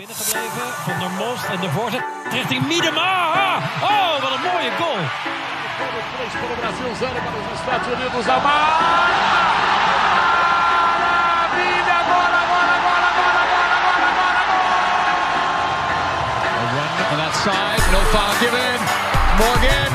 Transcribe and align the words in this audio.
binnengebleven. 0.00 0.68
Van 0.86 0.98
der 0.98 1.12
Most 1.22 1.44
en 1.54 1.60
de 1.60 1.70
voorzet 1.76 2.04
richting 2.30 2.62
Miedema. 2.66 3.12
Oh, 3.92 4.12
wat 4.22 4.32
een 4.36 4.44
mooie 4.50 4.72
goal. 4.80 5.02
Para 6.40 6.54
o 6.54 6.58
Brasil, 6.62 6.90
zero 7.02 7.18
para 7.26 7.38
os 7.42 7.48
Estados 7.60 7.86
Unidos. 7.94 8.24
Amar! 8.36 9.08
Maravilha! 11.04 11.96
Agora, 12.04 12.38
agora, 12.44 12.72
agora, 12.78 13.06
agora, 13.12 13.40
agora, 13.46 13.74
agora, 13.80 14.38
agora! 14.44 14.68
A 16.60 16.64
run 16.74 16.92
on 17.12 17.18
that 17.22 17.34
side, 17.44 17.84
no 17.94 18.00
foul 18.12 18.34
given. 18.42 18.80
Morgan 19.40 19.89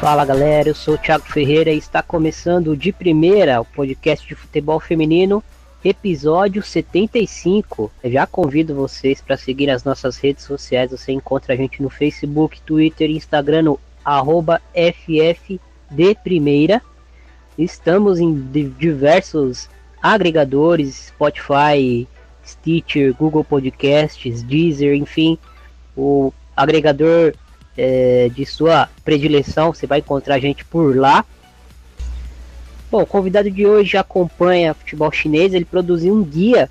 Fala 0.00 0.24
galera, 0.24 0.70
eu 0.70 0.74
sou 0.74 0.94
o 0.94 0.98
Thiago 0.98 1.26
Ferreira 1.26 1.70
e 1.70 1.76
está 1.76 2.02
começando 2.02 2.74
de 2.74 2.90
primeira, 2.90 3.60
o 3.60 3.66
podcast 3.66 4.26
de 4.26 4.34
futebol 4.34 4.80
feminino, 4.80 5.44
episódio 5.84 6.62
75. 6.62 7.92
Eu 8.02 8.10
já 8.10 8.26
convido 8.26 8.74
vocês 8.74 9.20
para 9.20 9.36
seguir 9.36 9.68
as 9.68 9.84
nossas 9.84 10.16
redes 10.16 10.44
sociais. 10.44 10.90
Você 10.90 11.12
encontra 11.12 11.52
a 11.52 11.56
gente 11.56 11.82
no 11.82 11.90
Facebook, 11.90 12.62
Twitter 12.62 13.10
Instagram 13.10 13.64
no 13.64 13.78
arroba 14.02 14.62
FFDprimeira. 14.74 16.80
Estamos 17.58 18.18
em 18.18 18.34
diversos 18.78 19.68
agregadores, 20.02 21.08
Spotify, 21.08 22.08
Stitcher, 22.42 23.14
Google 23.14 23.44
Podcasts, 23.44 24.42
Deezer, 24.42 24.94
enfim, 24.94 25.36
o 25.94 26.32
agregador 26.56 27.34
é, 27.82 28.28
de 28.28 28.44
sua 28.44 28.90
predileção, 29.02 29.72
você 29.72 29.86
vai 29.86 30.00
encontrar 30.00 30.34
a 30.34 30.38
gente 30.38 30.66
por 30.66 30.94
lá. 30.94 31.24
Bom, 32.90 33.00
o 33.00 33.06
convidado 33.06 33.50
de 33.50 33.66
hoje 33.66 33.96
acompanha 33.96 34.74
futebol 34.74 35.10
chinês, 35.10 35.54
ele 35.54 35.64
produziu 35.64 36.12
um 36.14 36.22
guia 36.22 36.68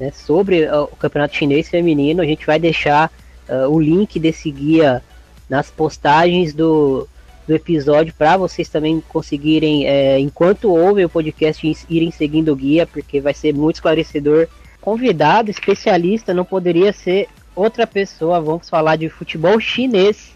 né, 0.00 0.10
sobre 0.12 0.66
o 0.66 0.86
campeonato 0.86 1.36
chinês 1.36 1.68
feminino. 1.68 2.22
A 2.22 2.24
gente 2.24 2.46
vai 2.46 2.58
deixar 2.58 3.12
uh, 3.46 3.68
o 3.68 3.78
link 3.78 4.18
desse 4.18 4.50
guia 4.50 5.02
nas 5.46 5.70
postagens 5.70 6.54
do, 6.54 7.06
do 7.46 7.54
episódio 7.54 8.14
para 8.16 8.38
vocês 8.38 8.70
também 8.70 9.02
conseguirem, 9.10 9.86
é, 9.86 10.18
enquanto 10.18 10.74
ouvem 10.74 11.04
o 11.04 11.10
podcast, 11.10 11.70
irem 11.90 12.10
seguindo 12.10 12.50
o 12.50 12.56
guia, 12.56 12.86
porque 12.86 13.20
vai 13.20 13.34
ser 13.34 13.52
muito 13.52 13.76
esclarecedor. 13.76 14.48
Convidado, 14.80 15.50
especialista, 15.50 16.32
não 16.32 16.46
poderia 16.46 16.94
ser 16.94 17.28
outra 17.54 17.86
pessoa. 17.86 18.40
Vamos 18.40 18.70
falar 18.70 18.96
de 18.96 19.10
futebol 19.10 19.60
chinês 19.60 20.35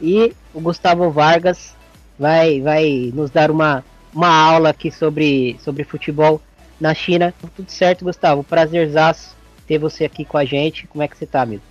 e 0.00 0.32
o 0.54 0.60
Gustavo 0.60 1.10
Vargas 1.10 1.74
vai, 2.18 2.60
vai 2.60 3.12
nos 3.14 3.30
dar 3.30 3.50
uma, 3.50 3.84
uma 4.14 4.28
aula 4.28 4.70
aqui 4.70 4.90
sobre, 4.90 5.58
sobre 5.62 5.84
futebol 5.84 6.40
na 6.80 6.94
China. 6.94 7.34
Tudo 7.54 7.70
certo, 7.70 8.04
Gustavo? 8.04 8.44
Prazerzaço 8.44 9.36
ter 9.66 9.78
você 9.78 10.04
aqui 10.04 10.24
com 10.24 10.38
a 10.38 10.44
gente. 10.44 10.86
Como 10.86 11.02
é 11.02 11.08
que 11.08 11.16
você 11.16 11.26
tá, 11.26 11.42
amigo? 11.42 11.62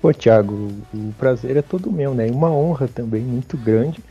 Pô, 0.00 0.12
Thiago, 0.12 0.68
o 0.92 1.12
prazer 1.18 1.56
é 1.56 1.62
todo 1.62 1.92
meu, 1.92 2.14
né? 2.14 2.26
E 2.26 2.30
uma 2.30 2.50
honra 2.50 2.88
também 2.88 3.22
muito 3.22 3.56
grande. 3.56 4.02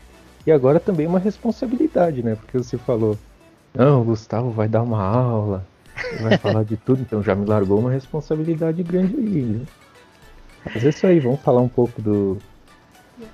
E 0.45 0.51
agora 0.51 0.79
também 0.79 1.05
uma 1.05 1.19
responsabilidade, 1.19 2.23
né? 2.23 2.35
Porque 2.35 2.57
você 2.57 2.77
falou, 2.77 3.17
não, 3.73 4.01
o 4.01 4.05
Gustavo 4.05 4.51
vai 4.51 4.67
dar 4.67 4.81
uma 4.81 5.03
aula, 5.03 5.65
vai 6.21 6.37
falar 6.39 6.63
de 6.63 6.77
tudo, 6.77 7.01
então 7.01 7.21
já 7.21 7.35
me 7.35 7.45
largou 7.45 7.79
uma 7.79 7.91
responsabilidade 7.91 8.81
grande 8.83 9.15
aí, 9.17 9.41
né? 9.41 9.65
Mas 10.73 10.83
é 10.83 10.89
isso 10.89 11.05
aí, 11.07 11.19
vamos 11.19 11.41
falar 11.41 11.61
um 11.61 11.67
pouco 11.67 12.01
do, 12.01 12.37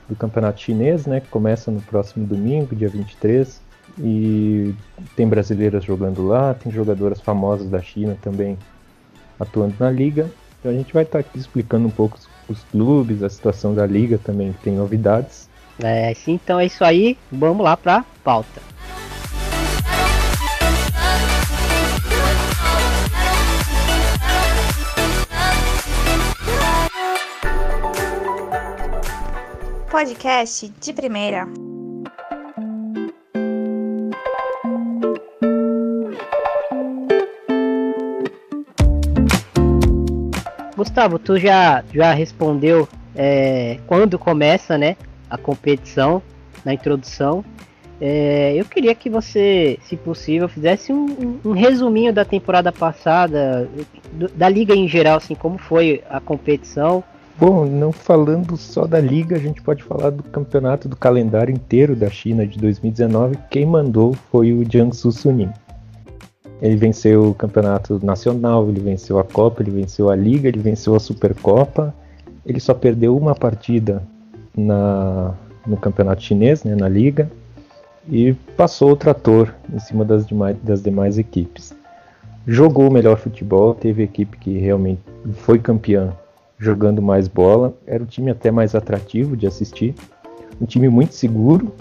do 0.08 0.16
campeonato 0.16 0.62
chinês, 0.62 1.06
né? 1.06 1.20
Que 1.20 1.28
começa 1.28 1.72
no 1.72 1.82
próximo 1.82 2.26
domingo, 2.26 2.76
dia 2.76 2.90
23. 2.90 3.62
E 4.00 4.74
tem 5.16 5.28
brasileiras 5.28 5.84
jogando 5.84 6.26
lá, 6.26 6.54
tem 6.54 6.72
jogadoras 6.72 7.20
famosas 7.20 7.70
da 7.70 7.82
China 7.82 8.18
também 8.22 8.58
atuando 9.40 9.76
na 9.80 9.90
liga. 9.90 10.30
Então 10.60 10.72
a 10.72 10.76
gente 10.76 10.94
vai 10.94 11.04
estar 11.04 11.20
aqui 11.20 11.38
explicando 11.38 11.88
um 11.88 11.92
pouco 11.92 12.18
os, 12.18 12.28
os 12.50 12.64
clubes, 12.66 13.24
a 13.24 13.30
situação 13.30 13.74
da 13.74 13.86
liga 13.86 14.18
também, 14.18 14.54
tem 14.64 14.76
novidades. 14.76 15.50
É, 15.80 16.14
sim, 16.14 16.34
então 16.34 16.60
é 16.60 16.66
isso 16.66 16.84
aí. 16.84 17.18
Vamos 17.32 17.64
lá 17.64 17.78
para 17.78 18.04
pauta. 18.24 18.62
Podcast 29.90 30.68
de 30.82 30.92
primeira. 30.92 31.48
Gustavo, 40.76 41.18
tu 41.18 41.40
já, 41.40 41.84
já 41.94 42.12
respondeu 42.12 42.88
é, 43.16 43.80
quando 43.88 44.20
começa 44.20 44.78
né, 44.78 44.98
a 45.30 45.38
competição, 45.38 46.22
na 46.66 46.74
introdução. 46.74 47.44
É, 48.00 48.54
eu 48.56 48.66
queria 48.66 48.94
que 48.94 49.10
você, 49.10 49.80
se 49.84 49.96
possível, 49.96 50.50
fizesse 50.50 50.92
um, 50.92 51.40
um 51.46 51.52
resuminho 51.52 52.12
da 52.12 52.26
temporada 52.26 52.74
passada, 52.74 53.70
do, 54.12 54.28
da 54.28 54.50
liga 54.50 54.76
em 54.76 54.88
geral, 54.88 55.18
assim, 55.18 55.34
como 55.34 55.58
foi 55.58 56.04
a 56.10 56.20
competição. 56.20 57.04
Bom, 57.40 57.66
não 57.66 57.92
falando 57.92 58.58
só 58.58 58.88
da 58.88 59.00
liga, 59.00 59.36
a 59.36 59.40
gente 59.40 59.62
pode 59.62 59.84
falar 59.84 60.10
do 60.10 60.24
campeonato 60.24 60.90
do 60.90 60.96
calendário 60.96 61.54
inteiro 61.54 61.96
da 61.96 62.10
China 62.10 62.48
de 62.48 62.58
2019. 62.58 63.38
Quem 63.52 63.64
mandou 63.64 64.14
foi 64.32 64.52
o 64.52 64.66
Jiangsu 64.68 65.12
Suning. 65.12 65.52
Ele 66.60 66.76
venceu 66.76 67.30
o 67.30 67.36
campeonato 67.36 68.04
nacional, 68.04 68.68
ele 68.68 68.80
venceu 68.80 69.20
a 69.20 69.24
Copa, 69.24 69.62
ele 69.62 69.70
venceu 69.70 70.10
a 70.10 70.16
Liga, 70.16 70.48
ele 70.48 70.58
venceu 70.58 70.96
a 70.96 71.00
Supercopa. 71.00 71.94
Ele 72.44 72.60
só 72.60 72.74
perdeu 72.74 73.16
uma 73.16 73.36
partida 73.36 74.02
na, 74.56 75.36
no 75.64 75.78
campeonato 75.78 76.24
chinês, 76.24 76.64
né, 76.64 76.74
na 76.74 76.90
Liga, 76.90 77.30
e 78.10 78.34
passou 78.56 78.94
o 78.94 78.96
trator 78.96 79.54
em 79.72 79.78
cima 79.78 80.04
das 80.04 80.26
demais, 80.26 80.58
das 80.64 80.82
demais 80.82 81.20
equipes. 81.20 81.72
Jogou 82.48 82.88
o 82.88 82.92
melhor 82.92 83.18
futebol, 83.18 83.76
teve 83.76 84.02
equipe 84.02 84.38
que 84.40 84.58
realmente 84.58 85.02
foi 85.44 85.60
campeã 85.60 86.16
jogando 86.58 87.02
mais 87.02 87.28
bola. 87.28 87.74
Era 87.86 88.04
um 88.04 88.08
time 88.08 88.32
até 88.32 88.52
mais 88.52 88.76
atrativo 88.76 89.36
de 89.38 89.48
assistir. 89.48 89.94
Um 90.62 90.66
time 90.66 90.90
muito 90.90 91.14
seguro, 91.14 91.72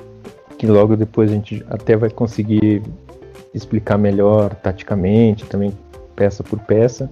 que 0.59 0.67
logo 0.67 0.97
depois 0.97 1.31
a 1.31 1.35
gente 1.35 1.65
até 1.69 1.97
vai 1.97 2.11
conseguir 2.11 2.83
explicar 3.55 3.97
melhor 3.97 4.55
taticamente, 4.55 5.47
também 5.47 5.73
peça 6.15 6.43
por 6.43 6.59
peça, 6.61 7.11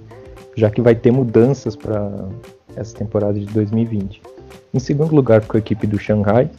já 0.54 0.70
que 0.70 0.80
vai 0.80 0.94
ter 0.94 1.10
mudanças 1.10 1.75
para 1.75 2.28
essa 2.76 2.94
temporada 2.97 3.38
de 3.38 3.47
2020. 3.47 4.20
Em 4.72 4.78
segundo 4.78 5.14
lugar 5.14 5.41
ficou 5.42 5.58
a 5.58 5.60
equipe 5.60 5.86
do 5.86 5.98
Shanghai, 5.98 6.50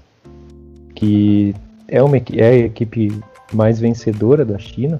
que 0.95 1.53
é, 1.87 2.01
uma, 2.01 2.17
é 2.17 2.47
a 2.47 2.55
equipe 2.57 3.21
mais 3.53 3.79
vencedora 3.79 4.43
da 4.43 4.57
China, 4.57 4.99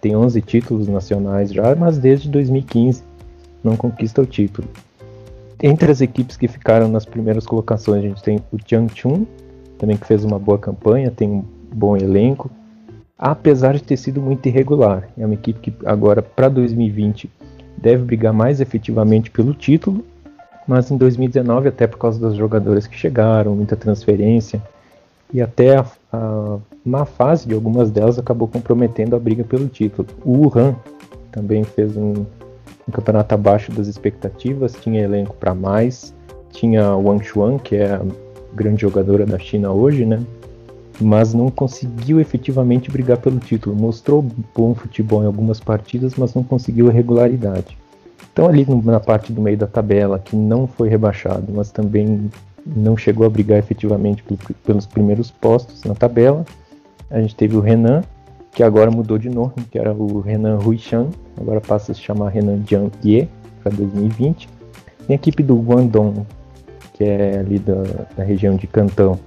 tem 0.00 0.16
11 0.16 0.40
títulos 0.42 0.88
nacionais 0.88 1.52
já, 1.52 1.74
mas 1.74 1.98
desde 1.98 2.28
2015 2.28 3.02
não 3.62 3.76
conquista 3.76 4.22
o 4.22 4.26
título. 4.26 4.68
Entre 5.62 5.90
as 5.90 6.00
equipes 6.00 6.36
que 6.36 6.48
ficaram 6.48 6.88
nas 6.88 7.04
primeiras 7.04 7.46
colocações, 7.46 8.04
a 8.04 8.08
gente 8.08 8.22
tem 8.22 8.38
o 8.52 8.58
Jiangchun, 8.64 9.26
também 9.78 9.96
que 9.96 10.06
fez 10.06 10.24
uma 10.24 10.38
boa 10.38 10.58
campanha, 10.58 11.10
tem 11.10 11.28
um 11.28 11.44
bom 11.72 11.96
elenco, 11.96 12.50
apesar 13.18 13.74
de 13.74 13.82
ter 13.82 13.96
sido 13.96 14.20
muito 14.20 14.46
irregular. 14.46 15.08
É 15.16 15.24
uma 15.24 15.34
equipe 15.34 15.58
que 15.60 15.86
agora, 15.86 16.20
para 16.20 16.48
2020, 16.48 17.30
deve 17.76 18.04
brigar 18.04 18.32
mais 18.32 18.60
efetivamente 18.60 19.30
pelo 19.30 19.54
título, 19.54 20.04
mas 20.66 20.90
em 20.90 20.96
2019, 20.96 21.68
até 21.68 21.86
por 21.86 21.98
causa 21.98 22.20
das 22.20 22.34
jogadoras 22.34 22.86
que 22.86 22.96
chegaram, 22.96 23.54
muita 23.54 23.76
transferência, 23.76 24.60
e 25.32 25.40
até 25.40 25.76
a, 25.76 25.86
a 26.12 26.58
má 26.84 27.04
fase 27.04 27.48
de 27.48 27.54
algumas 27.54 27.90
delas 27.90 28.18
acabou 28.18 28.46
comprometendo 28.46 29.16
a 29.16 29.18
briga 29.18 29.42
pelo 29.42 29.68
título. 29.68 30.06
O 30.24 30.46
Wuhan 30.46 30.76
também 31.32 31.64
fez 31.64 31.96
um, 31.96 32.24
um 32.88 32.92
campeonato 32.92 33.34
abaixo 33.34 33.72
das 33.72 33.86
expectativas, 33.86 34.74
tinha 34.80 35.02
elenco 35.02 35.34
para 35.36 35.54
mais, 35.54 36.14
tinha 36.52 36.94
Wang 36.96 37.24
Chuan, 37.24 37.58
que 37.58 37.76
é 37.76 37.94
a 37.94 38.02
grande 38.54 38.82
jogadora 38.82 39.26
da 39.26 39.38
China 39.38 39.72
hoje, 39.72 40.04
né? 40.04 40.22
mas 41.00 41.34
não 41.34 41.50
conseguiu 41.50 42.20
efetivamente 42.20 42.90
brigar 42.90 43.18
pelo 43.18 43.38
título. 43.38 43.76
Mostrou 43.76 44.24
bom 44.54 44.74
futebol 44.74 45.22
em 45.22 45.26
algumas 45.26 45.60
partidas, 45.60 46.14
mas 46.16 46.34
não 46.34 46.42
conseguiu 46.42 46.88
a 46.88 46.92
regularidade. 46.92 47.76
Então, 48.32 48.48
ali 48.48 48.66
na 48.84 49.00
parte 49.00 49.32
do 49.32 49.40
meio 49.40 49.56
da 49.56 49.66
tabela, 49.66 50.18
que 50.18 50.36
não 50.36 50.66
foi 50.66 50.88
rebaixado, 50.88 51.52
mas 51.54 51.70
também 51.70 52.30
não 52.64 52.96
chegou 52.96 53.26
a 53.26 53.30
brigar 53.30 53.58
efetivamente 53.58 54.22
pelos 54.64 54.86
primeiros 54.86 55.30
postos 55.30 55.84
na 55.84 55.94
tabela, 55.94 56.44
a 57.10 57.20
gente 57.20 57.36
teve 57.36 57.56
o 57.56 57.60
Renan, 57.60 58.02
que 58.56 58.62
agora 58.62 58.90
mudou 58.90 59.18
de 59.18 59.28
nome, 59.28 59.52
que 59.70 59.78
era 59.78 59.92
o 59.92 60.18
Renan 60.18 60.56
Ruichan, 60.56 61.08
agora 61.38 61.60
passa 61.60 61.92
a 61.92 61.94
se 61.94 62.00
chamar 62.00 62.30
Renan 62.30 62.62
Jiang 62.66 62.90
Ye 63.04 63.28
para 63.62 63.70
2020. 63.70 64.48
Tem 65.06 65.12
a 65.12 65.12
equipe 65.14 65.42
do 65.42 65.56
Guangdong, 65.56 66.24
que 66.94 67.04
é 67.04 67.38
ali 67.38 67.58
da, 67.58 67.82
da 68.16 68.24
região 68.24 68.56
de 68.56 68.66
Cantão, 68.66 69.18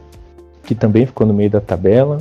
que 0.63 0.73
também 0.73 1.05
ficou 1.05 1.27
no 1.27 1.33
meio 1.33 1.51
da 1.51 1.61
tabela, 1.61 2.17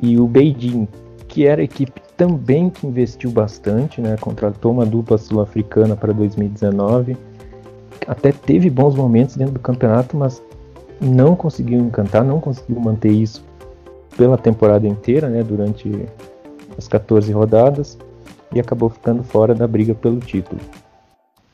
e 0.00 0.16
o 0.16 0.28
Beijing, 0.28 0.86
que 1.26 1.44
era 1.44 1.60
a 1.60 1.64
equipe 1.64 2.00
também 2.16 2.70
que 2.70 2.86
investiu 2.86 3.32
bastante, 3.32 4.00
né? 4.00 4.16
Contratou 4.20 4.70
uma 4.70 4.86
dupla 4.86 5.18
sul-africana 5.18 5.96
para 5.96 6.12
2019. 6.12 7.16
Até 8.06 8.30
teve 8.30 8.70
bons 8.70 8.94
momentos 8.94 9.34
dentro 9.34 9.54
do 9.54 9.60
campeonato, 9.60 10.16
mas 10.16 10.40
não 11.00 11.34
conseguiu 11.34 11.80
encantar, 11.80 12.22
não 12.22 12.38
conseguiu 12.38 12.78
manter 12.78 13.10
isso 13.10 13.42
pela 14.16 14.36
temporada 14.36 14.86
inteira, 14.86 15.28
né? 15.28 15.42
Durante 15.42 15.90
as 16.76 16.88
14 16.88 17.32
rodadas 17.32 17.98
e 18.54 18.60
acabou 18.60 18.88
ficando 18.88 19.22
fora 19.22 19.54
da 19.54 19.66
briga 19.66 19.94
pelo 19.94 20.18
título. 20.20 20.60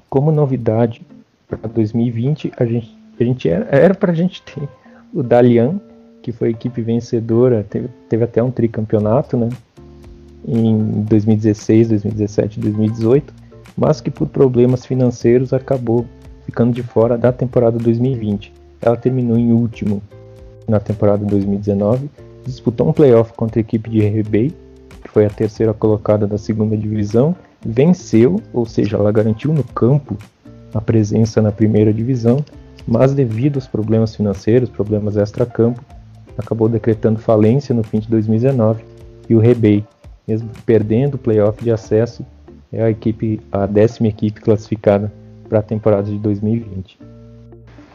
Como 0.08 0.32
novidade 0.32 1.02
para 1.46 1.68
2020, 1.68 2.52
a 2.56 2.64
gente, 2.64 2.96
a 3.18 3.24
gente 3.24 3.48
era 3.48 3.94
para 3.94 4.12
a 4.12 4.14
gente 4.14 4.42
ter 4.42 4.68
o 5.12 5.22
Dalian, 5.22 5.80
que 6.22 6.32
foi 6.32 6.48
a 6.48 6.50
equipe 6.50 6.82
vencedora, 6.82 7.64
teve, 7.68 7.88
teve 8.08 8.24
até 8.24 8.42
um 8.42 8.50
tricampeonato, 8.50 9.36
né? 9.36 9.48
Em 10.46 11.02
2016, 11.02 11.88
2017, 11.88 12.60
2018, 12.60 13.34
mas 13.76 14.00
que 14.00 14.10
por 14.10 14.28
problemas 14.28 14.84
financeiros 14.84 15.52
acabou 15.52 16.06
ficando 16.44 16.72
de 16.72 16.82
fora 16.82 17.16
da 17.16 17.32
temporada 17.32 17.78
2020. 17.78 18.52
Ela 18.80 18.96
terminou 18.96 19.36
em 19.36 19.52
último 19.52 20.02
na 20.66 20.80
temporada 20.80 21.24
2019, 21.24 22.08
disputou 22.50 22.88
um 22.88 22.92
playoff 22.92 23.32
contra 23.34 23.60
a 23.60 23.62
equipe 23.62 23.88
de 23.90 24.00
Rebay, 24.00 24.52
que 25.02 25.08
foi 25.08 25.26
a 25.26 25.30
terceira 25.30 25.72
colocada 25.72 26.26
da 26.26 26.38
segunda 26.38 26.76
divisão, 26.76 27.34
venceu, 27.64 28.40
ou 28.52 28.66
seja, 28.66 28.96
ela 28.96 29.12
garantiu 29.12 29.52
no 29.52 29.64
campo 29.64 30.16
a 30.74 30.80
presença 30.80 31.40
na 31.40 31.50
primeira 31.50 31.92
divisão, 31.92 32.44
mas 32.86 33.14
devido 33.14 33.56
aos 33.56 33.66
problemas 33.66 34.14
financeiros, 34.14 34.68
problemas 34.68 35.16
extra-campo, 35.16 35.82
acabou 36.36 36.68
decretando 36.68 37.18
falência 37.18 37.74
no 37.74 37.82
fim 37.82 37.98
de 37.98 38.08
2019 38.08 38.84
e 39.28 39.34
o 39.34 39.38
Rebay, 39.38 39.84
mesmo 40.26 40.48
perdendo 40.64 41.14
o 41.14 41.18
playoff 41.18 41.62
de 41.62 41.70
acesso, 41.70 42.24
é 42.72 42.82
a 42.82 42.90
equipe, 42.90 43.40
a 43.50 43.66
décima 43.66 44.08
equipe 44.08 44.40
classificada 44.40 45.12
para 45.48 45.58
a 45.58 45.62
temporada 45.62 46.10
de 46.10 46.18
2020. 46.18 46.98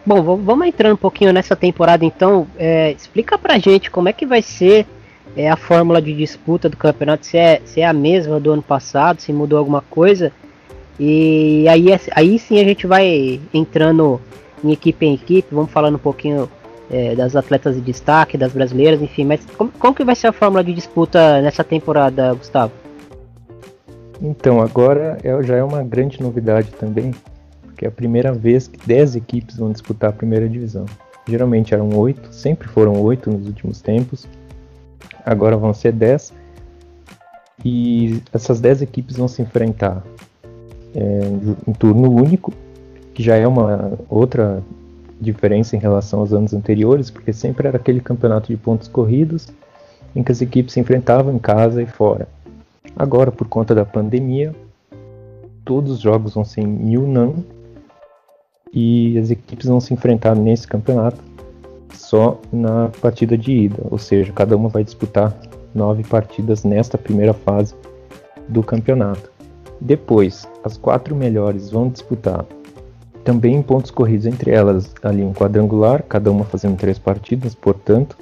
Bom, 0.06 0.22
vamos 0.38 0.68
entrando 0.68 0.94
um 0.94 0.98
pouquinho 0.98 1.32
nessa 1.32 1.56
temporada 1.56 2.04
então. 2.04 2.46
É, 2.58 2.92
explica 2.92 3.38
pra 3.38 3.58
gente 3.58 3.90
como 3.90 4.10
é 4.10 4.14
que 4.14 4.26
vai 4.26 4.42
ser 4.42 4.86
é, 5.36 5.50
a 5.50 5.56
fórmula 5.56 6.02
de 6.02 6.14
disputa 6.14 6.68
do 6.68 6.76
campeonato, 6.76 7.26
se 7.26 7.38
é, 7.38 7.62
se 7.64 7.82
é 7.82 7.86
a 7.86 7.94
mesma 7.94 8.40
do 8.40 8.52
ano 8.52 8.62
passado, 8.62 9.22
se 9.22 9.32
mudou 9.32 9.58
alguma 9.58 9.82
coisa. 9.82 10.32
E 11.00 11.66
aí, 11.70 11.88
aí 12.16 12.38
sim 12.38 12.60
a 12.60 12.64
gente 12.64 12.86
vai 12.86 13.40
entrando 13.54 14.20
em 14.64 14.72
equipe 14.72 15.06
em 15.06 15.14
equipe, 15.14 15.48
vamos 15.52 15.72
falando 15.72 15.96
um 15.96 16.00
pouquinho 16.00 16.50
é, 16.92 17.16
das 17.16 17.36
atletas 17.36 17.76
de 17.76 17.82
destaque, 17.82 18.38
das 18.38 18.52
brasileiras, 18.52 19.02
enfim. 19.02 19.26
Mas 19.26 19.46
como, 19.58 19.72
como 19.72 19.96
que 19.96 20.04
vai 20.04 20.16
ser 20.16 20.28
a 20.28 20.34
fórmula 20.34 20.64
de 20.64 20.74
disputa 20.74 21.42
nessa 21.42 21.64
temporada, 21.64 22.34
Gustavo? 22.34 22.72
Então, 24.22 24.62
agora 24.62 25.18
é, 25.24 25.44
já 25.44 25.56
é 25.56 25.64
uma 25.64 25.84
grande 25.84 26.22
novidade 26.22 26.72
também, 26.72 27.14
é 27.84 27.88
a 27.88 27.92
primeira 27.92 28.32
vez 28.32 28.68
que 28.68 28.78
10 28.86 29.16
equipes 29.16 29.58
vão 29.58 29.72
disputar 29.72 30.10
a 30.10 30.14
primeira 30.14 30.48
divisão. 30.48 30.86
Geralmente 31.28 31.74
eram 31.74 31.90
8, 31.98 32.34
sempre 32.34 32.68
foram 32.68 33.02
8 33.02 33.32
nos 33.32 33.48
últimos 33.48 33.82
tempos, 33.82 34.28
agora 35.26 35.56
vão 35.56 35.74
ser 35.74 35.94
10. 35.94 36.34
E 37.64 38.22
essas 38.34 38.60
10 38.60 38.82
equipes 38.82 39.16
vão 39.16 39.28
se 39.28 39.42
enfrentar 39.42 40.04
é, 40.94 41.22
em 41.68 41.74
turno 41.74 42.12
único, 42.12 42.54
que 43.14 43.24
já 43.24 43.36
é 43.36 43.48
uma 43.48 43.94
outra 44.10 44.62
diferença 45.22 45.76
em 45.76 45.80
relação 45.80 46.20
aos 46.20 46.34
anos 46.34 46.54
anteriores, 46.54 47.10
porque 47.10 47.32
sempre 47.32 47.68
era 47.68 47.78
aquele 47.78 48.02
campeonato 48.02 48.48
de 48.48 48.58
pontos 48.58 48.88
corridos 48.88 49.48
em 50.16 50.22
que 50.22 50.32
as 50.32 50.42
equipes 50.42 50.74
se 50.74 50.80
enfrentavam 50.80 51.34
em 51.34 51.40
casa 51.40 51.82
e 51.82 51.86
fora. 51.86 52.28
Agora, 52.96 53.32
por 53.32 53.48
conta 53.48 53.74
da 53.74 53.86
pandemia, 53.86 54.54
todos 55.66 55.94
os 55.94 56.00
jogos 56.00 56.36
vão 56.36 56.44
ser 56.44 56.62
em 56.62 56.94
Yunnan 56.94 57.34
e 58.74 59.18
as 59.20 59.30
equipes 59.30 59.68
vão 59.68 59.80
se 59.80 59.94
enfrentar 59.94 60.36
nesse 60.36 60.68
campeonato 60.68 61.22
só 61.94 62.40
na 62.52 62.90
partida 63.02 63.38
de 63.38 63.52
ida, 63.52 63.84
ou 63.90 63.98
seja, 63.98 64.34
cada 64.34 64.58
uma 64.58 64.68
vai 64.68 64.84
disputar 64.84 65.36
nove 65.74 66.04
partidas 66.04 66.64
nesta 66.64 66.98
primeira 66.98 67.34
fase 67.34 67.76
do 68.50 68.64
campeonato. 68.64 69.32
Depois, 69.80 70.48
as 70.64 70.78
quatro 70.78 71.16
melhores 71.16 71.70
vão 71.70 71.90
disputar 71.90 72.46
também 73.24 73.62
pontos 73.62 73.92
corridos 73.92 74.26
entre 74.26 74.52
elas 74.52 74.94
ali 75.02 75.24
um 75.24 75.34
quadrangular, 75.34 76.04
cada 76.04 76.32
uma 76.32 76.44
fazendo 76.44 76.78
três 76.78 77.00
partidas, 77.00 77.56
portanto, 77.56 78.18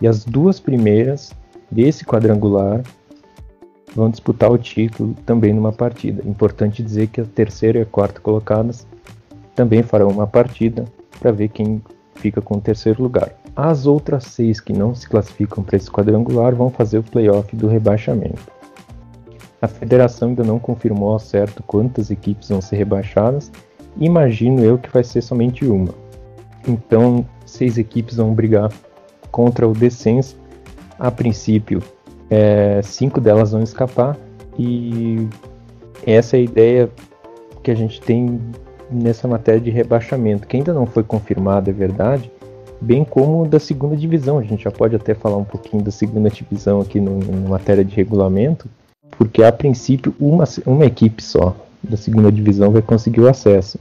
e 0.00 0.06
as 0.06 0.24
duas 0.24 0.60
primeiras 0.60 1.32
desse 1.70 2.04
quadrangular 2.04 2.82
vão 3.94 4.10
disputar 4.10 4.50
o 4.50 4.58
título 4.58 5.14
também 5.24 5.52
numa 5.52 5.72
partida. 5.72 6.22
Importante 6.26 6.82
dizer 6.82 7.06
que 7.08 7.20
a 7.20 7.24
terceira 7.24 7.78
e 7.78 7.82
a 7.82 7.86
quarta 7.86 8.20
colocadas 8.20 8.86
também 9.54 9.82
farão 9.82 10.08
uma 10.08 10.26
partida 10.26 10.84
para 11.18 11.32
ver 11.32 11.48
quem 11.48 11.82
fica 12.14 12.40
com 12.40 12.56
o 12.56 12.60
terceiro 12.60 13.02
lugar. 13.02 13.32
As 13.54 13.86
outras 13.86 14.24
seis 14.24 14.60
que 14.60 14.72
não 14.72 14.94
se 14.94 15.08
classificam 15.08 15.62
para 15.62 15.76
esse 15.76 15.90
quadrangular 15.90 16.54
vão 16.54 16.70
fazer 16.70 16.98
o 16.98 17.02
playoff 17.02 17.54
do 17.54 17.66
rebaixamento. 17.66 18.40
A 19.60 19.68
federação 19.68 20.30
ainda 20.30 20.42
não 20.42 20.58
confirmou 20.58 21.12
ao 21.12 21.18
certo 21.18 21.62
quantas 21.62 22.10
equipes 22.10 22.48
vão 22.48 22.60
ser 22.60 22.76
rebaixadas, 22.76 23.52
imagino 23.96 24.64
eu 24.64 24.78
que 24.78 24.90
vai 24.90 25.04
ser 25.04 25.22
somente 25.22 25.64
uma. 25.64 25.94
Então, 26.66 27.24
seis 27.44 27.78
equipes 27.78 28.16
vão 28.16 28.32
brigar 28.32 28.72
contra 29.30 29.68
o 29.68 29.72
descenso. 29.72 30.36
A 30.98 31.10
princípio, 31.10 31.82
é, 32.30 32.80
cinco 32.82 33.20
delas 33.20 33.52
vão 33.52 33.62
escapar 33.62 34.16
e 34.58 35.28
essa 36.06 36.36
é 36.36 36.40
a 36.40 36.42
ideia 36.42 36.90
que 37.62 37.70
a 37.70 37.74
gente 37.74 38.00
tem 38.00 38.40
nessa 38.92 39.26
matéria 39.26 39.60
de 39.60 39.70
rebaixamento, 39.70 40.46
que 40.46 40.56
ainda 40.56 40.72
não 40.72 40.86
foi 40.86 41.02
confirmada, 41.02 41.70
é 41.70 41.72
verdade, 41.72 42.30
bem 42.80 43.04
como 43.04 43.46
da 43.46 43.58
segunda 43.58 43.96
divisão. 43.96 44.38
A 44.38 44.42
gente 44.42 44.64
já 44.64 44.70
pode 44.70 44.96
até 44.96 45.14
falar 45.14 45.36
um 45.36 45.44
pouquinho 45.44 45.82
da 45.82 45.90
segunda 45.90 46.28
divisão 46.28 46.80
aqui 46.80 47.00
no, 47.00 47.18
na 47.18 47.48
matéria 47.48 47.84
de 47.84 47.94
regulamento, 47.94 48.68
porque 49.12 49.42
a 49.42 49.52
princípio 49.52 50.14
uma, 50.18 50.44
uma 50.66 50.84
equipe 50.84 51.22
só 51.22 51.54
da 51.82 51.96
segunda 51.96 52.30
divisão 52.30 52.70
vai 52.70 52.82
conseguir 52.82 53.20
o 53.20 53.28
acesso. 53.28 53.78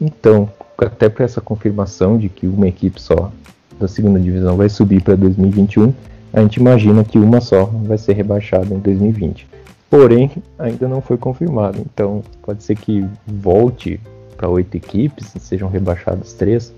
Então, 0.00 0.48
até 0.78 1.08
para 1.08 1.24
essa 1.24 1.40
confirmação 1.40 2.18
de 2.18 2.28
que 2.28 2.46
uma 2.46 2.68
equipe 2.68 3.00
só 3.00 3.30
da 3.78 3.88
segunda 3.88 4.18
divisão 4.18 4.56
vai 4.56 4.68
subir 4.68 5.02
para 5.02 5.14
2021, 5.16 5.92
a 6.32 6.40
gente 6.40 6.56
imagina 6.56 7.04
que 7.04 7.18
uma 7.18 7.40
só 7.40 7.64
vai 7.64 7.98
ser 7.98 8.14
rebaixada 8.14 8.74
em 8.74 8.78
2020. 8.78 9.46
Porém, 9.88 10.30
ainda 10.58 10.88
não 10.88 11.00
foi 11.00 11.16
confirmado, 11.16 11.78
então 11.80 12.22
pode 12.42 12.62
ser 12.62 12.76
que 12.76 13.04
volte 13.26 14.00
para 14.36 14.48
oito 14.48 14.76
equipes, 14.76 15.32
sejam 15.40 15.68
rebaixadas 15.68 16.32
três, 16.34 16.74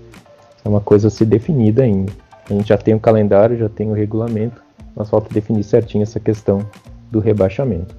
é 0.63 0.69
uma 0.69 0.81
coisa 0.81 1.07
a 1.07 1.11
ser 1.11 1.25
definida 1.25 1.83
ainda. 1.83 2.11
A 2.49 2.53
gente 2.53 2.69
já 2.69 2.77
tem 2.77 2.93
o 2.93 2.99
calendário, 2.99 3.57
já 3.57 3.69
tem 3.69 3.89
o 3.89 3.93
regulamento, 3.93 4.61
mas 4.95 5.09
falta 5.09 5.33
definir 5.33 5.63
certinho 5.63 6.03
essa 6.03 6.19
questão 6.19 6.65
do 7.11 7.19
rebaixamento. 7.19 7.95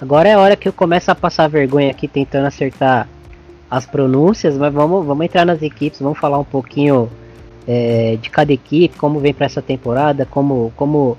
Agora 0.00 0.28
é 0.28 0.32
a 0.32 0.40
hora 0.40 0.56
que 0.56 0.68
eu 0.68 0.72
começo 0.72 1.10
a 1.10 1.14
passar 1.14 1.48
vergonha 1.48 1.90
aqui 1.90 2.08
tentando 2.08 2.46
acertar 2.46 3.06
as 3.70 3.86
pronúncias, 3.86 4.56
mas 4.56 4.72
vamos, 4.72 5.06
vamos 5.06 5.24
entrar 5.24 5.44
nas 5.44 5.62
equipes, 5.62 6.00
vamos 6.00 6.18
falar 6.18 6.38
um 6.38 6.44
pouquinho 6.44 7.08
é, 7.68 8.18
de 8.20 8.30
cada 8.30 8.52
equipe, 8.52 8.96
como 8.96 9.20
vem 9.20 9.32
para 9.32 9.46
essa 9.46 9.62
temporada, 9.62 10.26
como, 10.26 10.72
como 10.74 11.16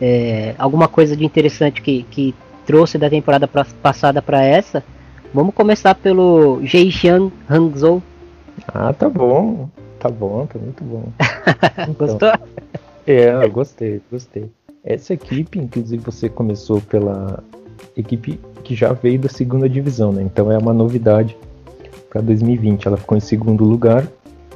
é, 0.00 0.54
alguma 0.58 0.88
coisa 0.88 1.16
de 1.16 1.24
interessante 1.24 1.80
que, 1.80 2.02
que 2.10 2.34
trouxe 2.66 2.98
da 2.98 3.08
temporada 3.08 3.48
pra, 3.48 3.64
passada 3.82 4.20
para 4.20 4.44
essa. 4.44 4.84
Vamos 5.32 5.54
começar 5.54 5.94
pelo 5.94 6.60
Zhejiang 6.66 7.32
Hangzhou. 7.48 8.02
Ah, 8.66 8.92
tá 8.92 9.08
bom. 9.08 9.68
Tá 9.98 10.08
bom, 10.08 10.46
tá 10.46 10.58
muito 10.58 10.84
bom. 10.84 11.04
Então, 11.88 11.94
Gostou? 11.94 12.32
É, 13.06 13.44
eu 13.44 13.50
gostei, 13.50 14.02
gostei. 14.10 14.50
Essa 14.84 15.14
equipe, 15.14 15.58
inclusive, 15.58 16.02
você 16.04 16.28
começou 16.28 16.80
pela 16.80 17.42
equipe 17.96 18.38
que 18.62 18.74
já 18.74 18.92
veio 18.92 19.18
da 19.18 19.28
segunda 19.28 19.68
divisão, 19.68 20.12
né? 20.12 20.22
Então 20.22 20.52
é 20.52 20.58
uma 20.58 20.72
novidade 20.72 21.36
para 22.10 22.20
2020. 22.20 22.86
Ela 22.86 22.96
ficou 22.96 23.16
em 23.16 23.20
segundo 23.20 23.64
lugar. 23.64 24.06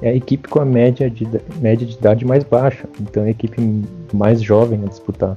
É 0.01 0.11
a 0.11 0.15
equipe 0.15 0.49
com 0.49 0.61
a 0.61 0.65
média 0.65 1.09
de, 1.09 1.27
média 1.61 1.87
de 1.87 1.95
idade 1.95 2.25
mais 2.25 2.45
baixa. 2.45 2.87
Então 3.01 3.23
é 3.25 3.29
a 3.29 3.31
equipe 3.31 3.85
mais 4.13 4.43
jovem 4.43 4.83
a 4.85 4.89
disputar 4.89 5.37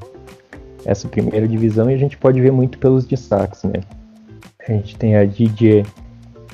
essa 0.86 1.08
primeira 1.08 1.48
divisão 1.48 1.90
e 1.90 1.94
a 1.94 1.98
gente 1.98 2.18
pode 2.18 2.40
ver 2.42 2.52
muito 2.52 2.78
pelos 2.78 3.06
destaques, 3.06 3.64
né? 3.64 3.82
A 4.68 4.72
gente 4.72 4.98
tem 4.98 5.16
a 5.16 5.24
Didier, 5.26 5.86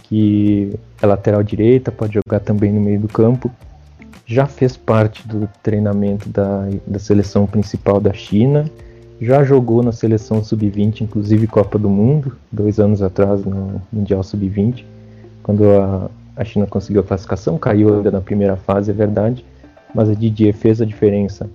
que 0.03 0.77
é 1.01 1.05
lateral 1.05 1.41
direita, 1.41 1.91
pode 1.91 2.13
jogar 2.13 2.41
também 2.41 2.71
no 2.71 2.81
meio 2.81 2.99
do 2.99 3.07
campo. 3.07 3.49
Já 4.25 4.45
fez 4.45 4.75
parte 4.75 5.25
do 5.27 5.47
treinamento 5.63 6.27
da, 6.29 6.67
da 6.85 6.99
seleção 6.99 7.47
principal 7.47 7.99
da 8.01 8.11
China. 8.11 8.69
Já 9.21 9.43
jogou 9.43 9.81
na 9.81 9.91
seleção 9.91 10.43
sub-20, 10.43 11.01
inclusive 11.01 11.47
Copa 11.47 11.77
do 11.77 11.89
Mundo, 11.89 12.35
dois 12.51 12.79
anos 12.79 13.01
atrás 13.01 13.45
no 13.45 13.81
Mundial 13.91 14.23
Sub-20, 14.23 14.83
quando 15.43 15.63
a, 15.69 16.09
a 16.35 16.43
China 16.43 16.65
conseguiu 16.65 17.01
a 17.01 17.03
classificação, 17.03 17.57
caiu 17.57 17.95
ainda 17.95 18.09
na 18.09 18.19
primeira 18.19 18.57
fase, 18.57 18.89
é 18.89 18.93
verdade, 18.93 19.45
mas 19.93 20.09
a 20.09 20.13
Didier 20.15 20.53
fez 20.53 20.81
a 20.81 20.85
diferença 20.85 21.49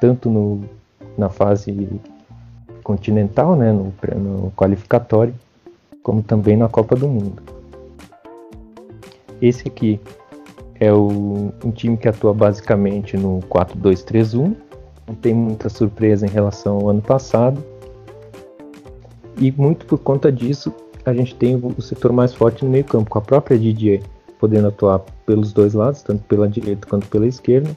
tanto 0.00 0.28
no, 0.28 0.64
na 1.16 1.28
fase 1.28 1.88
continental, 2.82 3.54
né, 3.54 3.70
no, 3.70 3.92
no 4.18 4.50
qualificatório, 4.56 5.32
como 6.02 6.22
também 6.22 6.56
na 6.56 6.68
Copa 6.68 6.96
do 6.96 7.08
Mundo. 7.08 7.42
Esse 9.40 9.68
aqui 9.68 10.00
é 10.78 10.92
o, 10.92 11.52
um 11.64 11.70
time 11.70 11.96
que 11.96 12.08
atua 12.08 12.32
basicamente 12.32 13.16
no 13.16 13.40
4-2-3-1, 13.48 14.54
não 15.06 15.14
tem 15.14 15.34
muita 15.34 15.68
surpresa 15.68 16.26
em 16.26 16.30
relação 16.30 16.76
ao 16.76 16.90
ano 16.90 17.02
passado, 17.02 17.62
e 19.36 19.50
muito 19.52 19.86
por 19.86 19.98
conta 19.98 20.30
disso 20.30 20.72
a 21.04 21.12
gente 21.12 21.34
tem 21.34 21.56
o 21.56 21.82
setor 21.82 22.12
mais 22.12 22.32
forte 22.32 22.64
no 22.64 22.70
meio 22.70 22.84
campo, 22.84 23.10
com 23.10 23.18
a 23.18 23.22
própria 23.22 23.58
Didier 23.58 24.02
podendo 24.42 24.66
atuar 24.66 24.98
pelos 25.24 25.52
dois 25.52 25.72
lados, 25.72 26.02
tanto 26.02 26.24
pela 26.24 26.48
direita 26.48 26.84
quanto 26.88 27.06
pela 27.06 27.28
esquerda. 27.28 27.76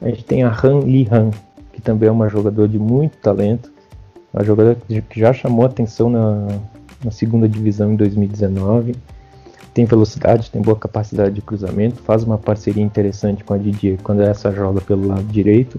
A 0.00 0.08
gente 0.08 0.24
tem 0.24 0.42
a 0.42 0.50
Han 0.50 0.80
Li 0.80 1.06
Han, 1.08 1.30
que 1.72 1.80
também 1.80 2.08
é 2.08 2.12
uma 2.12 2.28
jogadora 2.28 2.66
de 2.66 2.76
muito 2.76 3.16
talento, 3.18 3.72
uma 4.34 4.42
jogadora 4.42 4.76
que 4.88 5.20
já 5.20 5.32
chamou 5.32 5.64
atenção 5.64 6.10
na, 6.10 6.48
na 7.04 7.10
segunda 7.10 7.48
divisão 7.48 7.92
em 7.92 7.96
2019. 7.96 8.94
Tem 9.74 9.84
velocidade, 9.84 10.50
tem 10.50 10.60
boa 10.60 10.76
capacidade 10.76 11.34
de 11.34 11.40
cruzamento, 11.40 12.02
faz 12.02 12.24
uma 12.24 12.36
parceria 12.36 12.82
interessante 12.82 13.42
com 13.42 13.54
a 13.54 13.58
Didier 13.58 13.98
quando 14.02 14.20
essa 14.20 14.52
joga 14.52 14.80
pelo 14.80 15.08
lado 15.08 15.24
direito. 15.24 15.78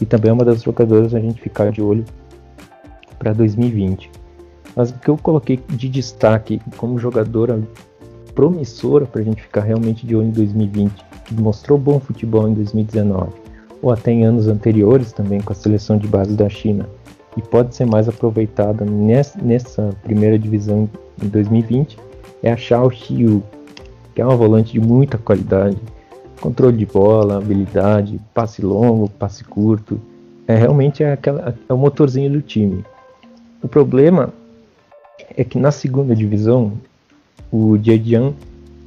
E 0.00 0.04
também 0.04 0.30
é 0.30 0.32
uma 0.32 0.44
das 0.44 0.62
jogadoras 0.62 1.14
a 1.14 1.20
gente 1.20 1.40
ficar 1.40 1.70
de 1.70 1.80
olho 1.80 2.04
para 3.18 3.32
2020. 3.32 4.10
Mas 4.74 4.90
o 4.90 4.94
que 4.94 5.08
eu 5.08 5.16
coloquei 5.16 5.60
de 5.68 5.88
destaque 5.88 6.60
como 6.76 6.98
jogadora 6.98 7.60
promissora 8.34 9.06
para 9.06 9.20
a 9.20 9.24
gente 9.24 9.42
ficar 9.42 9.62
realmente 9.62 10.06
de 10.06 10.14
olho 10.14 10.28
em 10.28 10.32
2020, 10.32 10.92
que 11.24 11.34
mostrou 11.34 11.78
bom 11.78 12.00
futebol 12.00 12.48
em 12.48 12.54
2019, 12.54 13.32
ou 13.82 13.90
até 13.90 14.12
em 14.12 14.24
anos 14.24 14.48
anteriores 14.48 15.12
também 15.12 15.40
com 15.40 15.52
a 15.52 15.56
seleção 15.56 15.98
de 15.98 16.06
base 16.06 16.34
da 16.34 16.48
China, 16.48 16.88
e 17.36 17.42
pode 17.42 17.74
ser 17.74 17.86
mais 17.86 18.08
aproveitada 18.08 18.84
nessa, 18.84 19.90
primeira 20.02 20.38
divisão 20.38 20.88
em 21.22 21.28
2020, 21.28 21.98
é 22.42 22.52
a 22.52 22.56
Xiao 22.56 22.90
Xiu, 22.90 23.42
que 24.14 24.20
é 24.20 24.24
uma 24.24 24.36
volante 24.36 24.72
de 24.72 24.80
muita 24.80 25.18
qualidade, 25.18 25.76
controle 26.40 26.76
de 26.76 26.86
bola, 26.86 27.36
habilidade, 27.36 28.20
passe 28.34 28.62
longo, 28.62 29.08
passe 29.08 29.44
curto, 29.44 30.00
é 30.48 30.56
realmente 30.56 31.04
é, 31.04 31.12
aquela, 31.12 31.54
é 31.68 31.72
o 31.72 31.78
motorzinho 31.78 32.30
do 32.30 32.42
time. 32.42 32.84
O 33.62 33.68
problema 33.68 34.32
é 35.36 35.44
que 35.44 35.58
na 35.58 35.70
segunda 35.70 36.16
divisão 36.16 36.72
o 37.52 37.76
Jian 37.76 38.32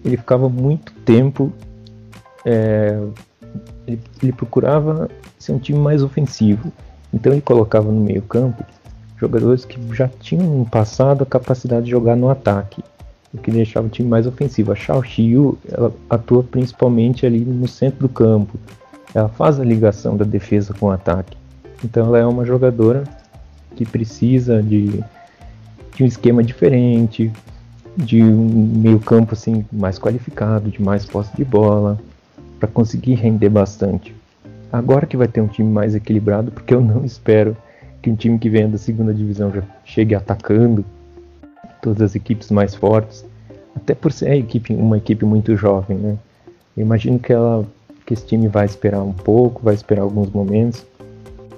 ele 0.04 0.18
ficava 0.18 0.50
muito 0.50 0.92
tempo 1.06 1.54
é, 2.46 3.00
ele, 3.88 4.02
ele, 4.22 4.32
procurava 4.34 5.10
ser 5.40 5.54
um 5.54 5.60
time 5.60 5.80
mais 5.80 6.04
ofensivo 6.04 6.72
então 7.14 7.32
ele 7.32 7.42
colocava 7.42 7.92
no 7.92 8.02
meio 8.02 8.22
campo 8.22 8.64
jogadores 9.18 9.64
que 9.64 9.80
já 9.96 10.08
tinham 10.08 10.46
no 10.60 10.66
passado 10.66 11.24
a 11.24 11.26
capacidade 11.26 11.86
de 11.86 11.92
jogar 11.92 12.16
no 12.16 12.30
ataque 12.30 12.84
o 13.34 13.38
que 13.38 13.50
deixava 13.50 13.88
o 13.88 13.90
time 13.90 14.08
mais 14.08 14.28
ofensivo. 14.28 14.72
A 14.72 14.76
Xiao 14.76 15.04
Xiu 15.04 15.58
ela 15.72 15.92
atua 16.10 16.44
principalmente 16.44 17.26
ali 17.26 17.40
no 17.40 17.68
centro 17.68 18.02
do 18.02 18.10
campo. 18.10 18.60
Ela 19.14 19.28
faz 19.28 19.60
a 19.60 19.64
ligação 19.64 20.16
da 20.16 20.24
defesa 20.24 20.74
com 20.74 20.88
o 20.88 20.92
ataque. 20.92 21.36
Então 21.84 22.06
ela 22.06 22.20
é 22.20 22.26
uma 22.26 22.46
jogadora 22.46 23.04
que 23.76 23.86
precisa 23.86 24.62
de, 24.62 25.04
de 25.96 26.04
um 26.04 26.06
esquema 26.06 26.44
diferente 26.44 27.32
de 27.98 28.24
um 28.24 28.80
meio-campo 28.80 29.34
assim 29.34 29.66
mais 29.72 30.00
qualificado, 30.00 30.70
de 30.70 30.82
mais 30.82 31.06
posse 31.06 31.36
de 31.36 31.46
bola, 31.46 32.00
para 32.60 32.68
conseguir 32.68 33.16
render 33.16 33.50
bastante. 33.50 34.16
Agora 34.74 35.06
que 35.06 35.16
vai 35.16 35.28
ter 35.28 35.40
um 35.40 35.48
time 35.48 35.72
mais 35.72 35.94
equilibrado, 35.94 36.52
porque 36.52 36.74
eu 36.74 36.82
não 36.82 37.06
espero 37.06 37.56
que 38.02 38.10
um 38.10 38.16
time 38.16 38.40
que 38.40 38.50
venha 38.50 38.68
da 38.68 38.80
segunda 38.80 39.14
divisão 39.14 39.52
já 39.54 39.62
chegue 39.86 40.16
atacando 40.16 40.84
todas 41.80 42.02
as 42.02 42.16
equipes 42.16 42.50
mais 42.50 42.74
fortes, 42.74 43.24
até 43.76 43.94
por 43.94 44.12
ser 44.12 44.34
equipe, 44.34 44.74
uma 44.74 44.98
equipe 44.98 45.26
muito 45.26 45.56
jovem, 45.56 45.98
né? 45.98 46.18
Eu 46.76 46.84
imagino 46.84 47.20
que 47.20 47.32
ela 47.32 47.64
que 48.06 48.14
esse 48.14 48.26
time 48.26 48.48
vai 48.48 48.66
esperar 48.66 49.02
um 49.02 49.14
pouco, 49.14 49.62
vai 49.64 49.76
esperar 49.76 50.02
alguns 50.02 50.30
momentos, 50.30 50.84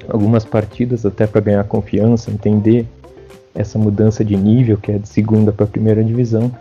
algumas 0.07 0.45
partidas 0.45 1.03
até 1.05 1.25
para 1.25 1.41
ganhar 1.41 1.63
confiança, 1.63 2.29
entender 2.29 2.86
essa 3.55 3.79
mudança 3.79 4.24
de 4.24 4.36
nível, 4.36 4.77
que 4.77 4.91
é 4.91 4.98
de 5.00 5.07
segunda 5.07 5.51
para 5.51 5.65
primeira 5.65 6.03
divisão. 6.03 6.51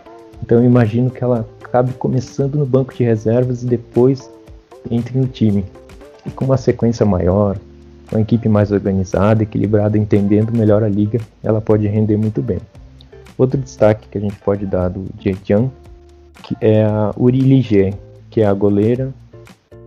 Então 0.41 0.57
eu 0.59 0.63
imagino 0.63 1.11
que 1.11 1.23
ela 1.23 1.45
acabe 1.63 1.93
começando 1.93 2.55
no 2.55 2.65
banco 2.65 2.95
de 2.95 3.03
reservas 3.03 3.61
e 3.61 3.67
depois 3.67 4.27
entre 4.89 5.19
no 5.19 5.27
time. 5.27 5.63
E 6.25 6.31
com 6.31 6.45
uma 6.45 6.57
sequência 6.57 7.05
maior, 7.05 7.57
com 8.09 8.17
a 8.17 8.21
equipe 8.21 8.49
mais 8.49 8.71
organizada, 8.71 9.43
equilibrada, 9.43 9.97
entendendo 9.97 10.51
melhor 10.51 10.83
a 10.83 10.89
liga, 10.89 11.19
ela 11.43 11.61
pode 11.61 11.87
render 11.87 12.17
muito 12.17 12.41
bem. 12.41 12.59
Outro 13.37 13.59
destaque 13.59 14.07
que 14.07 14.17
a 14.17 14.21
gente 14.21 14.37
pode 14.37 14.65
dar 14.65 14.89
do 14.89 15.05
Zhejiang 15.21 15.69
que 16.45 16.55
é 16.61 16.83
a 16.83 17.11
Uri 17.17 17.39
Ligier, 17.39 17.95
que 18.29 18.41
é 18.41 18.45
a 18.45 18.53
goleira 18.53 19.11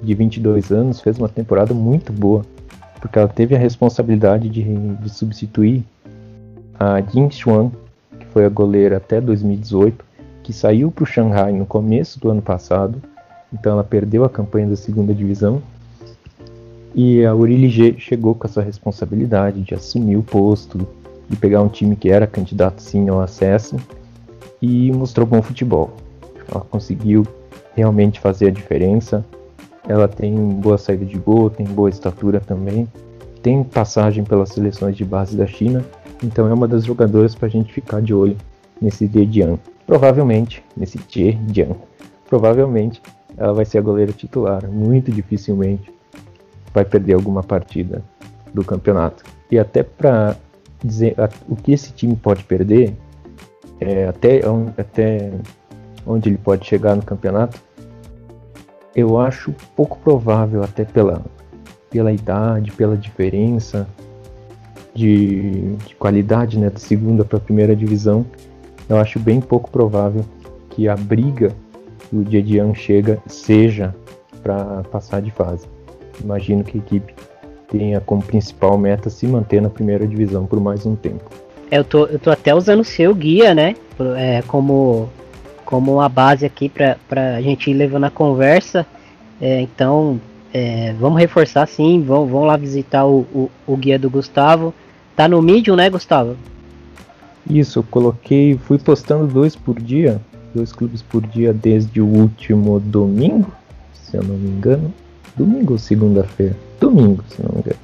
de 0.03 0.13
22 0.13 0.73
anos, 0.73 1.01
fez 1.01 1.17
uma 1.17 1.29
temporada 1.29 1.73
muito 1.73 2.13
boa, 2.13 2.45
porque 3.01 3.17
ela 3.17 3.29
teve 3.29 3.55
a 3.55 3.59
responsabilidade 3.59 4.49
de, 4.49 4.65
de 4.65 5.09
substituir 5.09 5.85
a 6.79 7.01
Jing 7.01 7.31
Xuan, 7.31 7.71
que 8.19 8.27
foi 8.27 8.45
a 8.45 8.49
goleira 8.49 8.97
até 8.97 9.21
2018, 9.21 10.05
que 10.43 10.53
saiu 10.53 10.91
para 10.91 11.05
o 11.05 11.07
Shanghai 11.07 11.53
no 11.53 11.65
começo 11.65 12.19
do 12.19 12.29
ano 12.29 12.43
passado, 12.43 13.01
então 13.53 13.73
ela 13.73 13.85
perdeu 13.85 14.25
a 14.25 14.29
campanha 14.29 14.67
da 14.67 14.77
segunda 14.77 15.15
divisão. 15.15 15.63
E 16.95 17.25
a 17.25 17.35
Uri 17.35 17.97
chegou 17.99 18.35
com 18.35 18.47
essa 18.47 18.63
responsabilidade 18.63 19.63
de 19.63 19.75
assumir 19.75 20.17
o 20.17 20.23
posto, 20.23 20.87
de 21.29 21.37
pegar 21.37 21.63
um 21.63 21.69
time 21.69 21.95
que 21.95 22.09
era 22.09 22.27
candidato 22.27 22.83
sim 22.83 23.09
ao 23.09 23.21
acesso 23.21 23.77
e 24.61 24.91
mostrou 24.93 25.27
bom 25.27 25.43
futebol. 25.43 25.91
Ela 26.51 26.63
conseguiu 26.63 27.27
realmente 27.75 28.19
fazer 28.19 28.49
a 28.49 28.51
diferença. 28.51 29.25
Ela 29.87 30.09
tem 30.09 30.35
boa 30.35 30.79
saída 30.79 31.05
de 31.05 31.17
gol, 31.19 31.51
tem 31.51 31.67
boa 31.67 31.89
estatura 31.89 32.41
também, 32.41 32.87
tem 33.43 33.63
passagem 33.63 34.25
pelas 34.25 34.51
seleções 34.51 34.97
de 34.97 35.05
base 35.05 35.37
da 35.37 35.47
China 35.47 35.85
então 36.23 36.49
é 36.49 36.53
uma 36.53 36.67
das 36.67 36.85
jogadoras 36.85 37.35
para 37.35 37.47
a 37.47 37.51
gente 37.51 37.73
ficar 37.73 38.03
de 38.03 38.13
olho 38.13 38.37
nesse 38.81 39.07
Dian. 39.07 39.59
Provavelmente, 39.87 40.63
nesse 40.77 40.99
Dian. 40.99 41.77
Provavelmente 42.29 43.01
ela 43.37 43.53
vai 43.53 43.65
ser 43.65 43.79
a 43.79 43.83
goleira 43.83 44.13
titular. 44.13 44.69
Muito 44.69 45.13
dificilmente 45.13 45.93
vai 46.73 46.85
perder 46.85 47.15
alguma 47.15 47.43
partida 47.43 48.03
do 48.53 48.65
campeonato. 48.65 49.25
E 49.51 49.59
até 49.59 49.83
para 49.83 50.37
dizer 50.83 51.15
o 51.49 51.57
que 51.57 51.73
esse 51.73 51.93
time 51.93 52.15
pode 52.15 52.45
perder, 52.45 52.95
é, 53.81 54.07
até, 54.09 54.41
até 54.77 55.33
onde 56.07 56.29
ele 56.29 56.39
pode 56.39 56.67
chegar 56.67 56.95
no 56.95 57.03
campeonato, 57.03 57.61
eu 58.95 59.19
acho 59.19 59.55
pouco 59.77 59.99
provável, 59.99 60.63
até 60.63 60.85
pela, 60.85 61.25
pela 61.91 62.13
idade, 62.13 62.73
pela 62.73 62.97
diferença 62.97 63.87
de, 64.95 65.77
de 65.87 65.95
qualidade 65.95 66.59
né, 66.59 66.71
da 66.71 66.79
segunda 66.79 67.25
para 67.25 67.39
a 67.39 67.41
primeira 67.41 67.77
divisão, 67.77 68.27
eu 68.89 68.97
acho 68.97 69.21
bem 69.21 69.41
pouco 69.41 69.71
provável 69.71 70.25
que 70.71 70.89
a 70.89 70.97
briga 70.97 71.55
que 72.09 72.17
o 72.17 72.25
Jedian 72.29 72.75
chega 72.75 73.19
seja 73.27 73.95
para 74.43 74.83
passar 74.91 75.21
de 75.21 75.31
fase. 75.31 75.67
Imagino 76.23 76.65
que 76.65 76.79
a 76.79 76.81
equipe 76.81 77.15
tenha 77.71 78.01
como 78.01 78.23
principal 78.23 78.77
meta 78.79 79.11
se 79.11 79.27
manter 79.27 79.61
na 79.61 79.69
primeira 79.69 80.07
divisão 80.07 80.47
por 80.47 80.61
mais 80.61 80.85
um 80.87 80.97
tempo. 80.97 81.25
Eu 81.71 81.85
tô, 81.85 82.07
eu 82.07 82.19
tô 82.19 82.31
até 82.31 82.55
usando 82.55 82.81
o 82.81 82.85
seu 82.85 83.15
guia, 83.15 83.55
né? 83.55 83.77
É, 84.17 84.43
como, 84.47 85.09
como 85.65 85.95
uma 85.95 86.09
base 86.09 86.47
aqui 86.47 86.69
para 86.69 86.97
a 87.37 87.43
gente 87.43 87.71
ir 87.71 87.75
levando 87.75 88.05
a 88.05 88.11
conversa. 88.11 88.87
É, 89.41 89.61
então, 89.61 90.19
é, 90.53 90.95
vamos 90.99 91.19
reforçar 91.19 91.67
sim, 91.69 92.03
vamos, 92.03 92.31
vamos 92.31 92.47
lá 92.47 92.57
visitar 92.57 93.05
o, 93.07 93.21
o, 93.35 93.51
o 93.67 93.77
guia 93.77 93.99
do 93.99 94.09
Gustavo. 94.09 94.73
Tá 95.15 95.29
no 95.29 95.43
Medium, 95.43 95.77
né, 95.77 95.91
Gustavo? 95.91 96.37
Isso, 97.49 97.79
eu 97.81 97.83
coloquei, 97.83 98.59
fui 98.59 98.79
postando 98.79 99.27
dois 99.27 99.57
por 99.57 99.81
dia, 99.81 100.21
dois 100.55 100.73
clubes 100.73 101.03
por 101.03 101.27
dia 101.27 101.53
desde 101.53 102.01
o 102.01 102.07
último 102.07 102.79
domingo, 102.81 103.51
se 103.93 104.17
eu 104.17 104.23
não 104.23 104.37
me 104.37 104.49
engano. 104.49 104.93
Domingo 105.39 105.75
ou 105.75 105.79
segunda-feira? 105.79 106.57
Domingo, 106.81 107.23
se 107.29 107.41
não 107.43 107.53
me 107.53 107.61
engano. 107.61 107.81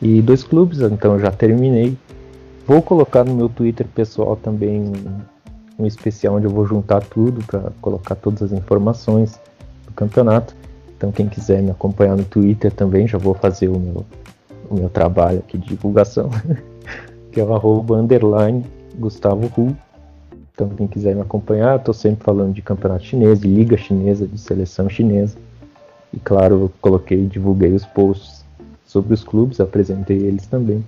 E 0.00 0.22
dois 0.22 0.42
clubes, 0.42 0.80
então 0.80 1.18
já 1.18 1.30
terminei. 1.30 1.96
Vou 2.66 2.80
colocar 2.80 3.24
no 3.24 3.34
meu 3.34 3.48
Twitter 3.48 3.86
pessoal 3.94 4.34
também 4.34 4.80
um, 4.80 5.82
um 5.82 5.86
especial 5.86 6.36
onde 6.36 6.46
eu 6.46 6.50
vou 6.50 6.66
juntar 6.66 7.02
tudo 7.02 7.44
para 7.44 7.70
colocar 7.80 8.14
todas 8.14 8.42
as 8.42 8.52
informações 8.52 9.38
do 9.86 9.92
campeonato. 9.92 10.54
Então 10.96 11.12
quem 11.12 11.28
quiser 11.28 11.62
me 11.62 11.70
acompanhar 11.70 12.16
no 12.16 12.24
Twitter 12.24 12.72
também, 12.72 13.06
já 13.06 13.18
vou 13.18 13.34
fazer 13.34 13.68
o 13.68 13.78
meu 13.78 14.04
o 14.70 14.74
meu 14.76 14.88
trabalho 14.88 15.40
aqui 15.40 15.58
de 15.58 15.66
divulgação, 15.66 16.30
que 17.32 17.40
é 17.40 17.44
o 17.44 17.52
arroba 17.52 17.96
underline 17.96 18.64
Gustavo 18.96 19.50
Hu. 19.56 19.76
Então 20.54 20.68
quem 20.70 20.86
quiser 20.86 21.14
me 21.14 21.22
acompanhar, 21.22 21.76
estou 21.76 21.92
sempre 21.92 22.24
falando 22.24 22.54
de 22.54 22.62
campeonato 22.62 23.04
chinês, 23.04 23.40
de 23.40 23.48
liga 23.48 23.76
chinesa, 23.76 24.26
de 24.26 24.38
seleção 24.38 24.88
chinesa. 24.88 25.36
E 26.12 26.18
claro, 26.18 26.54
eu 26.54 26.72
coloquei, 26.80 27.26
divulguei 27.26 27.72
os 27.72 27.84
posts 27.84 28.44
sobre 28.86 29.14
os 29.14 29.22
clubes, 29.22 29.60
apresentei 29.60 30.18
eles 30.18 30.46
também. 30.46 30.84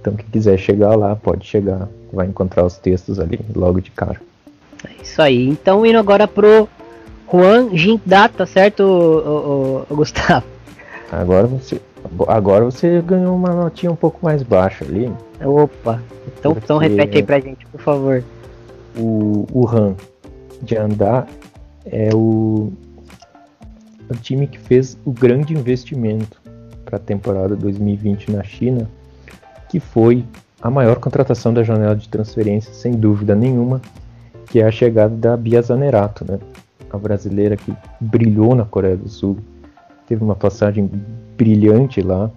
Então 0.00 0.14
quem 0.14 0.26
quiser 0.26 0.58
chegar 0.58 0.96
lá, 0.96 1.16
pode 1.16 1.46
chegar, 1.46 1.88
vai 2.12 2.26
encontrar 2.26 2.64
os 2.64 2.76
textos 2.76 3.18
ali 3.18 3.40
logo 3.54 3.80
de 3.80 3.90
cara. 3.90 4.20
É 4.86 5.02
isso 5.02 5.20
aí. 5.20 5.48
Então 5.48 5.84
indo 5.84 5.98
agora 5.98 6.26
pro 6.28 6.68
Juan 7.30 7.74
Gindata, 7.74 8.44
certo, 8.46 8.82
o, 8.82 9.86
o, 9.88 9.92
o 9.92 9.96
Gustavo? 9.96 10.46
Agora 11.12 11.46
você, 11.46 11.80
agora 12.28 12.64
você 12.64 13.00
ganhou 13.02 13.34
uma 13.34 13.50
notinha 13.50 13.90
um 13.90 13.96
pouco 13.96 14.18
mais 14.22 14.42
baixa 14.42 14.84
ali. 14.84 15.10
Opa, 15.44 16.00
então, 16.38 16.52
então 16.52 16.78
repete 16.78 17.16
aí 17.16 17.22
pra 17.22 17.40
gente, 17.40 17.66
por 17.66 17.80
favor. 17.80 18.22
O, 18.96 19.46
o 19.52 19.68
Han 19.68 19.94
de 20.62 20.76
andar 20.76 21.26
é 21.84 22.10
o, 22.14 22.72
o 24.14 24.18
time 24.18 24.46
que 24.46 24.58
fez 24.58 24.98
o 25.04 25.12
grande 25.12 25.54
investimento 25.54 26.40
para 26.84 26.96
a 26.96 27.00
temporada 27.00 27.54
2020 27.54 28.32
na 28.32 28.42
China, 28.42 28.88
que 29.68 29.78
foi 29.78 30.24
a 30.60 30.70
maior 30.70 30.96
contratação 30.96 31.54
da 31.54 31.62
janela 31.62 31.96
de 31.96 32.08
transferência, 32.08 32.72
sem 32.72 32.92
dúvida 32.92 33.34
nenhuma, 33.34 33.80
que 34.46 34.60
é 34.60 34.66
a 34.66 34.70
chegada 34.70 35.14
da 35.14 35.36
Bia 35.36 35.62
Zanerato, 35.62 36.24
né? 36.28 36.38
a 36.92 36.98
brasileira 36.98 37.56
que 37.56 37.72
brilhou 38.00 38.54
na 38.54 38.64
Coreia 38.64 38.96
do 38.96 39.08
Sul, 39.08 39.38
teve 40.06 40.22
uma 40.24 40.34
passagem 40.34 40.90
brilhante 41.36 42.02
lá, 42.02 42.30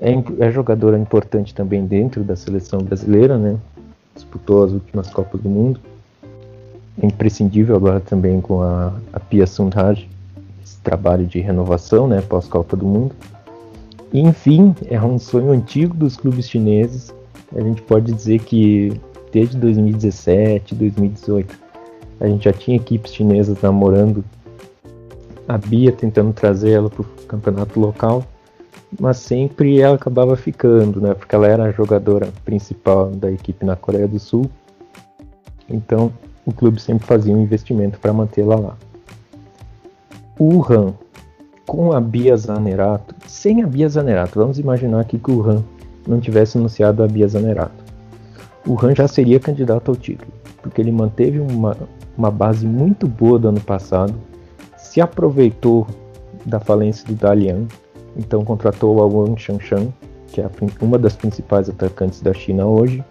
é, 0.00 0.12
é 0.40 0.50
jogadora 0.50 0.98
importante 0.98 1.54
também 1.54 1.86
dentro 1.86 2.24
da 2.24 2.34
seleção 2.34 2.80
brasileira, 2.80 3.36
né? 3.36 3.56
disputou 4.14 4.64
as 4.64 4.72
últimas 4.72 5.10
Copas 5.10 5.40
do 5.40 5.48
Mundo, 5.48 5.78
é 7.00 7.06
imprescindível 7.06 7.76
agora 7.76 8.00
também 8.00 8.40
com 8.40 8.62
a, 8.62 8.92
a 9.12 9.20
Pia 9.20 9.46
Sundhage, 9.46 10.08
trabalho 10.82 11.26
de 11.26 11.40
renovação 11.40 12.06
né, 12.06 12.20
pós-Copa 12.20 12.76
do 12.76 12.86
Mundo. 12.86 13.14
E, 14.12 14.20
enfim, 14.20 14.74
é 14.90 15.00
um 15.00 15.18
sonho 15.18 15.52
antigo 15.52 15.94
dos 15.94 16.16
clubes 16.16 16.48
chineses. 16.48 17.14
A 17.54 17.60
gente 17.60 17.80
pode 17.82 18.12
dizer 18.12 18.40
que 18.40 19.00
desde 19.32 19.56
2017, 19.56 20.74
2018, 20.74 21.58
a 22.20 22.28
gente 22.28 22.44
já 22.44 22.52
tinha 22.52 22.76
equipes 22.76 23.14
chinesas 23.14 23.60
namorando 23.62 24.24
a 25.48 25.58
Bia, 25.58 25.90
tentando 25.90 26.32
trazer 26.32 26.70
ela 26.70 26.90
para 26.90 27.02
o 27.02 27.04
campeonato 27.26 27.80
local, 27.80 28.24
mas 29.00 29.16
sempre 29.16 29.80
ela 29.80 29.96
acabava 29.96 30.36
ficando, 30.36 31.00
né? 31.00 31.14
Porque 31.14 31.34
ela 31.34 31.48
era 31.48 31.64
a 31.64 31.72
jogadora 31.72 32.28
principal 32.44 33.10
da 33.10 33.30
equipe 33.30 33.64
na 33.64 33.74
Coreia 33.74 34.06
do 34.06 34.18
Sul. 34.18 34.50
Então, 35.68 36.12
o 36.44 36.52
clube 36.52 36.80
sempre 36.80 37.06
fazia 37.06 37.34
um 37.34 37.42
investimento 37.42 37.98
para 37.98 38.12
mantê-la 38.12 38.56
lá. 38.56 38.76
O 40.38 40.62
Han, 40.62 40.94
com 41.66 41.92
a 41.92 42.00
Bia 42.00 42.36
Zanerato, 42.36 43.14
sem 43.26 43.62
a 43.62 43.66
Bia 43.66 43.88
Zanerato, 43.88 44.38
vamos 44.38 44.58
imaginar 44.58 45.00
aqui 45.00 45.18
que 45.18 45.30
o 45.30 45.42
Han 45.42 45.62
não 46.06 46.20
tivesse 46.20 46.58
anunciado 46.58 47.02
a 47.02 47.06
Bia 47.06 47.28
Zanerato. 47.28 47.84
O 48.66 48.74
Han 48.82 48.94
já 48.94 49.06
seria 49.06 49.38
candidato 49.38 49.90
ao 49.90 49.96
título, 49.96 50.32
porque 50.62 50.80
ele 50.80 50.90
manteve 50.90 51.38
uma, 51.38 51.76
uma 52.16 52.30
base 52.30 52.66
muito 52.66 53.06
boa 53.06 53.38
do 53.38 53.48
ano 53.48 53.60
passado, 53.60 54.14
se 54.76 55.00
aproveitou 55.00 55.86
da 56.46 56.58
falência 56.58 57.06
do 57.06 57.14
Dalian, 57.14 57.66
então 58.16 58.44
contratou 58.44 59.02
a 59.02 59.06
Wang 59.06 59.40
Shanshan, 59.40 59.88
que 60.28 60.40
é 60.40 60.50
uma 60.80 60.98
das 60.98 61.14
principais 61.14 61.68
atacantes 61.68 62.20
da 62.20 62.32
China 62.32 62.66
hoje, 62.66 63.04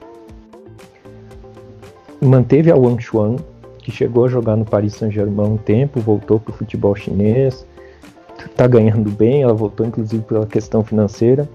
manteve 2.19 2.71
a 2.71 2.75
Wang 2.75 3.01
Chuan, 3.01 3.37
que 3.81 3.91
chegou 3.91 4.25
a 4.25 4.27
jogar 4.29 4.55
no 4.55 4.65
Paris 4.65 4.95
Saint-Germain 4.95 5.50
um 5.50 5.57
tempo, 5.57 6.00
voltou 6.00 6.39
para 6.39 6.51
o 6.51 6.55
futebol 6.55 6.95
chinês, 6.95 7.65
está 8.45 8.67
ganhando 8.67 9.09
bem, 9.09 9.43
ela 9.43 9.53
voltou 9.53 9.85
inclusive 9.85 10.23
pela 10.23 10.45
questão 10.45 10.83
financeira, 10.83 11.50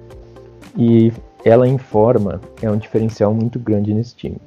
e 0.77 1.13
ela 1.45 1.67
em 1.67 1.79
forma 1.79 2.41
é 2.61 2.71
um 2.71 2.77
diferencial 2.77 3.33
muito 3.33 3.59
grande 3.59 3.95
nesse 3.95 4.15
time. 4.15 4.39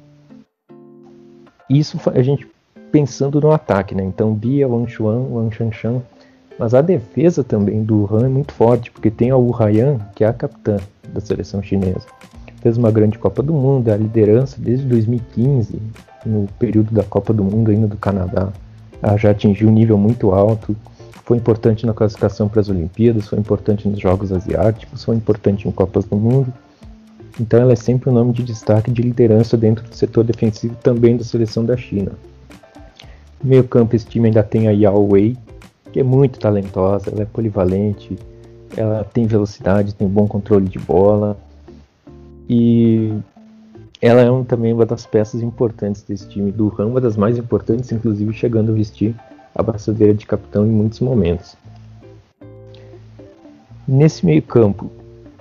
Isso 1.68 1.98
a 2.12 2.22
gente 2.22 2.46
pensando 2.90 3.40
no 3.40 3.52
ataque, 3.52 3.94
né? 3.94 4.02
Então 4.02 4.34
Bia, 4.34 4.68
Wang 4.68 4.90
Chuan, 4.90 5.26
Wang 5.30 5.54
Shanshan, 5.54 6.02
mas 6.58 6.74
a 6.74 6.82
defesa 6.82 7.42
também 7.42 7.82
do 7.82 8.08
Han 8.12 8.26
é 8.26 8.28
muito 8.28 8.52
forte, 8.52 8.90
porque 8.90 9.10
tem 9.10 9.30
a 9.30 9.36
Wu 9.36 9.54
Haiyan, 9.56 9.98
que 10.14 10.24
é 10.24 10.26
a 10.26 10.32
capitã 10.32 10.76
da 11.12 11.20
seleção 11.20 11.62
chinesa. 11.62 12.06
Fez 12.60 12.76
uma 12.76 12.90
grande 12.90 13.18
Copa 13.18 13.42
do 13.42 13.54
Mundo, 13.54 13.88
é 13.88 13.94
a 13.94 13.96
liderança 13.96 14.60
desde 14.60 14.84
2015, 14.86 15.80
no 16.24 16.46
período 16.58 16.92
da 16.92 17.02
Copa 17.02 17.32
do 17.32 17.44
Mundo 17.44 17.70
ainda 17.70 17.86
do 17.86 17.96
Canadá. 17.96 18.48
Já 19.16 19.30
atingiu 19.30 19.68
um 19.68 19.72
nível 19.72 19.96
muito 19.96 20.32
alto, 20.32 20.76
foi 21.24 21.36
importante 21.36 21.86
na 21.86 21.94
classificação 21.94 22.48
para 22.48 22.60
as 22.60 22.68
Olimpíadas, 22.68 23.28
foi 23.28 23.38
importante 23.38 23.88
nos 23.88 24.00
Jogos 24.00 24.32
Asiáticos, 24.32 25.04
foi 25.04 25.16
importante 25.16 25.68
em 25.68 25.70
Copas 25.70 26.04
do 26.04 26.16
Mundo. 26.16 26.52
Então 27.40 27.60
ela 27.60 27.72
é 27.72 27.76
sempre 27.76 28.10
um 28.10 28.12
nome 28.12 28.32
de 28.32 28.42
destaque 28.42 28.90
de 28.90 29.00
liderança 29.00 29.56
dentro 29.56 29.88
do 29.88 29.94
setor 29.94 30.24
defensivo 30.24 30.74
também 30.82 31.16
da 31.16 31.24
seleção 31.24 31.64
da 31.64 31.76
China. 31.76 32.12
No 33.42 33.48
meio 33.48 33.64
campo 33.64 33.96
esse 33.96 34.04
time 34.04 34.26
ainda 34.26 34.42
tem 34.42 34.68
a 34.68 34.72
Yao 34.72 35.08
Wei, 35.08 35.36
que 35.92 36.00
é 36.00 36.02
muito 36.02 36.38
talentosa, 36.38 37.10
ela 37.10 37.22
é 37.22 37.24
polivalente, 37.24 38.18
ela 38.76 39.04
tem 39.04 39.26
velocidade, 39.26 39.94
tem 39.94 40.06
bom 40.06 40.26
controle 40.28 40.68
de 40.68 40.78
bola. 40.78 41.38
E 42.48 43.14
ela 44.00 44.22
é 44.22 44.30
um, 44.30 44.42
também 44.42 44.72
uma 44.72 44.86
das 44.86 45.04
peças 45.04 45.42
importantes 45.42 46.02
desse 46.02 46.26
time 46.26 46.50
do 46.50 46.68
RAM, 46.68 46.86
uma 46.86 47.00
das 47.00 47.16
mais 47.16 47.36
importantes, 47.36 47.92
inclusive 47.92 48.32
chegando 48.32 48.72
a 48.72 48.74
vestir 48.74 49.14
a 49.54 49.62
braçadeira 49.62 50.14
de 50.14 50.26
capitão 50.26 50.66
em 50.66 50.70
muitos 50.70 51.00
momentos. 51.00 51.54
Nesse 53.86 54.24
meio 54.24 54.40
campo, 54.40 54.90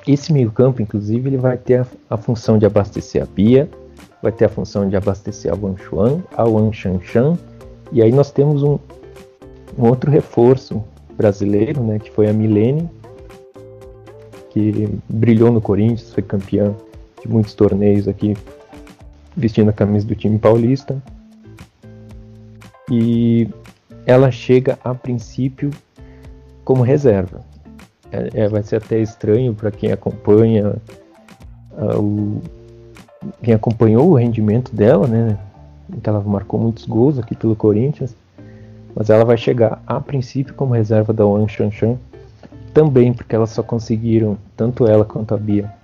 esse 0.05 0.33
meio 0.33 0.51
campo, 0.51 0.81
inclusive, 0.81 1.29
ele 1.29 1.37
vai 1.37 1.57
ter 1.57 1.81
a, 1.81 1.87
a, 2.09 2.17
função 2.17 2.57
de 2.57 2.65
abastecer 2.65 3.21
a 3.21 3.25
Bia, 3.25 3.69
vai 4.21 4.31
ter 4.31 4.45
a 4.45 4.49
função 4.49 4.89
de 4.89 4.95
abastecer 4.95 5.53
a 5.53 5.55
Wang 5.55 5.81
Xuan, 5.81 6.21
a 6.35 6.43
Wang 6.43 6.75
Shanshan, 6.75 7.37
e 7.91 8.01
aí 8.01 8.11
nós 8.11 8.31
temos 8.31 8.61
um, 8.63 8.77
um 9.77 9.87
outro 9.87 10.11
reforço 10.11 10.83
brasileiro, 11.15 11.81
né, 11.81 11.99
que 11.99 12.11
foi 12.11 12.27
a 12.27 12.33
Milene, 12.33 12.89
que 14.49 14.89
brilhou 15.07 15.51
no 15.51 15.61
Corinthians, 15.61 16.11
foi 16.11 16.23
campeã 16.23 16.73
de 17.21 17.27
muitos 17.27 17.53
torneios 17.53 18.07
aqui, 18.07 18.35
vestindo 19.35 19.69
a 19.69 19.73
camisa 19.73 20.07
do 20.07 20.15
time 20.15 20.37
paulista. 20.37 21.01
E 22.91 23.47
ela 24.05 24.31
chega 24.31 24.77
a 24.83 24.93
princípio 24.95 25.69
como 26.63 26.81
reserva. 26.81 27.41
É, 28.11 28.41
é 28.41 28.47
vai 28.47 28.63
ser 28.63 28.77
até 28.77 28.99
estranho 28.99 29.53
para 29.53 29.71
quem 29.71 29.91
acompanha 29.91 30.75
uh, 31.73 31.99
o, 31.99 32.41
quem 33.43 33.53
acompanhou 33.53 34.09
o 34.09 34.15
rendimento 34.15 34.75
dela, 34.75 35.07
né? 35.07 35.37
Que 36.01 36.09
ela 36.09 36.21
marcou 36.21 36.59
muitos 36.59 36.85
gols 36.85 37.19
aqui 37.19 37.35
pelo 37.35 37.55
Corinthians, 37.55 38.15
mas 38.95 39.09
ela 39.09 39.25
vai 39.25 39.37
chegar 39.37 39.81
a 39.85 39.99
princípio 39.99 40.53
como 40.53 40.73
reserva 40.73 41.13
da 41.13 41.25
Wang 41.25 41.51
Shanshan, 41.51 41.97
também 42.73 43.13
porque 43.13 43.35
elas 43.35 43.49
só 43.49 43.61
conseguiram 43.61 44.37
tanto 44.55 44.87
ela 44.87 45.03
quanto 45.03 45.33
a 45.33 45.37
Bia 45.37 45.78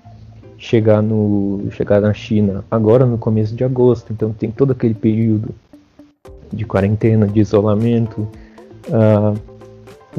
chegar 0.65 1.01
no 1.01 1.67
chegar 1.71 2.01
na 2.01 2.11
China 2.11 2.65
agora 2.71 3.05
no 3.05 3.19
começo 3.19 3.55
de 3.55 3.63
agosto, 3.63 4.11
então 4.11 4.33
tem 4.33 4.49
todo 4.49 4.71
aquele 4.71 4.95
período 4.95 5.49
de 6.51 6.65
quarentena, 6.65 7.27
de 7.27 7.39
isolamento, 7.39 8.27
uh, 8.87 9.39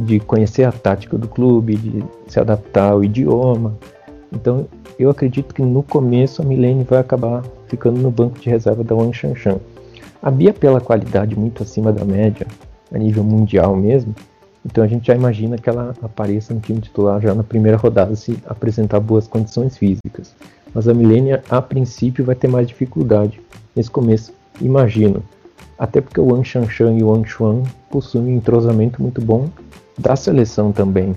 de 0.00 0.20
conhecer 0.20 0.62
a 0.62 0.70
tática 0.70 1.18
do 1.18 1.26
clube, 1.26 1.76
de 1.76 2.04
se 2.28 2.38
adaptar 2.38 2.92
ao 2.92 3.02
idioma. 3.02 3.74
Então 4.32 4.66
eu 4.98 5.10
acredito 5.10 5.52
que 5.52 5.62
no 5.62 5.82
começo 5.82 6.42
a 6.42 6.44
Milene 6.44 6.84
vai 6.84 7.00
acabar 7.00 7.42
ficando 7.66 8.00
no 8.00 8.10
banco 8.10 8.38
de 8.38 8.48
reserva 8.48 8.84
da 8.84 8.94
Wang 8.94 9.16
Shanshan. 9.16 9.58
A 10.22 10.30
Bia 10.30 10.52
pela 10.52 10.80
qualidade 10.80 11.36
muito 11.36 11.64
acima 11.64 11.92
da 11.92 12.04
média, 12.04 12.46
a 12.92 12.98
nível 12.98 13.24
mundial 13.24 13.74
mesmo, 13.74 14.14
então 14.66 14.82
a 14.82 14.86
gente 14.88 15.06
já 15.06 15.14
imagina 15.14 15.56
que 15.56 15.70
ela 15.70 15.94
apareça 16.02 16.52
no 16.52 16.58
time 16.58 16.80
titular 16.80 17.20
já 17.20 17.32
na 17.32 17.44
primeira 17.44 17.76
rodada 17.76 18.16
se 18.16 18.36
apresentar 18.46 18.98
boas 18.98 19.28
condições 19.28 19.78
físicas. 19.78 20.34
Mas 20.74 20.88
a 20.88 20.92
Milênia, 20.92 21.42
a 21.48 21.62
princípio, 21.62 22.24
vai 22.24 22.34
ter 22.34 22.48
mais 22.48 22.66
dificuldade 22.66 23.40
nesse 23.76 23.90
começo, 23.90 24.34
imagino. 24.60 25.22
Até 25.78 26.00
porque 26.00 26.20
o 26.20 26.32
Wang 26.32 26.44
Shanshan 26.44 26.94
e 26.94 27.04
o 27.04 27.10
Wang 27.10 27.28
Chuan 27.28 27.62
possuem 27.90 28.24
um 28.24 28.36
entrosamento 28.36 29.00
muito 29.00 29.20
bom 29.20 29.48
da 29.96 30.16
seleção 30.16 30.72
também, 30.72 31.16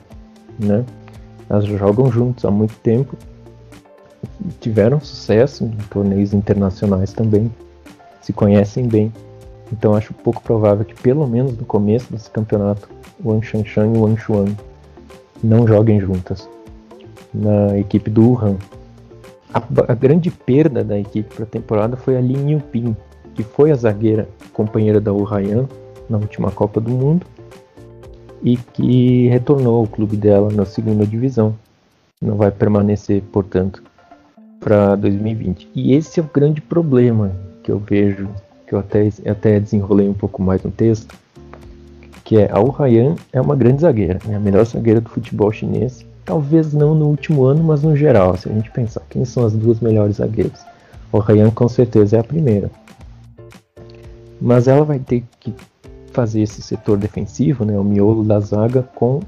né? 0.59 0.85
Elas 1.49 1.65
jogam 1.65 2.11
juntos 2.11 2.45
há 2.45 2.51
muito 2.51 2.75
tempo, 2.75 3.17
tiveram 4.59 4.99
sucesso 4.99 5.63
em 5.63 5.71
torneios 5.89 6.33
internacionais 6.33 7.11
também, 7.13 7.51
se 8.21 8.31
conhecem 8.31 8.87
bem. 8.87 9.11
Então 9.73 9.95
acho 9.95 10.13
pouco 10.13 10.41
provável 10.43 10.85
que 10.85 10.93
pelo 11.01 11.27
menos 11.27 11.57
no 11.57 11.65
começo 11.65 12.11
desse 12.11 12.29
campeonato 12.29 12.98
Wang 13.23 13.45
Shanshan 13.45 13.93
e 13.93 13.97
Wang 13.97 14.19
Chuan 14.19 14.55
não 15.43 15.67
joguem 15.67 15.99
juntas 15.99 16.49
na 17.33 17.77
equipe 17.77 18.09
do 18.09 18.31
Wuhan. 18.31 18.57
A, 19.53 19.61
a 19.87 19.95
grande 19.95 20.29
perda 20.29 20.83
da 20.83 20.99
equipe 20.99 21.33
para 21.33 21.43
a 21.43 21.47
temporada 21.47 21.97
foi 21.97 22.17
a 22.17 22.21
Lin 22.21 22.51
Yuping, 22.51 22.95
que 23.33 23.43
foi 23.43 23.71
a 23.71 23.75
zagueira 23.75 24.27
companheira 24.53 24.99
da 24.99 25.13
Wu 25.13 25.27
na 26.09 26.17
última 26.17 26.51
Copa 26.51 26.79
do 26.79 26.91
Mundo 26.91 27.25
e 28.43 28.57
que 28.57 29.27
retornou 29.27 29.79
ao 29.79 29.87
clube 29.87 30.15
dela 30.15 30.51
na 30.51 30.65
segunda 30.65 31.05
divisão. 31.05 31.55
Não 32.21 32.35
vai 32.35 32.51
permanecer, 32.51 33.21
portanto, 33.31 33.83
para 34.59 34.95
2020. 34.95 35.69
E 35.73 35.93
esse 35.93 36.19
é 36.19 36.23
o 36.23 36.29
grande 36.31 36.61
problema 36.61 37.31
que 37.63 37.71
eu 37.71 37.79
vejo, 37.79 38.29
que 38.67 38.73
eu 38.73 38.79
até, 38.79 39.09
até 39.25 39.59
desenrolei 39.59 40.07
um 40.07 40.13
pouco 40.13 40.41
mais 40.41 40.61
no 40.63 40.71
texto, 40.71 41.15
que 42.29 42.37
é 42.37 42.47
a 42.51 42.59
Ryan 42.59 43.15
é 43.33 43.41
uma 43.41 43.55
grande 43.55 43.81
zagueira, 43.81 44.19
é 44.29 44.35
a 44.35 44.39
melhor 44.39 44.63
zagueira 44.63 45.01
do 45.01 45.09
futebol 45.09 45.51
chinês. 45.51 46.05
Talvez 46.23 46.75
não 46.75 46.93
no 46.93 47.07
último 47.07 47.43
ano, 47.43 47.63
mas 47.63 47.81
no 47.81 47.95
geral, 47.95 48.37
se 48.37 48.47
a 48.47 48.53
gente 48.53 48.69
pensar 48.69 49.01
quem 49.09 49.25
são 49.25 49.43
as 49.47 49.53
duas 49.53 49.79
melhores 49.79 50.17
zagueiras. 50.17 50.63
O 51.11 51.17
Ryan 51.17 51.49
com 51.49 51.67
certeza 51.67 52.17
é 52.17 52.19
a 52.19 52.23
primeira. 52.23 52.69
Mas 54.39 54.67
ela 54.67 54.85
vai 54.85 54.99
ter 54.99 55.23
que 55.39 55.51
fazer 56.13 56.41
esse 56.41 56.61
setor 56.61 56.99
defensivo, 56.99 57.65
né, 57.65 57.75
o 57.79 57.83
miolo 57.83 58.23
da 58.23 58.39
zaga, 58.39 58.83
com 58.93 59.21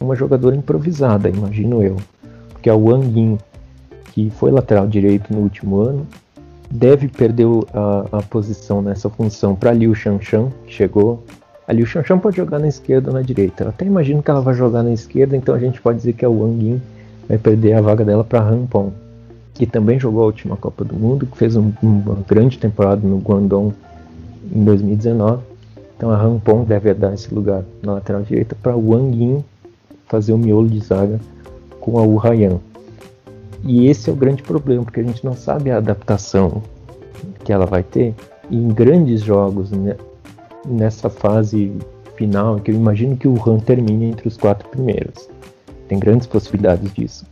uma 0.00 0.16
jogadora 0.16 0.56
improvisada, 0.56 1.28
imagino 1.28 1.82
eu. 1.82 1.98
Porque 2.48 2.70
a 2.70 2.74
Wang 2.74 3.08
Yin, 3.08 3.36
que 4.14 4.30
foi 4.30 4.50
lateral 4.50 4.86
direito 4.86 5.34
no 5.34 5.40
último 5.40 5.80
ano, 5.80 6.06
deve 6.70 7.08
perder 7.08 7.46
a, 7.74 8.16
a 8.16 8.22
posição 8.22 8.80
nessa 8.80 9.10
função 9.10 9.54
para 9.54 9.70
Liu 9.70 9.94
Shanshan, 9.94 10.48
que 10.66 10.72
chegou. 10.72 11.22
A 11.68 11.72
Liu 11.74 11.84
Shanshan 11.84 12.18
pode 12.18 12.38
jogar 12.38 12.58
na 12.58 12.66
esquerda 12.66 13.10
ou 13.10 13.14
na 13.14 13.20
direita. 13.20 13.64
Eu 13.64 13.68
até 13.68 13.84
imagino 13.84 14.22
que 14.22 14.30
ela 14.30 14.40
vai 14.40 14.54
jogar 14.54 14.82
na 14.82 14.90
esquerda, 14.90 15.36
então 15.36 15.54
a 15.54 15.58
gente 15.58 15.78
pode 15.82 15.98
dizer 15.98 16.14
que 16.14 16.24
a 16.24 16.30
Wang 16.30 16.64
Yin 16.64 16.80
vai 17.28 17.36
perder 17.36 17.74
a 17.74 17.82
vaga 17.82 18.06
dela 18.06 18.24
para 18.24 18.40
Han 18.40 18.64
Pong, 18.64 18.90
que 19.52 19.66
também 19.66 20.00
jogou 20.00 20.22
a 20.22 20.26
última 20.26 20.56
Copa 20.56 20.82
do 20.82 20.94
Mundo, 20.94 21.26
que 21.26 21.36
fez 21.36 21.56
um, 21.56 21.70
uma 21.82 22.16
grande 22.26 22.58
temporada 22.58 23.06
no 23.06 23.18
Guangdong 23.18 23.74
em 24.50 24.64
2019. 24.64 25.42
Então 25.94 26.10
a 26.10 26.16
Han 26.18 26.38
Pong 26.38 26.64
deve 26.64 26.94
dar 26.94 27.12
esse 27.12 27.34
lugar 27.34 27.62
na 27.82 27.92
lateral 27.92 28.22
direita 28.22 28.56
para 28.62 28.74
Wang 28.74 29.14
Yin 29.14 29.44
fazer 30.06 30.32
o 30.32 30.38
miolo 30.38 30.70
de 30.70 30.80
zaga 30.80 31.20
com 31.80 31.98
a 31.98 32.02
Wu 32.02 32.16
Ryan. 32.16 32.60
E 33.62 33.88
esse 33.88 34.08
é 34.08 34.12
o 34.12 34.16
grande 34.16 34.42
problema, 34.42 34.84
porque 34.84 35.00
a 35.00 35.04
gente 35.04 35.22
não 35.22 35.36
sabe 35.36 35.70
a 35.70 35.76
adaptação 35.76 36.62
que 37.44 37.52
ela 37.52 37.66
vai 37.66 37.82
ter. 37.82 38.14
E 38.48 38.56
em 38.56 38.68
grandes 38.68 39.20
jogos, 39.20 39.70
né, 39.70 39.96
nessa 40.68 41.08
fase 41.08 41.72
final, 42.16 42.58
que 42.60 42.70
eu 42.70 42.74
imagino 42.74 43.16
que 43.16 43.28
o 43.28 43.36
Han 43.46 43.58
termine 43.60 44.06
entre 44.06 44.28
os 44.28 44.36
quatro 44.36 44.68
primeiros. 44.68 45.28
Tem 45.88 45.98
grandes 45.98 46.26
possibilidades 46.26 46.92
disso. 46.92 47.26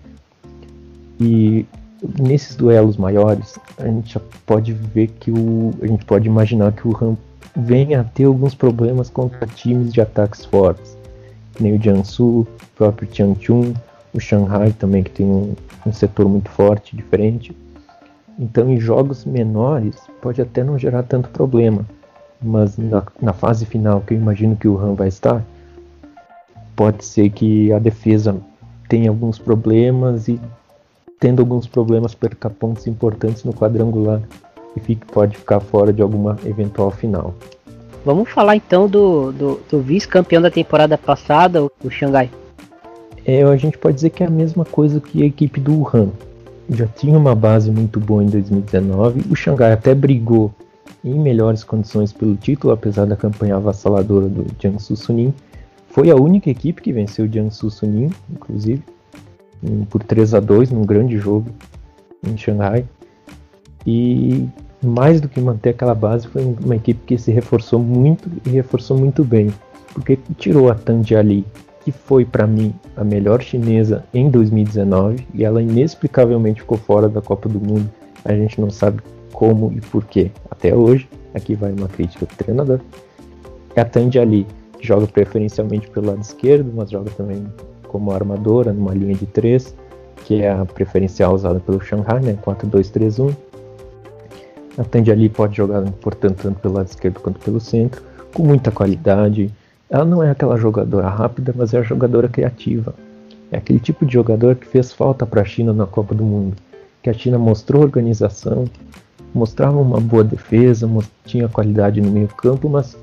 E 1.20 1.66
nesses 2.18 2.56
duelos 2.56 2.96
maiores, 2.96 3.58
a 3.78 3.86
gente 3.86 4.14
já 4.14 4.20
pode 4.46 4.72
ver 4.72 5.08
que 5.08 5.30
o. 5.30 5.72
A 5.82 5.86
gente 5.86 6.04
pode 6.04 6.26
imaginar 6.26 6.72
que 6.72 6.86
o 6.86 6.96
Han 6.96 7.16
venha 7.56 8.00
a 8.00 8.04
ter 8.04 8.24
alguns 8.24 8.54
problemas 8.54 9.10
contra 9.10 9.46
times 9.46 9.92
de 9.92 10.00
ataques 10.00 10.44
fortes. 10.44 10.96
Nem 11.58 11.74
o 11.74 11.82
Jiangsu, 11.82 12.40
o 12.40 12.46
próprio 12.76 13.08
Changchun, 13.12 13.72
o 14.12 14.20
Shanghai 14.20 14.72
também, 14.78 15.02
que 15.02 15.10
tem 15.10 15.26
um, 15.26 15.54
um 15.86 15.92
setor 15.92 16.28
muito 16.28 16.50
forte, 16.50 16.94
diferente. 16.94 17.56
Então, 18.38 18.70
em 18.70 18.78
jogos 18.78 19.24
menores, 19.24 19.96
pode 20.20 20.42
até 20.42 20.62
não 20.62 20.78
gerar 20.78 21.02
tanto 21.02 21.30
problema, 21.30 21.86
mas 22.46 22.78
na, 22.78 23.02
na 23.20 23.32
fase 23.32 23.66
final, 23.66 24.00
que 24.00 24.14
eu 24.14 24.18
imagino 24.18 24.56
que 24.56 24.68
o 24.68 24.78
Han 24.78 24.94
vai 24.94 25.08
estar, 25.08 25.42
pode 26.74 27.04
ser 27.04 27.30
que 27.30 27.72
a 27.72 27.78
defesa 27.78 28.36
tenha 28.88 29.10
alguns 29.10 29.38
problemas 29.38 30.28
e, 30.28 30.40
tendo 31.18 31.40
alguns 31.40 31.66
problemas, 31.66 32.14
perca 32.14 32.48
pontos 32.48 32.86
importantes 32.86 33.44
no 33.44 33.52
quadrangular 33.52 34.20
e 34.76 34.80
fique, 34.80 35.04
pode 35.06 35.36
ficar 35.36 35.60
fora 35.60 35.92
de 35.92 36.02
alguma 36.02 36.38
eventual 36.44 36.90
final. 36.90 37.34
Vamos 38.04 38.30
falar 38.30 38.54
então 38.54 38.88
do, 38.88 39.32
do, 39.32 39.60
do 39.68 39.80
vice-campeão 39.80 40.40
da 40.40 40.50
temporada 40.50 40.96
passada, 40.96 41.64
o 41.64 41.90
Xangai 41.90 42.30
é, 43.26 43.42
a 43.42 43.56
gente 43.56 43.76
pode 43.76 43.96
dizer 43.96 44.10
que 44.10 44.22
é 44.22 44.26
a 44.26 44.30
mesma 44.30 44.64
coisa 44.64 45.00
que 45.00 45.22
a 45.22 45.26
equipe 45.26 45.60
do 45.60 45.80
Wuhan. 45.80 46.10
Já 46.70 46.86
tinha 46.86 47.18
uma 47.18 47.34
base 47.34 47.70
muito 47.72 47.98
boa 47.98 48.22
em 48.22 48.26
2019. 48.26 49.24
O 49.28 49.34
Xangai 49.34 49.72
até 49.72 49.94
brigou 49.94 50.54
em 51.04 51.18
melhores 51.18 51.62
condições 51.64 52.12
pelo 52.12 52.36
título, 52.36 52.72
apesar 52.72 53.06
da 53.06 53.16
campanha 53.16 53.56
avassaladora 53.56 54.28
do 54.28 54.46
Jiangsu 54.60 54.96
Suning. 54.96 55.32
Foi 55.88 56.10
a 56.10 56.16
única 56.16 56.50
equipe 56.50 56.82
que 56.82 56.92
venceu 56.92 57.24
o 57.24 57.28
Jiangsu 57.28 57.70
Suning, 57.70 58.10
inclusive, 58.30 58.82
por 59.88 60.02
3 60.02 60.34
a 60.34 60.40
2 60.40 60.70
num 60.70 60.84
grande 60.84 61.16
jogo 61.16 61.50
em 62.26 62.36
Xangai. 62.36 62.84
E 63.86 64.48
mais 64.82 65.20
do 65.20 65.28
que 65.28 65.40
manter 65.40 65.70
aquela 65.70 65.94
base, 65.94 66.26
foi 66.28 66.42
uma 66.64 66.76
equipe 66.76 67.00
que 67.06 67.18
se 67.18 67.30
reforçou 67.30 67.78
muito 67.78 68.30
e 68.44 68.50
reforçou 68.50 68.98
muito 68.98 69.24
bem, 69.24 69.52
porque 69.94 70.18
tirou 70.36 70.70
a 70.70 70.74
Tanji 70.74 71.16
Ali, 71.16 71.44
que 71.84 71.92
foi 71.92 72.24
para 72.24 72.46
mim 72.46 72.74
a 72.96 73.04
melhor 73.04 73.40
chinesa 73.40 74.04
em 74.12 74.28
2019 74.28 75.26
e 75.32 75.44
ela 75.44 75.62
inexplicavelmente 75.62 76.60
ficou 76.60 76.76
fora 76.76 77.08
da 77.08 77.22
Copa 77.22 77.48
do 77.48 77.60
Mundo. 77.60 77.88
A 78.24 78.34
gente 78.34 78.60
não 78.60 78.70
sabe 78.70 79.00
como 79.36 79.72
e 79.72 79.80
porquê 79.80 80.30
até 80.50 80.74
hoje. 80.74 81.08
Aqui 81.34 81.54
vai 81.54 81.70
uma 81.72 81.86
crítica 81.86 82.24
do 82.24 82.34
treinador. 82.34 82.80
A 83.76 83.84
Tandy 83.84 84.18
Ali, 84.18 84.46
joga 84.80 85.06
preferencialmente 85.06 85.88
pelo 85.90 86.06
lado 86.06 86.22
esquerdo, 86.22 86.72
mas 86.74 86.90
joga 86.90 87.10
também 87.10 87.46
como 87.88 88.10
armadora 88.10 88.72
numa 88.72 88.94
linha 88.94 89.14
de 89.14 89.26
três, 89.26 89.76
que 90.24 90.42
é 90.42 90.50
a 90.50 90.64
preferencial 90.64 91.34
usada 91.34 91.60
pelo 91.60 91.80
Shanghai, 91.80 92.20
né? 92.20 92.38
4-2-3-1. 92.44 93.36
A 94.78 94.84
Tandy 94.84 95.12
Ali 95.12 95.28
pode 95.28 95.56
jogar, 95.56 95.82
portanto, 96.00 96.42
tanto 96.42 96.58
pelo 96.58 96.74
lado 96.74 96.88
esquerdo 96.88 97.20
quanto 97.20 97.38
pelo 97.38 97.60
centro, 97.60 98.02
com 98.32 98.42
muita 98.42 98.70
qualidade 98.70 99.52
ela 99.88 100.04
não 100.04 100.22
é 100.22 100.30
aquela 100.30 100.56
jogadora 100.56 101.08
rápida, 101.08 101.54
mas 101.56 101.72
é 101.72 101.78
a 101.78 101.82
jogadora 101.82 102.28
criativa. 102.28 102.94
É 103.52 103.58
aquele 103.58 103.78
tipo 103.78 104.04
de 104.04 104.12
jogador 104.12 104.56
que 104.56 104.66
fez 104.66 104.92
falta 104.92 105.24
para 105.24 105.42
a 105.42 105.44
China 105.44 105.72
na 105.72 105.86
Copa 105.86 106.14
do 106.14 106.24
Mundo. 106.24 106.56
Que 107.02 107.10
a 107.10 107.12
China 107.12 107.38
mostrou 107.38 107.82
organização, 107.82 108.64
mostrava 109.36 109.78
uma 109.78 110.00
boa 110.00 110.24
defesa, 110.24 110.88
tinha 111.24 111.48
qualidade 111.48 112.00
no 112.00 112.10
meio-campo, 112.10 112.68
mas 112.68 112.96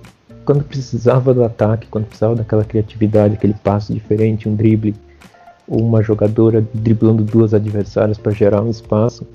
quando 0.46 0.63
precisava 0.63 1.34
do 1.34 1.43
ataque, 1.43 1.88
quando 1.88 2.06
precisava 2.06 2.36
daquela 2.36 2.65
criatividade, 2.65 3.36
aquele 3.36 3.54
passo 3.54 3.93
diferente, 3.93 4.50
um 4.50 4.56
drible, 4.56 4.96
ou 5.67 5.82
uma 5.82 6.02
jogadora 6.02 6.65
driblando 6.74 7.24
duas 7.24 7.54
adversárias 7.54 8.17
para 8.17 8.34
gerar 8.34 8.62
um 8.62 8.69
espaço, 8.69 9.26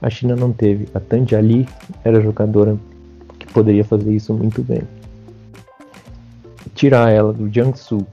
a 0.00 0.10
China 0.10 0.34
não 0.34 0.52
teve. 0.52 0.88
A 0.92 0.98
Tanji 0.98 1.36
Ali 1.36 1.68
era 2.02 2.20
jogadora 2.20 2.76
que 3.38 3.46
poderia 3.52 3.84
fazer 3.84 4.12
isso 4.12 4.34
muito 4.34 4.62
bem 4.62 4.82
tirar 6.74 7.10
ela 7.10 7.32
do 7.32 7.48
Jiangsu, 7.48 8.06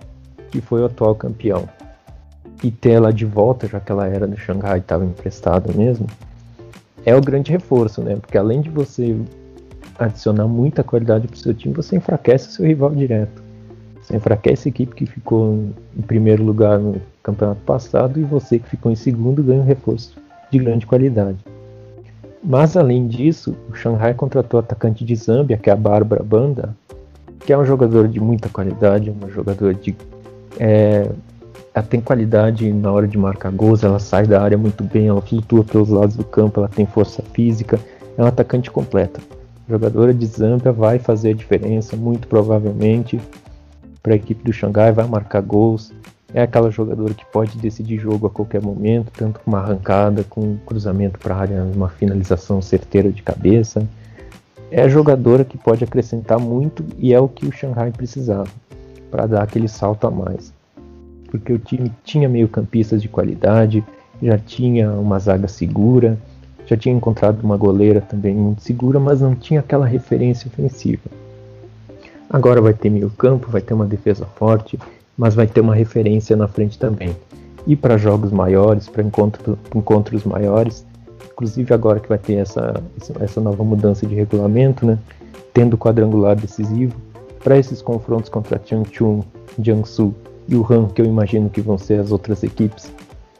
que 0.52 0.62
foi 0.62 0.82
o 0.82 0.86
atual 0.86 1.16
campeão, 1.16 1.68
e 2.64 2.70
ter 2.70 2.92
ela 2.92 3.12
de 3.12 3.26
volta, 3.26 3.68
já 3.68 3.80
que 3.80 3.92
ela 3.92 4.08
era 4.08 4.28
do 4.28 4.38
Xangai 4.38 4.78
e 4.78 4.80
estava 4.80 5.06
emprestada 5.06 5.72
mesmo, 5.74 6.08
é 7.06 7.16
o 7.16 7.22
grande 7.22 7.52
reforço, 7.52 8.02
né? 8.02 8.16
Porque 8.16 8.38
além 8.38 8.62
de 8.62 8.70
você 8.70 9.16
adicionar 9.98 10.48
muita 10.48 10.84
qualidade 10.84 11.28
para 11.28 11.36
o 11.36 11.40
seu 11.40 11.54
time, 11.54 11.74
você 11.74 11.98
enfraquece 11.98 12.50
o 12.50 12.52
seu 12.52 12.66
rival 12.66 12.92
direto. 12.92 13.42
Você 14.02 14.16
enfraquece 14.16 14.70
a 14.70 14.72
equipe 14.72 14.96
que 14.96 15.06
ficou 15.06 15.70
em 15.98 16.02
primeiro 16.02 16.44
lugar 16.44 16.80
no 16.80 17.02
campeonato 17.22 17.62
passado 17.62 18.20
e 18.20 18.24
você 18.24 18.58
que 18.58 18.70
ficou 18.70 18.92
em 18.92 18.96
segundo 18.96 19.44
ganha 19.44 19.62
um 19.62 19.66
reforço 19.66 20.18
de 20.50 20.58
grande 20.58 20.86
qualidade. 20.86 21.38
Mas 22.44 22.78
além 22.78 23.08
disso, 23.08 23.56
o 23.70 23.76
Shanghai 23.76 24.14
contratou 24.14 24.60
o 24.60 24.64
atacante 24.64 25.04
de 25.04 25.16
Zâmbia, 25.16 25.58
que 25.58 25.70
é 25.70 25.74
a 25.74 25.76
Bárbara 25.76 26.24
Banda, 26.24 26.76
que 27.42 27.52
é 27.52 27.58
um 27.58 27.66
jogador 27.66 28.08
de 28.08 28.20
muita 28.20 28.48
qualidade, 28.50 29.10
uma 29.10 29.30
jogadora 29.30 29.74
de. 29.74 29.96
É, 30.58 31.10
ela 31.80 31.88
tem 31.88 32.02
qualidade 32.02 32.72
na 32.72 32.92
hora 32.92 33.08
de 33.08 33.18
marcar 33.18 33.52
gols, 33.52 33.84
ela 33.84 34.00
sai 34.00 34.28
da 34.28 34.42
área 34.42 34.58
muito 34.58 34.84
bem, 34.84 35.08
ela 35.08 35.22
flutua 35.22 35.64
pelos 35.64 35.90
lados 35.90 36.16
do 36.16 36.24
campo, 36.24 36.60
ela 36.60 36.68
tem 36.68 36.86
força 36.86 37.24
física, 37.34 37.80
é 38.18 38.24
um 38.24 38.28
atacante 38.28 38.70
completa. 38.70 39.20
A 39.68 39.72
jogadora 39.72 40.14
de 40.14 40.26
Zambia 40.26 40.72
vai 40.72 41.00
fazer 41.00 41.30
a 41.30 41.34
diferença, 41.34 41.96
muito 41.96 42.28
provavelmente, 42.28 43.20
para 44.04 44.14
a 44.14 44.16
equipe 44.16 44.44
do 44.44 44.52
Xangai, 44.52 44.92
vai 44.92 45.08
marcar 45.08 45.42
gols. 45.42 45.94
É 46.34 46.44
aquela 46.44 46.70
jogadora 46.70 47.14
que 47.14 47.26
pode 47.26 47.58
decidir 47.58 47.98
jogo 47.98 48.28
a 48.28 48.30
qualquer 48.30 48.62
momento, 48.62 49.12
tanto 49.16 49.40
com 49.40 49.50
uma 49.50 49.60
arrancada, 49.60 50.24
com 50.30 50.42
um 50.42 50.58
cruzamento 50.66 51.18
para 51.18 51.34
a 51.34 51.40
área, 51.40 51.64
uma 51.64 51.90
finalização 51.90 52.62
certeira 52.62 53.12
de 53.12 53.24
cabeça 53.24 53.88
é 54.72 54.88
jogadora 54.88 55.44
que 55.44 55.58
pode 55.58 55.84
acrescentar 55.84 56.40
muito 56.40 56.86
e 56.98 57.14
é 57.14 57.20
o 57.20 57.28
que 57.28 57.46
o 57.46 57.52
Shanghai 57.52 57.92
precisava 57.92 58.50
para 59.10 59.26
dar 59.26 59.42
aquele 59.42 59.68
salto 59.68 60.06
a 60.06 60.12
mais. 60.12 60.54
Porque 61.30 61.54
o 61.54 61.60
time 61.60 61.92
tinha 62.04 62.28
meio-campistas 62.28 63.02
de 63.02 63.08
qualidade, 63.08 63.84
já 64.22 64.38
tinha 64.38 64.92
uma 64.92 65.20
zaga 65.20 65.48
segura, 65.48 66.18
já 66.66 66.76
tinha 66.76 66.94
encontrado 66.94 67.42
uma 67.42 67.58
goleira 67.58 68.02
também 68.02 68.36
muito 68.36 68.62
segura, 68.62 69.00
mas 69.00 69.22
não 69.22 69.34
tinha 69.34 69.60
aquela 69.60 69.86
referência 69.86 70.48
ofensiva. 70.48 71.04
Agora 72.30 72.62
vai 72.62 72.74
ter 72.74 72.90
meio-campo, 72.90 73.50
vai 73.50 73.62
ter 73.62 73.74
uma 73.74 73.86
defesa 73.86 74.26
forte, 74.26 74.78
mas 75.18 75.34
vai 75.34 75.48
ter 75.48 75.62
uma 75.62 75.74
referência 75.74 76.36
na 76.36 76.48
frente 76.48 76.78
também. 76.78 77.16
E 77.66 77.76
para 77.76 77.98
jogos 77.98 78.32
maiores, 78.32 78.88
para 78.88 79.04
encontro, 79.04 79.58
encontros 79.74 80.24
maiores, 80.24 80.86
inclusive 81.32 81.74
agora 81.74 82.00
que 82.00 82.08
vai 82.08 82.18
ter 82.18 82.36
essa, 82.36 82.82
essa 83.20 83.42
nova 83.42 83.64
mudança 83.64 84.06
de 84.06 84.14
regulamento, 84.14 84.86
né, 84.86 85.00
tendo 85.54 85.78
quadrangular 85.78 86.36
decisivo, 86.36 86.96
para 87.44 87.58
esses 87.58 87.82
confrontos 87.82 88.30
contra 88.30 88.62
Changchun, 88.64 89.24
Jiangsu 89.60 90.14
e 90.50 90.56
o 90.56 90.66
Han, 90.68 90.88
que 90.88 91.00
eu 91.00 91.06
imagino 91.06 91.50
que 91.50 91.62
vão 91.62 91.78
ser 91.78 92.00
as 92.00 92.12
outras 92.12 92.42
equipes 92.44 92.92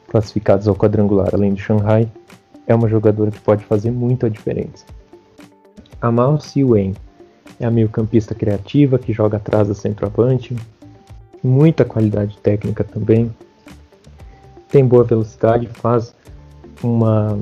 classificadas 0.08 0.68
ao 0.68 0.76
quadrangular, 0.76 1.30
além 1.34 1.54
de 1.54 1.62
Shanghai, 1.62 2.08
é 2.68 2.76
uma 2.76 2.88
jogadora 2.88 3.32
que 3.32 3.40
pode 3.40 3.66
fazer 3.66 3.90
muito 3.90 4.28
a 4.28 4.30
diferença. 4.30 4.86
A 6.00 6.12
Mao 6.12 6.40
Siwen 6.40 6.94
é 7.60 7.66
a 7.66 7.72
meio-campista 7.72 8.36
criativa 8.36 9.00
que 9.00 9.12
joga 9.12 9.38
atrás 9.38 9.68
da 9.68 9.74
centroavante, 9.74 10.56
muita 11.44 11.84
qualidade 11.84 12.38
técnica 12.38 12.84
também, 12.84 13.34
tem 14.70 14.86
boa 14.86 15.04
velocidade, 15.04 15.66
faz 15.68 16.14
uma 16.84 17.38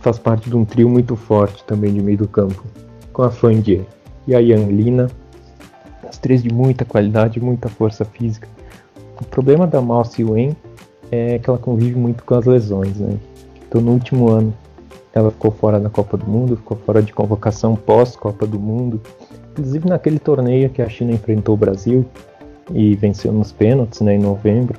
faz 0.00 0.18
parte 0.18 0.48
de 0.48 0.56
um 0.56 0.64
trio 0.64 0.88
muito 0.88 1.16
forte 1.16 1.64
também 1.64 1.92
de 1.92 2.00
meio 2.00 2.18
do 2.18 2.28
campo, 2.28 2.62
com 3.12 3.22
a 3.22 3.30
Fandier 3.30 3.84
e 4.26 4.34
a 4.34 4.38
Yan 4.38 4.66
Lina, 4.66 5.10
as 6.06 6.18
três 6.18 6.42
de 6.42 6.52
muita 6.52 6.84
qualidade, 6.84 7.40
muita 7.40 7.68
força 7.68 8.04
física. 8.04 8.46
O 9.20 9.24
problema 9.24 9.66
da 9.66 9.80
Mao 9.80 10.02
Wen 10.18 10.56
é 11.10 11.38
que 11.38 11.48
ela 11.48 11.58
convive 11.58 11.98
muito 11.98 12.22
com 12.24 12.34
as 12.34 12.44
lesões, 12.44 12.96
né? 12.98 13.18
Então 13.66 13.80
no 13.80 13.92
último 13.92 14.28
ano 14.28 14.54
ela 15.12 15.30
ficou 15.30 15.50
fora 15.50 15.80
da 15.80 15.90
Copa 15.90 16.16
do 16.16 16.26
Mundo, 16.26 16.56
ficou 16.56 16.76
fora 16.86 17.02
de 17.02 17.12
convocação 17.12 17.74
pós 17.74 18.14
Copa 18.14 18.46
do 18.46 18.58
Mundo, 18.58 19.00
inclusive 19.52 19.88
naquele 19.88 20.18
torneio 20.18 20.70
que 20.70 20.80
a 20.80 20.88
China 20.88 21.12
enfrentou 21.12 21.54
o 21.54 21.58
Brasil 21.58 22.04
e 22.72 22.94
venceu 22.94 23.32
nos 23.32 23.50
pênaltis, 23.50 24.00
né, 24.00 24.14
em 24.14 24.18
novembro. 24.18 24.78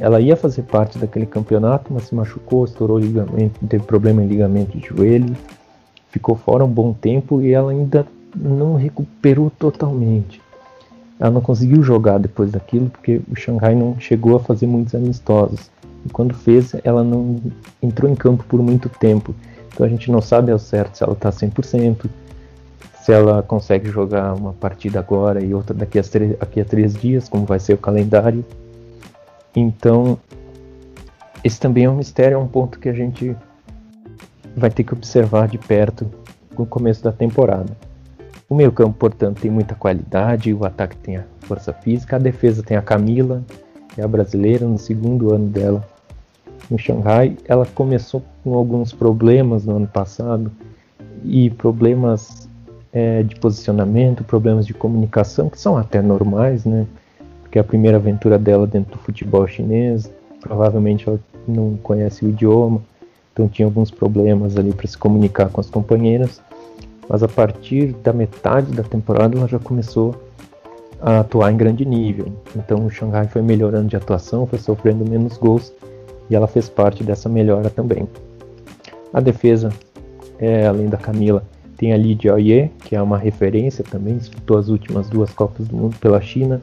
Ela 0.00 0.20
ia 0.20 0.36
fazer 0.36 0.62
parte 0.62 0.98
daquele 0.98 1.26
campeonato, 1.26 1.92
mas 1.92 2.04
se 2.04 2.14
machucou, 2.14 2.64
estourou 2.64 2.98
ligamento, 2.98 3.60
teve 3.68 3.84
problema 3.84 4.22
em 4.22 4.26
ligamento 4.26 4.76
de 4.76 4.86
joelho, 4.86 5.36
ficou 6.08 6.34
fora 6.34 6.64
um 6.64 6.68
bom 6.68 6.92
tempo 6.92 7.42
e 7.42 7.52
ela 7.52 7.70
ainda 7.70 8.06
não 8.34 8.74
recuperou 8.74 9.50
totalmente. 9.50 10.40
Ela 11.18 11.30
não 11.30 11.40
conseguiu 11.40 11.82
jogar 11.82 12.18
depois 12.18 12.50
daquilo 12.50 12.90
porque 12.90 13.20
o 13.30 13.36
Xangai 13.36 13.74
não 13.74 13.98
chegou 14.00 14.36
a 14.36 14.40
fazer 14.40 14.66
muitos 14.66 14.94
amistosos. 14.94 15.70
E 16.04 16.08
quando 16.08 16.34
fez, 16.34 16.74
ela 16.84 17.02
não 17.02 17.40
entrou 17.82 18.10
em 18.10 18.14
campo 18.14 18.44
por 18.44 18.60
muito 18.62 18.88
tempo. 18.88 19.34
Então 19.72 19.86
a 19.86 19.88
gente 19.88 20.10
não 20.10 20.20
sabe 20.20 20.52
ao 20.52 20.58
certo 20.58 20.96
se 20.96 21.04
ela 21.04 21.14
está 21.14 21.30
100%, 21.30 22.06
se 23.00 23.12
ela 23.12 23.42
consegue 23.42 23.90
jogar 23.90 24.34
uma 24.34 24.52
partida 24.52 24.98
agora 24.98 25.42
e 25.42 25.54
outra 25.54 25.74
daqui 25.74 25.98
a, 25.98 26.02
daqui 26.38 26.60
a 26.60 26.64
três 26.64 26.94
dias, 26.94 27.28
como 27.28 27.44
vai 27.44 27.58
ser 27.58 27.74
o 27.74 27.78
calendário. 27.78 28.44
Então, 29.54 30.18
esse 31.42 31.60
também 31.60 31.84
é 31.84 31.90
um 31.90 31.96
mistério, 31.96 32.36
é 32.36 32.38
um 32.38 32.46
ponto 32.46 32.78
que 32.78 32.88
a 32.88 32.92
gente 32.92 33.36
vai 34.56 34.70
ter 34.70 34.84
que 34.84 34.94
observar 34.94 35.48
de 35.48 35.58
perto 35.58 36.10
no 36.56 36.64
começo 36.64 37.02
da 37.02 37.12
temporada. 37.12 37.76
O 38.48 38.54
meio 38.54 38.70
campo, 38.70 38.96
portanto, 38.98 39.40
tem 39.40 39.50
muita 39.50 39.74
qualidade, 39.74 40.52
o 40.52 40.64
ataque 40.64 40.96
tem 40.96 41.16
a 41.16 41.24
força 41.40 41.72
física, 41.72 42.16
a 42.16 42.18
defesa 42.18 42.62
tem 42.62 42.76
a 42.76 42.82
Camila, 42.82 43.42
que 43.88 44.00
é 44.00 44.04
a 44.04 44.08
brasileira, 44.08 44.66
no 44.66 44.78
segundo 44.78 45.32
ano 45.32 45.46
dela 45.46 45.84
no 46.70 46.78
Xangai. 46.78 47.36
Ela 47.46 47.66
começou 47.66 48.22
com 48.42 48.54
alguns 48.54 48.92
problemas 48.92 49.64
no 49.64 49.76
ano 49.76 49.86
passado 49.86 50.50
e 51.24 51.50
problemas 51.50 52.48
é, 52.92 53.22
de 53.22 53.34
posicionamento, 53.36 54.22
problemas 54.24 54.66
de 54.66 54.74
comunicação, 54.74 55.48
que 55.48 55.58
são 55.58 55.76
até 55.76 56.02
normais, 56.02 56.64
né? 56.64 56.86
que 57.50 57.58
é 57.58 57.60
a 57.60 57.64
primeira 57.64 57.96
aventura 57.98 58.38
dela 58.38 58.66
dentro 58.66 58.92
do 58.92 58.98
futebol 58.98 59.46
chinês. 59.46 60.10
Provavelmente 60.40 61.08
ela 61.08 61.20
não 61.46 61.76
conhece 61.82 62.24
o 62.24 62.28
idioma, 62.28 62.82
então 63.32 63.48
tinha 63.48 63.66
alguns 63.66 63.90
problemas 63.90 64.56
ali 64.56 64.72
para 64.72 64.86
se 64.86 64.98
comunicar 64.98 65.48
com 65.48 65.60
as 65.60 65.70
companheiras. 65.70 66.42
Mas 67.08 67.22
a 67.22 67.28
partir 67.28 67.92
da 68.02 68.12
metade 68.12 68.72
da 68.72 68.82
temporada 68.82 69.36
ela 69.36 69.48
já 69.48 69.58
começou 69.58 70.14
a 71.00 71.20
atuar 71.20 71.52
em 71.52 71.56
grande 71.56 71.84
nível. 71.84 72.32
Então 72.56 72.86
o 72.86 72.90
Shanghai 72.90 73.28
foi 73.28 73.42
melhorando 73.42 73.88
de 73.88 73.96
atuação, 73.96 74.46
foi 74.46 74.58
sofrendo 74.58 75.08
menos 75.08 75.36
gols 75.36 75.72
e 76.30 76.34
ela 76.34 76.46
fez 76.46 76.68
parte 76.68 77.04
dessa 77.04 77.28
melhora 77.28 77.68
também. 77.68 78.08
A 79.12 79.20
defesa, 79.20 79.70
é, 80.38 80.66
além 80.66 80.88
da 80.88 80.96
Camila, 80.96 81.44
tem 81.76 81.92
a 81.92 81.96
Li 81.96 82.18
Jiaoye, 82.20 82.70
que 82.84 82.96
é 82.96 83.02
uma 83.02 83.18
referência 83.18 83.84
também, 83.84 84.16
disputou 84.16 84.58
as 84.58 84.68
últimas 84.68 85.08
duas 85.08 85.30
Copas 85.30 85.68
do 85.68 85.76
Mundo 85.76 85.96
pela 86.00 86.20
China 86.20 86.60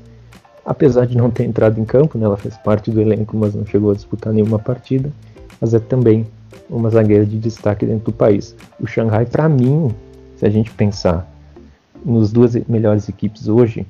Apesar 0.66 1.08
de 1.08 1.18
não 1.18 1.32
ter 1.32 1.44
entrado 1.46 1.80
em 1.80 1.86
campo, 1.86 2.18
né, 2.18 2.26
ela 2.26 2.38
fez 2.38 2.56
parte 2.58 2.92
do 2.92 3.02
elenco, 3.02 3.36
mas 3.36 3.56
não 3.56 3.66
chegou 3.66 3.92
a 3.92 3.96
disputar 3.96 4.32
nenhuma 4.32 4.60
partida. 4.60 5.12
Mas 5.60 5.74
é 5.74 5.80
também 5.80 6.26
uma 6.70 6.90
zagueira 6.90 7.26
de 7.26 7.38
destaque 7.38 7.86
dentro 7.86 8.06
do 8.06 8.12
país. 8.12 8.56
O 8.80 8.86
Shanghai, 8.86 9.26
para 9.26 9.50
mim, 9.50 9.94
se 10.42 10.48
a 10.48 10.50
gente 10.50 10.72
pensar 10.72 11.32
nos 12.04 12.32
duas 12.32 12.56
melhores 12.68 13.08
equipes 13.08 13.48
hoje, 13.48 13.86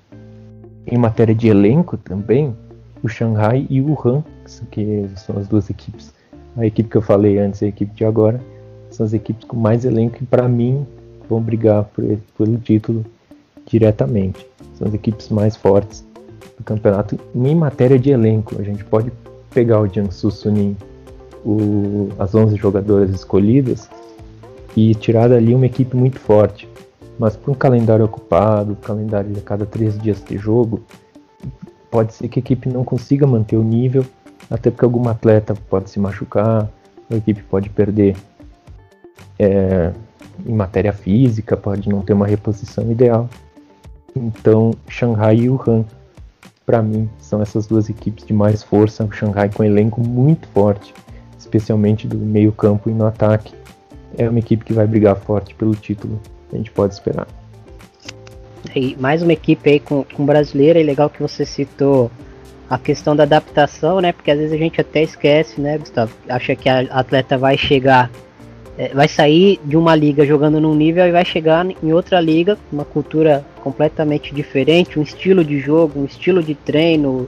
em 0.85 0.97
matéria 0.97 1.33
de 1.33 1.47
elenco 1.47 1.95
também, 1.95 2.53
o 3.01 3.07
Shanghai 3.07 3.65
e 3.69 3.79
o 3.79 3.97
Han, 4.03 4.21
que 4.69 5.09
são 5.15 5.37
as 5.37 5.47
duas 5.47 5.69
equipes. 5.69 6.13
A 6.57 6.65
equipe 6.65 6.89
que 6.89 6.97
eu 6.97 7.01
falei 7.01 7.39
antes 7.39 7.61
e 7.61 7.65
a 7.65 7.67
equipe 7.69 7.95
de 7.95 8.03
agora 8.03 8.41
são 8.89 9.05
as 9.05 9.13
equipes 9.13 9.45
com 9.45 9.55
mais 9.55 9.85
elenco 9.85 10.17
e 10.21 10.25
para 10.25 10.45
mim 10.49 10.85
vão 11.29 11.39
brigar 11.39 11.85
por, 11.85 12.03
pelo 12.37 12.57
título 12.57 13.05
diretamente. 13.65 14.45
São 14.73 14.89
as 14.89 14.93
equipes 14.93 15.29
mais 15.29 15.55
fortes 15.55 16.05
do 16.57 16.65
campeonato 16.65 17.17
em 17.33 17.55
matéria 17.55 17.97
de 17.97 18.09
elenco. 18.09 18.59
A 18.59 18.63
gente 18.63 18.83
pode 18.83 19.09
pegar 19.51 19.79
o 19.79 19.87
Jiangsu 19.87 20.29
Suning, 20.29 20.75
o, 21.45 22.09
as 22.19 22.35
11 22.35 22.57
jogadoras 22.57 23.09
escolhidas, 23.09 23.89
e 24.75 24.95
tirar 24.95 25.29
dali 25.29 25.53
uma 25.53 25.65
equipe 25.65 25.95
muito 25.95 26.19
forte. 26.19 26.67
Mas 27.19 27.35
para 27.35 27.51
um 27.51 27.55
calendário 27.55 28.05
ocupado, 28.05 28.75
calendário 28.75 29.31
de 29.31 29.41
cada 29.41 29.65
três 29.65 29.97
dias 29.99 30.23
de 30.23 30.37
jogo, 30.37 30.81
pode 31.89 32.13
ser 32.13 32.27
que 32.27 32.39
a 32.39 32.41
equipe 32.41 32.69
não 32.69 32.83
consiga 32.83 33.27
manter 33.27 33.57
o 33.57 33.63
nível, 33.63 34.05
até 34.49 34.71
porque 34.71 34.85
algum 34.85 35.07
atleta 35.07 35.53
pode 35.69 35.89
se 35.89 35.99
machucar, 35.99 36.69
a 37.09 37.15
equipe 37.15 37.43
pode 37.43 37.69
perder 37.69 38.15
é, 39.37 39.91
em 40.45 40.53
matéria 40.53 40.93
física, 40.93 41.55
pode 41.55 41.89
não 41.89 42.01
ter 42.01 42.13
uma 42.13 42.25
reposição 42.25 42.89
ideal. 42.89 43.29
Então, 44.15 44.71
Shanghai 44.87 45.35
e 45.35 45.49
Wuhan 45.49 45.85
para 46.71 46.81
mim, 46.81 47.09
são 47.19 47.41
essas 47.41 47.67
duas 47.67 47.89
equipes 47.89 48.25
de 48.25 48.33
mais 48.33 48.63
força. 48.63 49.03
O 49.03 49.11
Xangai 49.11 49.49
com 49.49 49.61
um 49.61 49.65
elenco 49.65 49.99
muito 50.01 50.47
forte, 50.49 50.93
especialmente 51.37 52.07
do 52.07 52.17
meio-campo 52.17 52.89
e 52.89 52.93
no 52.93 53.05
ataque. 53.05 53.53
É 54.17 54.29
uma 54.29 54.39
equipe 54.39 54.65
que 54.65 54.73
vai 54.73 54.85
brigar 54.85 55.15
forte 55.15 55.53
pelo 55.55 55.75
título, 55.75 56.19
a 56.51 56.57
gente 56.57 56.71
pode 56.71 56.93
esperar. 56.93 57.27
E 58.75 58.95
mais 58.99 59.21
uma 59.21 59.33
equipe 59.33 59.69
aí 59.69 59.79
com, 59.79 60.03
com 60.03 60.25
brasileira, 60.25 60.79
e 60.79 60.83
legal 60.83 61.09
que 61.09 61.21
você 61.21 61.45
citou 61.45 62.11
a 62.69 62.77
questão 62.77 63.15
da 63.15 63.23
adaptação, 63.23 63.99
né? 63.99 64.11
Porque 64.11 64.31
às 64.31 64.37
vezes 64.37 64.53
a 64.53 64.57
gente 64.57 64.79
até 64.79 65.03
esquece, 65.03 65.59
né, 65.59 65.77
Gustavo? 65.77 66.13
Acha 66.29 66.55
que 66.55 66.69
a 66.69 66.81
atleta 66.91 67.37
vai 67.37 67.57
chegar 67.57 68.09
é, 68.77 68.89
vai 68.89 69.07
sair 69.07 69.59
de 69.65 69.75
uma 69.75 69.95
liga 69.95 70.25
jogando 70.25 70.59
num 70.59 70.73
nível 70.73 71.05
e 71.05 71.11
vai 71.11 71.25
chegar 71.25 71.65
em 71.65 71.93
outra 71.93 72.19
liga, 72.19 72.57
uma 72.71 72.85
cultura 72.85 73.45
completamente 73.61 74.33
diferente, 74.33 74.97
um 74.97 75.03
estilo 75.03 75.43
de 75.43 75.59
jogo, 75.59 75.99
um 75.99 76.05
estilo 76.05 76.41
de 76.41 76.55
treino, 76.55 77.27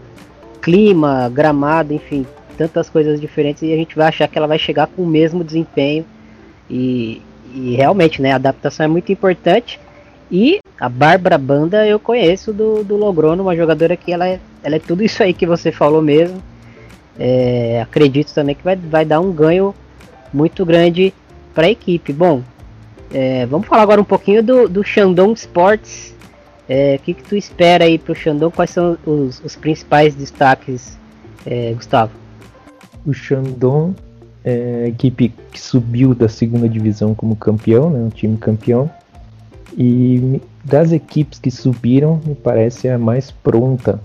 clima, 0.61 1.29
gramado, 1.29 1.93
enfim, 1.93 2.25
tantas 2.57 2.89
coisas 2.89 3.19
diferentes 3.19 3.61
e 3.61 3.73
a 3.73 3.75
gente 3.75 3.95
vai 3.95 4.07
achar 4.07 4.27
que 4.27 4.37
ela 4.37 4.47
vai 4.47 4.57
chegar 4.57 4.87
com 4.87 5.03
o 5.03 5.07
mesmo 5.07 5.43
desempenho 5.43 6.05
e, 6.73 7.21
e 7.53 7.75
realmente, 7.75 8.19
né, 8.19 8.31
a 8.31 8.35
adaptação 8.35 8.85
é 8.85 8.87
muito 8.87 9.11
importante 9.11 9.79
e 10.31 10.57
a 10.79 10.89
Bárbara 10.89 11.37
Banda 11.37 11.85
eu 11.85 11.99
conheço 11.99 12.51
do, 12.51 12.83
do 12.83 12.97
Logrono, 12.97 13.43
uma 13.43 13.55
jogadora 13.55 13.95
que 13.95 14.11
ela 14.11 14.27
é, 14.27 14.39
ela 14.63 14.77
é 14.77 14.79
tudo 14.79 15.03
isso 15.03 15.21
aí 15.21 15.33
que 15.33 15.45
você 15.45 15.71
falou 15.71 16.01
mesmo. 16.01 16.41
É, 17.19 17.79
acredito 17.79 18.33
também 18.33 18.55
que 18.55 18.63
vai, 18.63 18.75
vai 18.75 19.05
dar 19.05 19.19
um 19.19 19.31
ganho 19.31 19.75
muito 20.33 20.65
grande 20.65 21.13
para 21.53 21.67
a 21.67 21.69
equipe. 21.69 22.11
Bom, 22.11 22.41
é, 23.13 23.45
vamos 23.45 23.67
falar 23.67 23.83
agora 23.83 24.01
um 24.01 24.05
pouquinho 24.05 24.41
do, 24.41 24.67
do 24.67 24.83
Shandong 24.83 25.33
Sports. 25.33 26.15
É, 26.67 26.97
o 26.99 27.03
que, 27.03 27.13
que 27.13 27.23
tu 27.23 27.35
espera 27.35 27.85
aí 27.85 27.99
para 27.99 28.13
o 28.13 28.15
Shandong? 28.15 28.55
Quais 28.55 28.71
são 28.71 28.97
os, 29.05 29.39
os 29.45 29.55
principais 29.55 30.15
destaques, 30.15 30.97
é, 31.45 31.71
Gustavo? 31.73 32.13
O 33.05 33.13
Shandong 33.13 33.93
é 34.43 34.87
equipe 34.87 35.33
que 35.51 35.59
subiu 35.59 36.13
da 36.13 36.27
segunda 36.27 36.67
divisão 36.67 37.15
como 37.15 37.35
campeão, 37.35 37.89
né, 37.89 37.99
um 37.99 38.09
time 38.09 38.37
campeão. 38.37 38.89
E 39.77 40.41
das 40.63 40.91
equipes 40.91 41.39
que 41.39 41.49
subiram, 41.49 42.21
me 42.25 42.35
parece 42.35 42.87
a 42.89 42.97
mais 42.97 43.31
pronta 43.31 43.99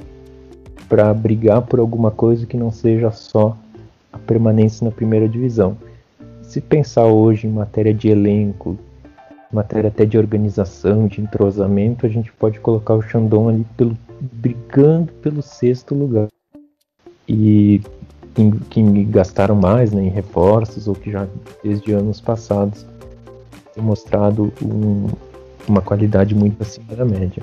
para 0.89 1.13
brigar 1.13 1.63
por 1.63 1.79
alguma 1.79 2.11
coisa 2.11 2.47
que 2.47 2.57
não 2.57 2.71
seja 2.71 3.11
só 3.11 3.57
a 4.13 4.19
permanência 4.19 4.85
na 4.85 4.91
primeira 4.91 5.29
divisão 5.29 5.77
se 6.49 6.63
pensar 6.63 7.05
hoje 7.05 7.47
em 7.47 7.51
matéria 7.51 7.93
de 7.93 8.09
elenco, 8.09 8.79
matéria 9.53 9.89
até 9.89 10.07
de 10.07 10.17
organização, 10.17 11.07
de 11.07 11.21
entrosamento, 11.21 12.07
a 12.07 12.09
gente 12.09 12.33
pode 12.33 12.59
colocar 12.59 12.95
o 12.95 13.03
Shandong 13.03 13.51
ali 13.51 13.67
pelo, 13.77 13.97
brigando 14.19 15.13
pelo 15.13 15.43
sexto 15.43 15.95
lugar. 15.95 16.29
E 17.29 17.83
que, 18.39 18.51
que 18.71 19.05
gastaram 19.05 19.57
mais 19.57 19.93
né, 19.93 20.05
em 20.05 20.11
reforços, 20.11 20.87
ou 20.87 20.95
que 20.95 21.11
já 21.11 21.27
desde 21.63 21.93
anos 21.93 22.21
passados 22.21 22.87
tem 23.75 23.83
mostrado 23.83 24.53
um, 24.63 25.09
uma 25.67 25.81
qualidade 25.81 26.35
muito 26.35 26.63
acima 26.63 26.95
da 26.95 27.05
média. 27.05 27.43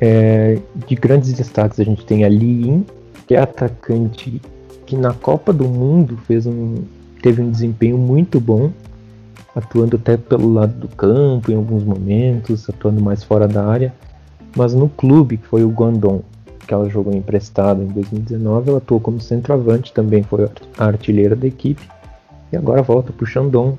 É, 0.00 0.58
de 0.86 0.94
grandes 0.94 1.32
destaques 1.32 1.78
a 1.78 1.84
gente 1.84 2.04
tem 2.04 2.24
a 2.24 2.28
Li 2.28 2.84
que 3.26 3.34
é 3.34 3.40
atacante 3.40 4.42
que 4.84 4.96
na 4.96 5.14
Copa 5.14 5.52
do 5.52 5.64
Mundo 5.64 6.18
fez 6.26 6.44
um, 6.44 6.82
teve 7.22 7.40
um 7.40 7.50
desempenho 7.50 7.96
muito 7.96 8.40
bom, 8.40 8.70
atuando 9.54 9.96
até 9.96 10.16
pelo 10.16 10.52
lado 10.52 10.74
do 10.74 10.88
campo 10.88 11.50
em 11.50 11.54
alguns 11.54 11.84
momentos, 11.84 12.68
atuando 12.68 13.00
mais 13.00 13.22
fora 13.22 13.46
da 13.46 13.64
área. 13.64 13.94
Mas 14.54 14.74
no 14.74 14.88
clube, 14.88 15.38
que 15.38 15.46
foi 15.46 15.64
o 15.64 15.70
Guangdong, 15.70 16.22
que 16.66 16.72
ela 16.72 16.88
jogou 16.88 17.12
emprestada 17.12 17.82
em 17.82 17.88
2019, 17.88 18.70
ela 18.70 18.78
atuou 18.78 19.00
como 19.00 19.20
centroavante, 19.20 19.92
também 19.92 20.22
foi 20.22 20.48
a 20.78 20.84
artilheira 20.84 21.34
da 21.34 21.46
equipe. 21.46 21.82
E 22.52 22.56
agora 22.56 22.82
volta 22.82 23.12
para 23.12 23.24
o 23.24 23.26
Shandong 23.26 23.78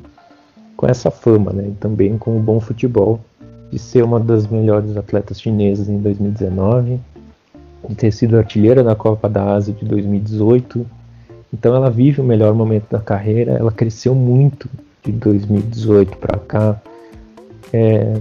com 0.76 0.88
essa 0.88 1.12
fama, 1.12 1.52
né? 1.52 1.68
E 1.70 1.72
também 1.74 2.18
com 2.18 2.36
o 2.36 2.40
bom 2.40 2.60
futebol 2.60 3.20
de 3.72 3.80
ser 3.80 4.04
uma 4.04 4.20
das 4.20 4.48
melhores 4.48 4.96
atletas 4.98 5.42
chinesas 5.42 5.90
em 5.90 5.98
2019, 6.00 7.00
de 7.88 7.96
ter 7.96 8.12
sido 8.12 8.38
artilheira 8.38 8.84
da 8.84 8.96
Copa 8.96 9.28
da 9.30 9.54
Ásia 9.54 9.74
de 9.74 9.86
2018. 9.86 10.86
Então 11.52 11.76
ela 11.76 11.90
vive 11.90 12.22
o 12.22 12.24
melhor 12.24 12.54
momento 12.54 12.90
da 12.90 13.00
carreira, 13.00 13.54
ela 13.54 13.72
cresceu 13.72 14.14
muito 14.14 14.70
de 15.04 15.12
2018 15.12 16.18
para 16.18 16.38
cá. 16.40 16.82
É, 17.72 18.14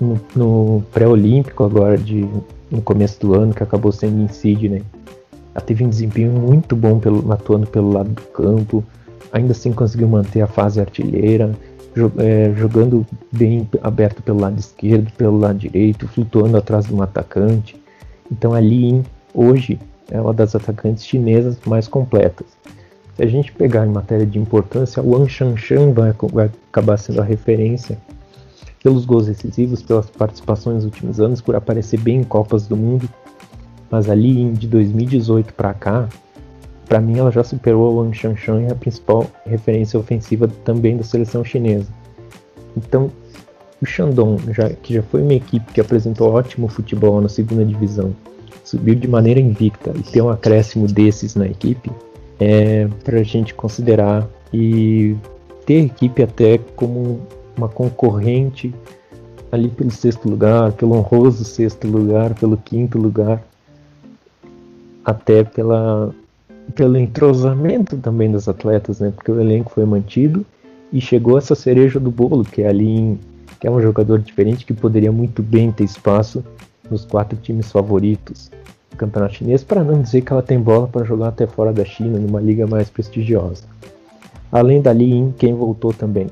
no, 0.00 0.20
no 0.34 0.82
pré-olímpico 0.92 1.64
agora 1.64 1.96
de 1.96 2.28
no 2.76 2.82
começo 2.82 3.18
do 3.20 3.34
ano 3.34 3.52
que 3.54 3.62
acabou 3.62 3.90
sendo 3.90 4.22
em 4.22 4.28
Sydney, 4.28 4.82
ela 5.54 5.64
teve 5.64 5.84
um 5.84 5.88
desempenho 5.88 6.32
muito 6.32 6.76
bom 6.76 6.98
pelo, 6.98 7.32
atuando 7.32 7.66
pelo 7.66 7.90
lado 7.90 8.10
do 8.10 8.22
campo, 8.22 8.84
ainda 9.32 9.52
assim 9.52 9.72
conseguiu 9.72 10.06
manter 10.06 10.42
a 10.42 10.46
fase 10.46 10.78
artilheira, 10.80 11.50
é, 12.18 12.52
jogando 12.54 13.06
bem 13.32 13.66
aberto 13.82 14.22
pelo 14.22 14.38
lado 14.38 14.58
esquerdo, 14.58 15.10
pelo 15.16 15.38
lado 15.38 15.58
direito, 15.58 16.06
flutuando 16.06 16.58
atrás 16.58 16.84
de 16.84 16.94
um 16.94 17.00
atacante. 17.00 17.80
Então 18.30 18.52
a 18.52 18.60
Lin 18.60 19.02
hoje 19.32 19.78
é 20.10 20.20
uma 20.20 20.34
das 20.34 20.54
atacantes 20.54 21.06
chinesas 21.06 21.58
mais 21.66 21.88
completas. 21.88 22.46
Se 23.16 23.22
a 23.22 23.26
gente 23.26 23.50
pegar 23.50 23.86
em 23.86 23.90
matéria 23.90 24.26
de 24.26 24.38
importância, 24.38 25.02
o 25.02 25.12
Wang 25.12 25.30
Shanshan 25.30 25.92
vai, 25.92 26.14
vai 26.30 26.50
acabar 26.70 26.98
sendo 26.98 27.22
a 27.22 27.24
referência 27.24 27.96
pelos 28.86 29.04
gols 29.04 29.26
decisivos, 29.26 29.82
pelas 29.82 30.08
participações 30.08 30.76
nos 30.76 30.84
últimos 30.84 31.18
anos, 31.18 31.40
por 31.40 31.56
aparecer 31.56 31.98
bem 31.98 32.18
em 32.18 32.22
Copas 32.22 32.68
do 32.68 32.76
Mundo. 32.76 33.08
Mas 33.90 34.08
ali 34.08 34.48
de 34.52 34.68
2018 34.68 35.54
para 35.54 35.74
cá, 35.74 36.08
para 36.88 37.00
mim 37.00 37.18
ela 37.18 37.32
já 37.32 37.42
superou 37.42 37.88
a 37.88 38.00
Wang 38.00 38.16
Shanshan 38.16 38.62
e 38.62 38.70
a 38.70 38.76
principal 38.76 39.26
referência 39.44 39.98
ofensiva 39.98 40.46
também 40.64 40.96
da 40.96 41.02
seleção 41.02 41.44
chinesa. 41.44 41.88
Então, 42.76 43.10
o 43.82 43.84
Shandong, 43.84 44.52
já, 44.52 44.70
que 44.70 44.94
já 44.94 45.02
foi 45.02 45.20
uma 45.20 45.34
equipe 45.34 45.72
que 45.72 45.80
apresentou 45.80 46.32
ótimo 46.32 46.68
futebol 46.68 47.20
na 47.20 47.28
segunda 47.28 47.64
divisão, 47.64 48.14
subiu 48.62 48.94
de 48.94 49.08
maneira 49.08 49.40
invicta 49.40 49.90
e 49.96 50.02
ter 50.04 50.22
um 50.22 50.30
acréscimo 50.30 50.86
desses 50.86 51.34
na 51.34 51.48
equipe, 51.48 51.90
é 52.38 52.86
para 53.02 53.18
a 53.18 53.24
gente 53.24 53.52
considerar 53.52 54.28
e 54.54 55.16
ter 55.66 55.74
a 55.74 55.84
equipe 55.86 56.22
até 56.22 56.58
como 56.76 57.20
uma 57.56 57.68
concorrente 57.68 58.74
ali 59.50 59.68
pelo 59.68 59.90
sexto 59.90 60.28
lugar, 60.28 60.72
pelo 60.72 60.94
honroso 60.94 61.44
sexto 61.44 61.86
lugar, 61.86 62.34
pelo 62.34 62.56
quinto 62.56 62.98
lugar, 62.98 63.42
até 65.04 65.44
pela 65.44 66.12
pelo 66.74 66.98
entrosamento 66.98 67.96
também 67.96 68.30
dos 68.30 68.48
atletas, 68.48 68.98
né? 68.98 69.12
Porque 69.14 69.30
o 69.30 69.40
elenco 69.40 69.70
foi 69.70 69.84
mantido 69.84 70.44
e 70.92 71.00
chegou 71.00 71.38
essa 71.38 71.54
cereja 71.54 72.00
do 72.00 72.10
bolo, 72.10 72.44
que 72.44 72.62
é 72.62 72.68
ali 72.68 73.18
que 73.60 73.66
é 73.66 73.70
um 73.70 73.80
jogador 73.80 74.18
diferente 74.18 74.66
que 74.66 74.74
poderia 74.74 75.10
muito 75.10 75.42
bem 75.42 75.70
ter 75.70 75.84
espaço 75.84 76.44
nos 76.90 77.04
quatro 77.04 77.38
times 77.38 77.70
favoritos 77.70 78.50
do 78.90 78.96
campeonato 78.96 79.36
chinês, 79.36 79.64
para 79.64 79.82
não 79.82 80.02
dizer 80.02 80.22
que 80.22 80.32
ela 80.32 80.42
tem 80.42 80.60
bola 80.60 80.86
para 80.86 81.04
jogar 81.04 81.28
até 81.28 81.46
fora 81.46 81.72
da 81.72 81.84
China, 81.84 82.18
numa 82.18 82.40
liga 82.40 82.66
mais 82.66 82.90
prestigiosa. 82.90 83.64
Além 84.52 84.82
da 84.82 84.92
Li 84.92 85.12
Yin, 85.12 85.34
quem 85.38 85.54
voltou 85.54 85.92
também 85.92 86.26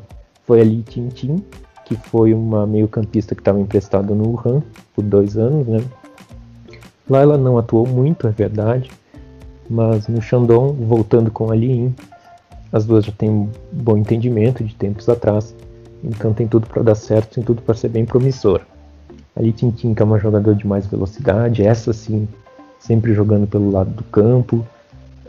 foi 0.46 0.60
a 0.60 0.64
Li 0.64 0.82
Tintin, 0.82 1.42
que 1.84 1.96
foi 1.96 2.32
uma 2.32 2.66
meio-campista 2.66 3.34
que 3.34 3.40
estava 3.40 3.60
emprestada 3.60 4.14
no 4.14 4.30
Wuhan 4.30 4.62
por 4.94 5.04
dois 5.04 5.36
anos, 5.36 5.66
né? 5.66 5.84
Lá 7.08 7.20
ela 7.20 7.36
não 7.36 7.58
atuou 7.58 7.86
muito, 7.86 8.26
é 8.26 8.30
verdade, 8.30 8.90
mas 9.68 10.08
no 10.08 10.22
Shandong, 10.22 10.82
voltando 10.84 11.30
com 11.30 11.50
a 11.50 11.54
Lin, 11.54 11.94
as 12.72 12.86
duas 12.86 13.04
já 13.04 13.12
têm 13.12 13.30
um 13.30 13.50
bom 13.70 13.96
entendimento 13.96 14.64
de 14.64 14.74
tempos 14.74 15.08
atrás, 15.08 15.54
então 16.02 16.32
tem 16.32 16.48
tudo 16.48 16.66
para 16.66 16.82
dar 16.82 16.94
certo, 16.94 17.34
tem 17.34 17.44
tudo 17.44 17.60
para 17.62 17.74
ser 17.74 17.88
bem 17.88 18.04
promissor. 18.04 18.62
A 19.36 19.42
Li 19.42 19.52
Tintin, 19.52 19.94
que 19.94 20.02
é 20.02 20.04
uma 20.04 20.18
jogadora 20.18 20.56
de 20.56 20.66
mais 20.66 20.86
velocidade, 20.86 21.62
essa 21.62 21.92
sim, 21.92 22.26
sempre 22.78 23.12
jogando 23.12 23.46
pelo 23.46 23.70
lado 23.70 23.90
do 23.90 24.04
campo, 24.04 24.66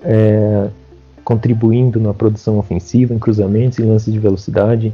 é, 0.02 0.70
contribuindo 1.26 2.00
na 2.00 2.14
produção 2.14 2.60
ofensiva, 2.60 3.14
em 3.14 3.20
cruzamentos, 3.20 3.80
em 3.80 3.86
lances 3.86 4.14
de 4.14 4.20
velocidade, 4.20 4.94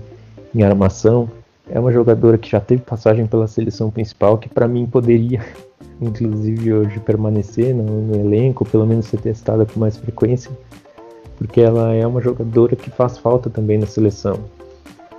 em 0.56 0.64
armação. 0.64 1.30
É 1.70 1.78
uma 1.80 1.92
jogadora 1.92 2.38
que 2.38 2.50
já 2.50 2.60
teve 2.60 2.82
passagem 2.82 3.28
pela 3.28 3.48
seleção 3.48 3.92
principal, 3.92 4.38
que 4.38 4.50
para 4.50 4.68
mim 4.68 4.88
poderia 4.88 5.46
inclusive 6.02 6.74
hoje 6.74 7.00
permanecer 7.00 7.76
no, 7.76 7.84
no, 7.84 8.16
elenco, 8.16 8.66
pelo 8.66 8.88
menos 8.88 9.06
ser 9.06 9.20
testada 9.20 9.66
com 9.66 9.80
mais 9.80 9.98
frequência, 9.98 10.50
porque 11.38 11.62
ela 11.62 11.94
é 11.94 12.08
uma 12.08 12.22
jogadora 12.22 12.76
que 12.76 12.90
faz 12.90 13.18
falta 13.18 13.50
também 13.50 13.78
na 13.78 13.86
seleção, 13.86 14.40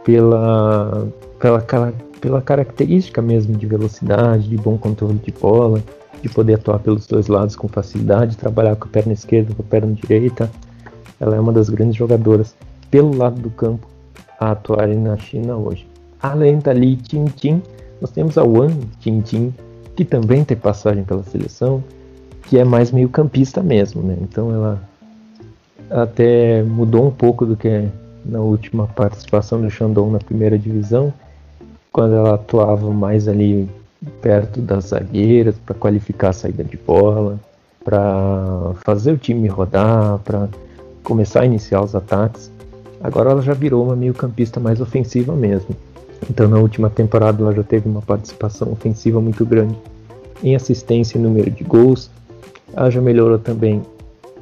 pela, 0.05 1.07
pela, 1.38 1.92
pela 2.20 2.40
característica 2.40 3.22
mesmo 3.22 3.57
de 3.57 3.66
velocidade, 3.66 4.48
de 4.48 4.57
bom 4.57 4.77
controle 4.77 5.18
de 5.18 5.31
bola, 5.31 5.81
de 6.20 6.29
poder 6.29 6.55
atuar 6.55 6.79
pelos 6.79 7.07
dois 7.07 7.29
lados 7.29 7.55
com 7.55 7.68
facilidade, 7.68 8.37
trabalhar 8.37 8.77
com 8.77 8.87
a 8.87 8.90
perna 8.90 9.12
esquerda, 9.12 9.55
com 9.55 9.62
a 9.62 9.66
perna 9.66 9.92
direita. 9.92 10.51
Ela 11.23 11.37
é 11.37 11.41
uma 11.41 11.53
das 11.53 11.71
grandes 11.71 11.95
jogadoras 11.95 12.53
pelo 12.91 13.17
lado 13.17 13.41
do 13.41 13.49
campo 13.49 13.87
a 14.41 14.51
atuarem 14.51 14.99
na 14.99 15.17
China 15.17 15.57
hoje. 15.57 15.87
Além 16.21 16.59
da 16.59 16.73
Li 16.73 16.97
Tintin, 16.97 17.63
nós 18.01 18.11
temos 18.11 18.37
a 18.37 18.43
Wang 18.43 18.75
Tintin, 18.99 19.55
que 19.95 20.05
também 20.05 20.45
tem 20.45 20.57
passagem 20.57 21.05
pela 21.05 21.23
seleção, 21.23 21.83
que 22.49 22.59
é 22.59 22.65
mais 22.65 22.91
meio 22.91 23.09
campista 23.09 23.63
mesmo, 23.63 24.03
né? 24.03 24.17
Então 24.21 24.53
ela 24.53 24.83
até 25.89 26.61
mudou 26.65 27.07
um 27.07 27.11
pouco 27.13 27.47
do 27.47 27.57
que 27.57 27.69
é 27.69 27.89
na 28.25 28.41
última 28.41 28.89
participação 28.89 29.61
do 29.61 29.71
Shandong 29.71 30.11
na 30.11 30.19
primeira 30.19 30.59
divisão, 30.59 31.13
quando 31.93 32.15
ela 32.15 32.35
atuava 32.35 32.91
mais 32.91 33.29
ali 33.29 33.69
perto 34.21 34.61
das 34.61 34.87
zagueiras 34.87 35.57
para 35.65 35.75
qualificar 35.77 36.31
a 36.31 36.33
saída 36.33 36.65
de 36.65 36.77
bola, 36.77 37.39
para 37.85 38.73
fazer 38.85 39.13
o 39.13 39.19
time 39.19 39.47
rodar, 39.47 40.19
para 40.25 40.49
começar 41.03 41.41
a 41.41 41.47
iniciar 41.47 41.83
os 41.83 41.95
ataques. 41.95 42.51
Agora 43.03 43.31
ela 43.31 43.43
já 43.43 43.55
virou 43.55 43.85
uma 43.85 43.97
meio 43.97 44.15
campista 44.15 44.61
mais 44.61 44.81
ofensiva 44.81 45.35
mesmo. 45.35 45.75
Então 46.31 46.49
na 46.49 46.59
última 46.59 46.88
temporada 46.88 47.43
ela 47.43 47.53
já 47.53 47.62
teve 47.62 47.88
uma 47.88 48.03
participação 48.03 48.71
ofensiva 48.71 49.21
muito 49.21 49.45
grande 49.45 49.77
em 50.43 50.55
assistência 50.55 51.19
e 51.19 51.21
número 51.21 51.51
de 51.51 51.65
gols. 51.65 52.11
Ela 52.75 52.91
já 52.91 53.01
melhorou 53.01 53.38
também 53.38 53.83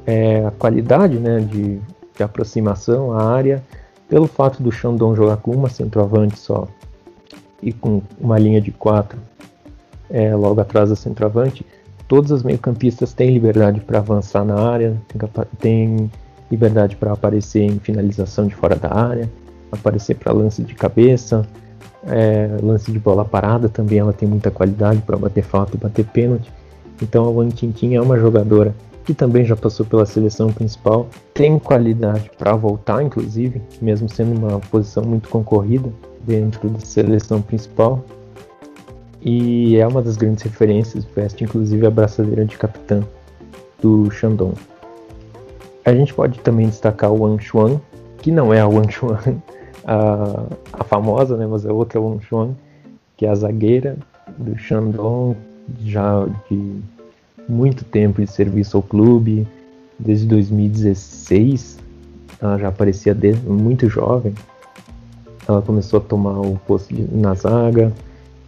é, 0.05 0.45
a 0.45 0.51
qualidade 0.51 1.17
né, 1.17 1.39
de, 1.39 1.79
de 2.15 2.23
aproximação 2.23 3.13
à 3.13 3.23
área, 3.23 3.63
pelo 4.07 4.27
fato 4.27 4.61
do 4.61 4.71
Shandong 4.71 5.15
jogar 5.15 5.37
com 5.37 5.51
uma 5.51 5.69
centroavante 5.69 6.37
só 6.37 6.67
e 7.61 7.71
com 7.71 8.01
uma 8.19 8.37
linha 8.37 8.59
de 8.59 8.71
quatro 8.71 9.17
é, 10.09 10.35
logo 10.35 10.59
atrás 10.59 10.89
da 10.89 10.95
centroavante, 10.95 11.65
todas 12.07 12.31
as 12.31 12.43
meio-campistas 12.43 13.13
têm 13.13 13.31
liberdade 13.31 13.79
para 13.79 13.99
avançar 13.99 14.43
na 14.43 14.55
área, 14.55 14.97
têm 15.59 16.11
liberdade 16.51 16.95
para 16.97 17.13
aparecer 17.13 17.61
em 17.61 17.79
finalização 17.79 18.45
de 18.45 18.53
fora 18.53 18.75
da 18.75 18.93
área, 18.93 19.29
aparecer 19.71 20.15
para 20.15 20.33
lance 20.33 20.61
de 20.61 20.75
cabeça, 20.75 21.47
é, 22.05 22.57
lance 22.61 22.91
de 22.91 22.99
bola 22.99 23.23
parada 23.23 23.69
também 23.69 23.99
ela 23.99 24.11
tem 24.11 24.27
muita 24.27 24.51
qualidade 24.51 25.01
para 25.01 25.17
bater 25.17 25.43
falta 25.43 25.75
e 25.75 25.79
bater 25.79 26.05
pênalti. 26.05 26.51
Então 27.01 27.25
a 27.25 27.29
Wang 27.29 27.53
Tintin 27.53 27.95
é 27.95 28.01
uma 28.01 28.19
jogadora 28.19 28.75
que 29.05 29.13
também 29.13 29.43
já 29.43 29.55
passou 29.55 29.85
pela 29.85 30.05
seleção 30.05 30.51
principal, 30.51 31.07
tem 31.33 31.57
qualidade 31.57 32.29
para 32.37 32.53
voltar, 32.55 33.01
inclusive, 33.03 33.61
mesmo 33.81 34.07
sendo 34.07 34.37
uma 34.37 34.59
posição 34.59 35.03
muito 35.03 35.27
concorrida 35.27 35.89
dentro 36.23 36.69
da 36.69 36.79
seleção 36.79 37.41
principal. 37.41 38.03
E 39.23 39.77
é 39.77 39.87
uma 39.87 40.01
das 40.01 40.17
grandes 40.17 40.43
referências, 40.43 41.05
veste 41.15 41.43
inclusive 41.43 41.85
a 41.85 41.91
braçadeira 41.91 42.45
de 42.45 42.57
capitã 42.57 43.01
do 43.81 44.09
Shandong. 44.11 44.55
A 45.83 45.93
gente 45.93 46.13
pode 46.13 46.39
também 46.39 46.67
destacar 46.67 47.11
o 47.11 47.23
Wang 47.23 47.43
Xuan, 47.43 47.79
que 48.19 48.31
não 48.31 48.53
é 48.53 48.59
a 48.59 48.67
Wang 48.67 48.91
Xuan 48.91 49.17
a, 49.83 50.43
a 50.73 50.83
famosa, 50.83 51.35
né, 51.35 51.47
mas 51.47 51.65
é 51.65 51.71
outra 51.71 51.99
Wang 51.99 52.23
Xuan, 52.23 52.51
que 53.17 53.25
é 53.25 53.29
a 53.29 53.35
zagueira 53.35 53.97
do 54.37 54.57
Shandong, 54.57 55.35
já 55.83 56.25
de 56.49 56.79
muito 57.49 57.83
tempo 57.83 58.21
de 58.21 58.31
serviço 58.31 58.77
ao 58.77 58.83
clube, 58.83 59.47
desde 59.97 60.27
2016, 60.27 61.79
ela 62.39 62.57
já 62.57 62.67
aparecia 62.67 63.13
desde, 63.13 63.47
muito 63.47 63.89
jovem. 63.89 64.33
Ela 65.47 65.61
começou 65.61 65.99
a 65.99 66.03
tomar 66.03 66.39
o 66.39 66.59
posto 66.67 66.93
de, 66.93 67.03
na 67.13 67.33
zaga, 67.33 67.91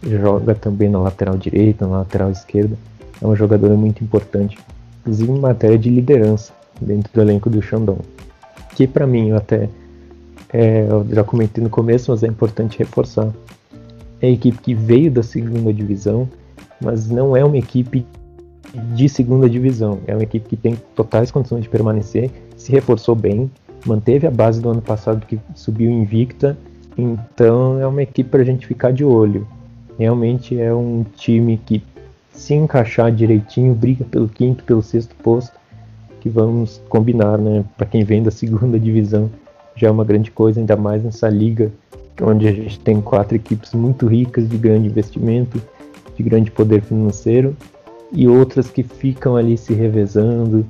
joga 0.02 0.54
também 0.54 0.88
na 0.88 1.00
lateral 1.00 1.36
direita, 1.36 1.86
na 1.86 1.98
lateral 1.98 2.30
esquerda. 2.30 2.76
É 3.20 3.26
uma 3.26 3.36
jogadora 3.36 3.74
muito 3.74 4.02
importante, 4.02 4.58
inclusive 5.00 5.32
em 5.32 5.38
matéria 5.38 5.78
de 5.78 5.90
liderança 5.90 6.52
dentro 6.80 7.12
do 7.12 7.20
elenco 7.20 7.48
do 7.48 7.62
Shandong. 7.62 8.00
Que 8.74 8.86
para 8.86 9.06
mim 9.06 9.30
eu 9.30 9.36
até 9.36 9.68
é, 10.52 10.86
eu 10.88 11.04
já 11.10 11.24
comentei 11.24 11.62
no 11.62 11.68
começo, 11.68 12.12
mas 12.12 12.22
é 12.22 12.28
importante 12.28 12.78
reforçar. 12.78 13.32
É 14.22 14.28
a 14.28 14.30
equipe 14.30 14.58
que 14.58 14.72
veio 14.72 15.10
da 15.10 15.22
segunda 15.22 15.72
divisão, 15.72 16.28
mas 16.80 17.10
não 17.10 17.36
é 17.36 17.44
uma 17.44 17.58
equipe 17.58 18.06
de 18.94 19.08
segunda 19.08 19.50
divisão. 19.50 19.98
É 20.06 20.14
uma 20.14 20.22
equipe 20.22 20.48
que 20.48 20.56
tem 20.56 20.76
totais 20.94 21.30
condições 21.32 21.62
de 21.62 21.68
permanecer, 21.68 22.30
se 22.56 22.70
reforçou 22.70 23.16
bem, 23.16 23.50
manteve 23.84 24.26
a 24.26 24.30
base 24.30 24.60
do 24.60 24.70
ano 24.70 24.80
passado 24.80 25.26
que 25.26 25.40
subiu 25.56 25.90
invicta, 25.90 26.56
então 26.96 27.80
é 27.80 27.86
uma 27.86 28.02
equipe 28.02 28.30
para 28.30 28.42
a 28.42 28.44
gente 28.44 28.64
ficar 28.66 28.92
de 28.92 29.04
olho. 29.04 29.46
Realmente 29.98 30.58
é 30.58 30.72
um 30.72 31.04
time 31.16 31.60
que 31.66 31.82
se 32.32 32.54
encaixar 32.54 33.12
direitinho, 33.12 33.74
briga 33.74 34.04
pelo 34.04 34.28
quinto, 34.28 34.62
pelo 34.64 34.82
sexto 34.82 35.14
posto, 35.16 35.52
que 36.24 36.30
vamos 36.30 36.80
combinar, 36.88 37.36
né? 37.36 37.62
Para 37.76 37.84
quem 37.84 38.02
vem 38.02 38.22
da 38.22 38.30
segunda 38.30 38.80
divisão, 38.80 39.30
já 39.76 39.88
é 39.88 39.90
uma 39.90 40.06
grande 40.06 40.30
coisa, 40.30 40.58
ainda 40.58 40.74
mais 40.74 41.04
nessa 41.04 41.28
liga 41.28 41.70
onde 42.22 42.48
a 42.48 42.52
gente 42.52 42.80
tem 42.80 42.98
quatro 42.98 43.36
equipes 43.36 43.74
muito 43.74 44.06
ricas 44.06 44.48
de 44.48 44.56
grande 44.56 44.88
investimento, 44.88 45.60
de 46.16 46.22
grande 46.22 46.50
poder 46.50 46.80
financeiro 46.80 47.54
e 48.10 48.26
outras 48.26 48.70
que 48.70 48.82
ficam 48.82 49.36
ali 49.36 49.58
se 49.58 49.74
revezando 49.74 50.64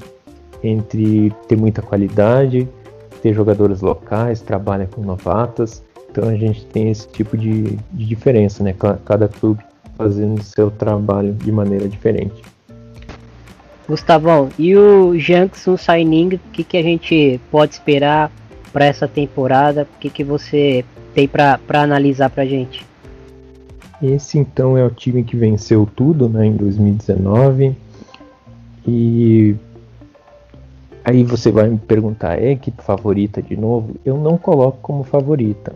entre 0.60 1.32
ter 1.46 1.56
muita 1.56 1.82
qualidade, 1.82 2.66
ter 3.22 3.32
jogadores 3.32 3.80
locais, 3.80 4.40
trabalha 4.40 4.88
com 4.88 5.02
novatas. 5.02 5.84
Então 6.10 6.28
a 6.28 6.34
gente 6.34 6.66
tem 6.66 6.90
esse 6.90 7.06
tipo 7.06 7.36
de, 7.36 7.78
de 7.92 8.06
diferença, 8.06 8.64
né? 8.64 8.74
Cada 9.04 9.28
clube 9.28 9.62
fazendo 9.96 10.42
seu 10.42 10.68
trabalho 10.68 11.32
de 11.32 11.52
maneira 11.52 11.88
diferente. 11.88 12.42
Gustavão, 13.88 14.48
e 14.58 14.74
o 14.76 15.14
Jackson 15.16 15.76
Signing, 15.76 16.34
o 16.34 16.50
que, 16.52 16.64
que 16.64 16.76
a 16.76 16.82
gente 16.82 17.40
pode 17.50 17.74
esperar 17.74 18.32
para 18.72 18.86
essa 18.86 19.06
temporada? 19.06 19.82
O 19.82 19.98
que, 20.00 20.08
que 20.08 20.24
você 20.24 20.84
tem 21.14 21.28
para 21.28 21.58
analisar 21.74 22.30
para 22.30 22.46
gente? 22.46 22.84
Esse 24.02 24.38
então 24.38 24.76
é 24.76 24.84
o 24.84 24.90
time 24.90 25.22
que 25.22 25.36
venceu 25.36 25.88
tudo 25.94 26.28
né, 26.28 26.46
em 26.46 26.56
2019. 26.56 27.76
E 28.86 29.54
aí 31.04 31.22
você 31.22 31.50
vai 31.50 31.68
me 31.68 31.78
perguntar, 31.78 32.38
é 32.38 32.52
equipe 32.52 32.82
favorita 32.82 33.40
de 33.40 33.56
novo? 33.56 33.96
Eu 34.04 34.18
não 34.18 34.36
coloco 34.36 34.78
como 34.82 35.04
favorita. 35.04 35.74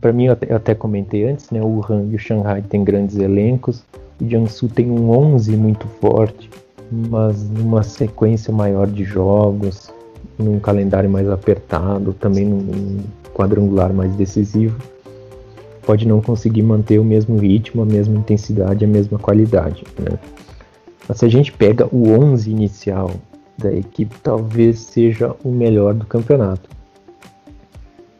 Para 0.00 0.12
mim, 0.12 0.26
eu 0.26 0.32
até, 0.32 0.52
eu 0.52 0.56
até, 0.56 0.74
comentei 0.74 1.28
antes, 1.28 1.50
né, 1.50 1.60
o 1.60 1.84
Han 1.88 2.08
e 2.10 2.16
o 2.16 2.18
Shanghai 2.18 2.62
têm 2.62 2.82
grandes 2.82 3.16
elencos. 3.16 3.84
O 4.20 4.28
Jiangsu 4.28 4.68
tem 4.68 4.90
um 4.90 5.10
11 5.10 5.56
muito 5.56 5.86
forte, 6.00 6.48
mas 6.90 7.48
numa 7.48 7.82
sequência 7.82 8.52
maior 8.52 8.86
de 8.86 9.04
jogos, 9.04 9.92
num 10.38 10.58
calendário 10.58 11.08
mais 11.08 11.28
apertado, 11.28 12.12
também 12.12 12.46
num 12.46 13.00
quadrangular 13.34 13.92
mais 13.92 14.14
decisivo 14.14 14.76
pode 15.90 16.06
não 16.06 16.20
conseguir 16.20 16.62
manter 16.62 17.00
o 17.00 17.04
mesmo 17.04 17.36
ritmo, 17.36 17.82
a 17.82 17.84
mesma 17.84 18.16
intensidade, 18.16 18.84
a 18.84 18.88
mesma 18.88 19.18
qualidade. 19.18 19.82
Né? 19.98 20.18
Mas 21.08 21.18
se 21.18 21.24
a 21.24 21.28
gente 21.28 21.52
pega 21.52 21.88
o 21.90 22.10
11 22.10 22.48
inicial 22.48 23.10
da 23.58 23.72
equipe, 23.72 24.14
talvez 24.22 24.78
seja 24.78 25.34
o 25.44 25.50
melhor 25.50 25.94
do 25.94 26.06
campeonato. 26.06 26.68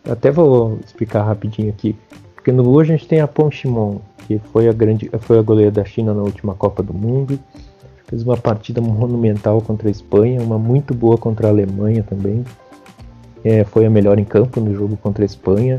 Até 0.04 0.32
vou 0.32 0.80
explicar 0.84 1.22
rapidinho 1.22 1.70
aqui, 1.70 1.94
porque 2.34 2.50
no 2.50 2.62
Lu 2.62 2.80
a 2.80 2.84
gente 2.84 3.06
tem 3.06 3.20
a 3.20 3.28
Ponchimon, 3.28 3.98
que 4.26 4.40
foi 4.52 4.68
a 4.68 4.72
grande, 4.72 5.08
foi 5.20 5.38
a 5.38 5.42
goleira 5.42 5.70
da 5.70 5.84
China 5.84 6.12
na 6.12 6.22
última 6.22 6.54
Copa 6.54 6.82
do 6.82 6.92
Mundo, 6.92 7.38
fez 8.10 8.24
uma 8.24 8.36
partida 8.36 8.80
monumental 8.80 9.62
contra 9.62 9.86
a 9.86 9.90
Espanha, 9.90 10.42
uma 10.42 10.58
muito 10.58 10.92
boa 10.92 11.16
contra 11.16 11.46
a 11.46 11.50
Alemanha 11.50 12.02
também. 12.02 12.44
É, 13.44 13.62
foi 13.62 13.86
a 13.86 13.90
melhor 13.90 14.18
em 14.18 14.24
campo 14.24 14.60
no 14.60 14.74
jogo 14.74 14.96
contra 14.96 15.24
a 15.24 15.26
Espanha 15.26 15.78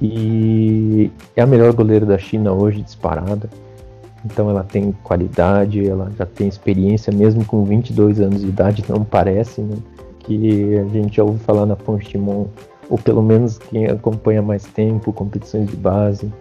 e 0.00 1.10
é 1.34 1.42
a 1.42 1.46
melhor 1.46 1.72
goleira 1.72 2.06
da 2.06 2.16
China 2.16 2.52
hoje, 2.52 2.80
disparada. 2.82 3.50
Então 4.24 4.48
ela 4.48 4.62
tem 4.62 4.92
qualidade, 5.02 5.86
ela 5.86 6.10
já 6.16 6.24
tem 6.24 6.46
experiência, 6.46 7.12
mesmo 7.12 7.44
com 7.44 7.64
22 7.64 8.20
anos 8.20 8.42
de 8.42 8.48
idade, 8.48 8.84
não 8.88 9.04
parece, 9.04 9.60
né? 9.60 9.76
Que 10.20 10.76
a 10.78 10.84
gente 10.84 11.16
já 11.16 11.24
ouve 11.24 11.38
falar 11.40 11.66
na 11.66 11.76
Ponchimon, 11.76 12.46
ou 12.88 12.98
pelo 12.98 13.22
menos 13.22 13.58
quem 13.58 13.86
acompanha 13.86 14.40
mais 14.40 14.64
tempo, 14.64 15.12
competições 15.12 15.68
de 15.68 15.76
base, 15.76 16.32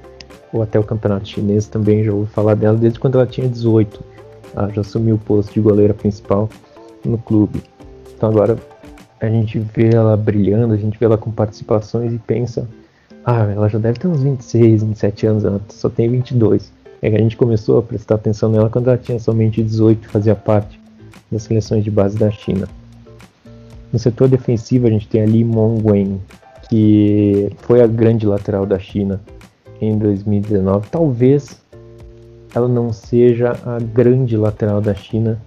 ou 0.54 0.62
até 0.62 0.80
o 0.80 0.84
campeonato 0.84 1.28
chinês 1.28 1.68
também 1.68 2.04
já 2.04 2.14
ouve 2.14 2.32
falar 2.32 2.56
dela 2.56 2.78
desde 2.78 3.00
quando 3.00 3.16
ela 3.16 3.28
tinha 3.28 3.48
18. 3.48 4.15
Ela 4.56 4.70
já 4.72 4.82
assumiu 4.82 5.16
o 5.16 5.20
posto 5.20 5.54
de 5.54 5.60
goleira 5.60 5.94
principal 5.94 6.50
no 7.04 7.18
clube. 7.18 7.62
Então 8.16 8.30
agora 8.30 8.58
a 9.20 9.28
gente 9.28 9.60
vê 9.60 9.90
ela 9.94 10.16
brilhando, 10.16 10.74
a 10.74 10.78
gente 10.78 10.98
vê 10.98 11.06
ela 11.06 11.18
com 11.18 11.32
participações 11.32 12.14
e 12.14 12.18
pensa 12.18 12.68
ah, 13.26 13.42
ela 13.52 13.68
já 13.68 13.80
deve 13.80 13.98
ter 13.98 14.08
uns 14.08 14.22
26, 14.22 14.84
27 14.84 15.26
anos, 15.26 15.46
ela 15.46 15.60
só 15.70 15.90
tem 15.90 16.08
22. 16.08 16.72
É 17.02 17.10
que 17.10 17.16
a 17.16 17.20
gente 17.20 17.36
começou 17.36 17.80
a 17.80 17.82
prestar 17.82 18.16
atenção 18.16 18.52
nela 18.52 18.70
quando 18.70 18.88
ela 18.88 19.00
tinha 19.00 19.20
somente 19.20 19.64
18 19.64 20.06
e 20.06 20.08
fazia 20.08 20.36
parte 20.36 20.80
das 21.32 21.42
seleções 21.42 21.84
de 21.84 21.90
base 21.90 22.18
da 22.18 22.30
China. 22.30 22.68
No 23.92 23.98
setor 23.98 24.28
defensivo 24.28 24.86
a 24.86 24.92
gente 24.92 25.08
tem 25.08 25.24
ali 25.24 25.44
Mong 25.44 25.82
Wen, 25.90 26.22
que 26.70 27.52
foi 27.62 27.82
a 27.82 27.88
grande 27.88 28.28
lateral 28.28 28.66
da 28.66 28.78
China 28.78 29.20
em 29.82 29.98
2019. 29.98 30.88
Talvez 30.92 31.60
ela 32.56 32.68
não 32.68 32.94
seja 32.94 33.52
a 33.66 33.78
grande 33.80 34.38
lateral 34.38 34.82
da 34.82 34.96
China, 34.96 35.40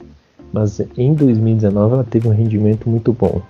mas 0.52 0.80
em 0.96 1.14
2019 1.14 1.94
ela 1.94 2.04
teve 2.04 2.28
um 2.28 2.32
rendimento 2.32 2.88
muito 2.88 3.12
bom 3.12 3.42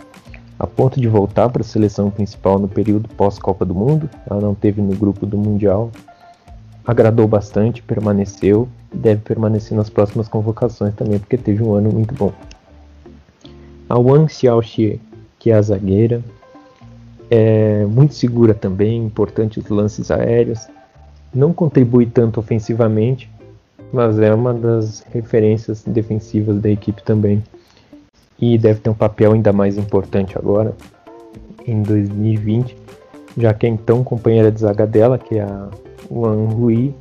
a 0.58 0.66
ponto 0.66 1.00
de 1.00 1.06
voltar 1.06 1.48
para 1.48 1.62
a 1.62 1.64
seleção 1.64 2.10
principal 2.10 2.58
no 2.58 2.66
período 2.66 3.08
pós-Copa 3.10 3.64
do 3.64 3.74
Mundo. 3.74 4.10
Ela 4.28 4.40
não 4.40 4.54
teve 4.54 4.82
no 4.82 4.94
grupo 4.96 5.24
do 5.24 5.38
Mundial. 5.38 5.92
Agradou 6.84 7.28
bastante, 7.28 7.82
permaneceu 7.82 8.68
e 8.92 8.96
deve 8.96 9.20
permanecer 9.20 9.76
nas 9.76 9.88
próximas 9.88 10.26
convocações 10.26 10.94
também, 10.94 11.18
porque 11.18 11.36
teve 11.36 11.62
um 11.62 11.74
ano 11.74 11.92
muito 11.92 12.12
bom. 12.14 12.32
A 13.88 13.98
Wang 13.98 14.32
Xiaoxie, 14.32 15.00
que 15.38 15.50
é 15.50 15.54
a 15.54 15.62
zagueira, 15.62 16.24
é 17.30 17.84
muito 17.84 18.14
segura 18.14 18.52
também, 18.52 19.04
importante 19.04 19.60
os 19.60 19.68
lances 19.68 20.10
aéreos. 20.10 20.66
Não 21.32 21.52
contribui 21.52 22.06
tanto 22.06 22.40
ofensivamente, 22.40 23.30
mas 23.92 24.18
é 24.18 24.32
uma 24.34 24.52
das 24.52 25.04
referências 25.12 25.82
defensivas 25.84 26.60
da 26.60 26.70
equipe 26.70 27.02
também 27.02 27.42
e 28.40 28.56
deve 28.56 28.80
ter 28.80 28.90
um 28.90 28.94
papel 28.94 29.32
ainda 29.32 29.52
mais 29.52 29.76
importante 29.76 30.38
agora, 30.38 30.74
em 31.66 31.82
2020, 31.82 32.76
já 33.36 33.52
que 33.52 33.66
a 33.66 33.68
então 33.68 34.04
companheira 34.04 34.50
de 34.50 34.60
zaga 34.60 34.86
dela, 34.86 35.18
que 35.18 35.38
é 35.38 35.42
a 35.42 35.68
Wang 36.10 36.54
Hui, 36.54 36.94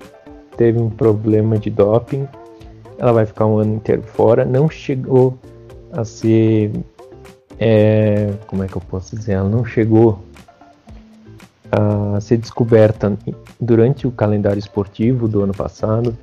teve 0.58 0.80
um 0.80 0.90
problema 0.90 1.58
de 1.58 1.70
doping. 1.70 2.28
Ela 2.98 3.12
vai 3.14 3.26
ficar 3.26 3.46
um 3.46 3.60
ano 3.60 3.76
inteiro 3.76 4.02
fora. 4.02 4.44
Não 4.44 4.70
chegou 4.70 5.38
a 5.92 6.04
ser. 6.04 6.72
É, 7.60 8.34
como 8.48 8.64
é 8.64 8.68
que 8.68 8.76
eu 8.76 8.82
posso 8.82 9.16
dizer? 9.16 9.34
Ela 9.34 9.50
não 9.50 9.64
chegou 9.64 10.20
a 11.72 12.20
ser 12.20 12.38
descoberta 12.38 13.16
durante 13.60 14.08
o 14.08 14.12
calendário 14.12 14.60
esportivo 14.60 15.28
do 15.28 15.44
ano 15.44 15.54
passado. 15.54 16.18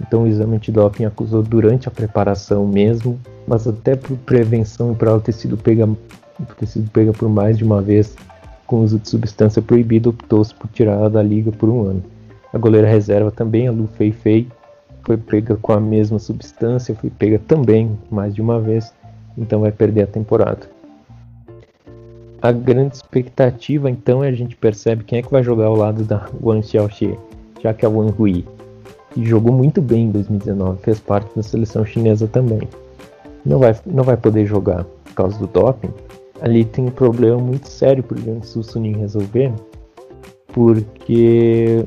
Então 0.00 0.24
o 0.24 0.26
exame 0.26 0.56
antidoping 0.56 1.04
acusou 1.04 1.42
durante 1.42 1.88
a 1.88 1.90
preparação 1.90 2.66
mesmo 2.66 3.18
mas 3.50 3.66
até 3.66 3.96
por 3.96 4.16
prevenção 4.18 4.92
e 4.92 4.94
para 4.94 5.10
ela 5.10 5.20
ter 5.20 5.32
sido 5.32 5.56
pega, 5.56 5.88
ter 6.56 6.66
sido 6.66 6.88
pega 6.92 7.12
por 7.12 7.28
mais 7.28 7.58
de 7.58 7.64
uma 7.64 7.82
vez 7.82 8.14
com 8.64 8.84
uso 8.84 9.00
de 9.00 9.08
substância 9.08 9.60
proibida, 9.60 10.08
optou-se 10.08 10.54
por 10.54 10.68
tirá-la 10.68 11.08
da 11.08 11.20
liga 11.20 11.50
por 11.50 11.68
um 11.68 11.82
ano. 11.82 12.04
A 12.52 12.58
goleira 12.58 12.86
reserva 12.86 13.32
também, 13.32 13.66
a 13.66 13.72
Lu 13.72 13.88
Fei 13.96 14.12
Fei, 14.12 14.46
foi 15.02 15.16
pega 15.16 15.56
com 15.56 15.72
a 15.72 15.80
mesma 15.80 16.20
substância, 16.20 16.94
foi 16.94 17.10
pega 17.10 17.40
também 17.40 17.98
mais 18.08 18.32
de 18.32 18.40
uma 18.40 18.60
vez, 18.60 18.94
então 19.36 19.62
vai 19.62 19.72
perder 19.72 20.02
a 20.02 20.06
temporada. 20.06 20.70
A 22.40 22.52
grande 22.52 22.94
expectativa 22.94 23.90
então 23.90 24.22
é 24.22 24.28
a 24.28 24.32
gente 24.32 24.54
percebe 24.54 25.02
quem 25.02 25.18
é 25.18 25.22
que 25.22 25.30
vai 25.32 25.42
jogar 25.42 25.66
ao 25.66 25.74
lado 25.74 26.04
da 26.04 26.28
Wang 26.40 26.64
Xiaoxie, 26.64 27.18
já 27.60 27.74
que 27.74 27.84
a 27.84 27.88
Wang 27.88 28.14
Hui, 28.16 28.44
que 29.10 29.24
jogou 29.24 29.52
muito 29.52 29.82
bem 29.82 30.04
em 30.04 30.10
2019, 30.10 30.82
fez 30.82 31.00
parte 31.00 31.34
da 31.34 31.42
seleção 31.42 31.84
chinesa 31.84 32.26
também 32.28 32.60
não 33.44 33.58
vai, 33.58 33.74
não 33.86 34.04
vai 34.04 34.16
poder 34.16 34.46
jogar 34.46 34.84
por 34.84 35.14
causa 35.14 35.38
do 35.38 35.46
doping, 35.46 35.90
ali 36.40 36.64
tem 36.64 36.86
um 36.86 36.90
problema 36.90 37.38
muito 37.38 37.68
sério 37.68 38.02
para 38.02 38.16
o 38.16 38.20
Jiangsu 38.20 38.62
Suning 38.62 38.96
resolver, 38.96 39.52
porque 40.48 41.84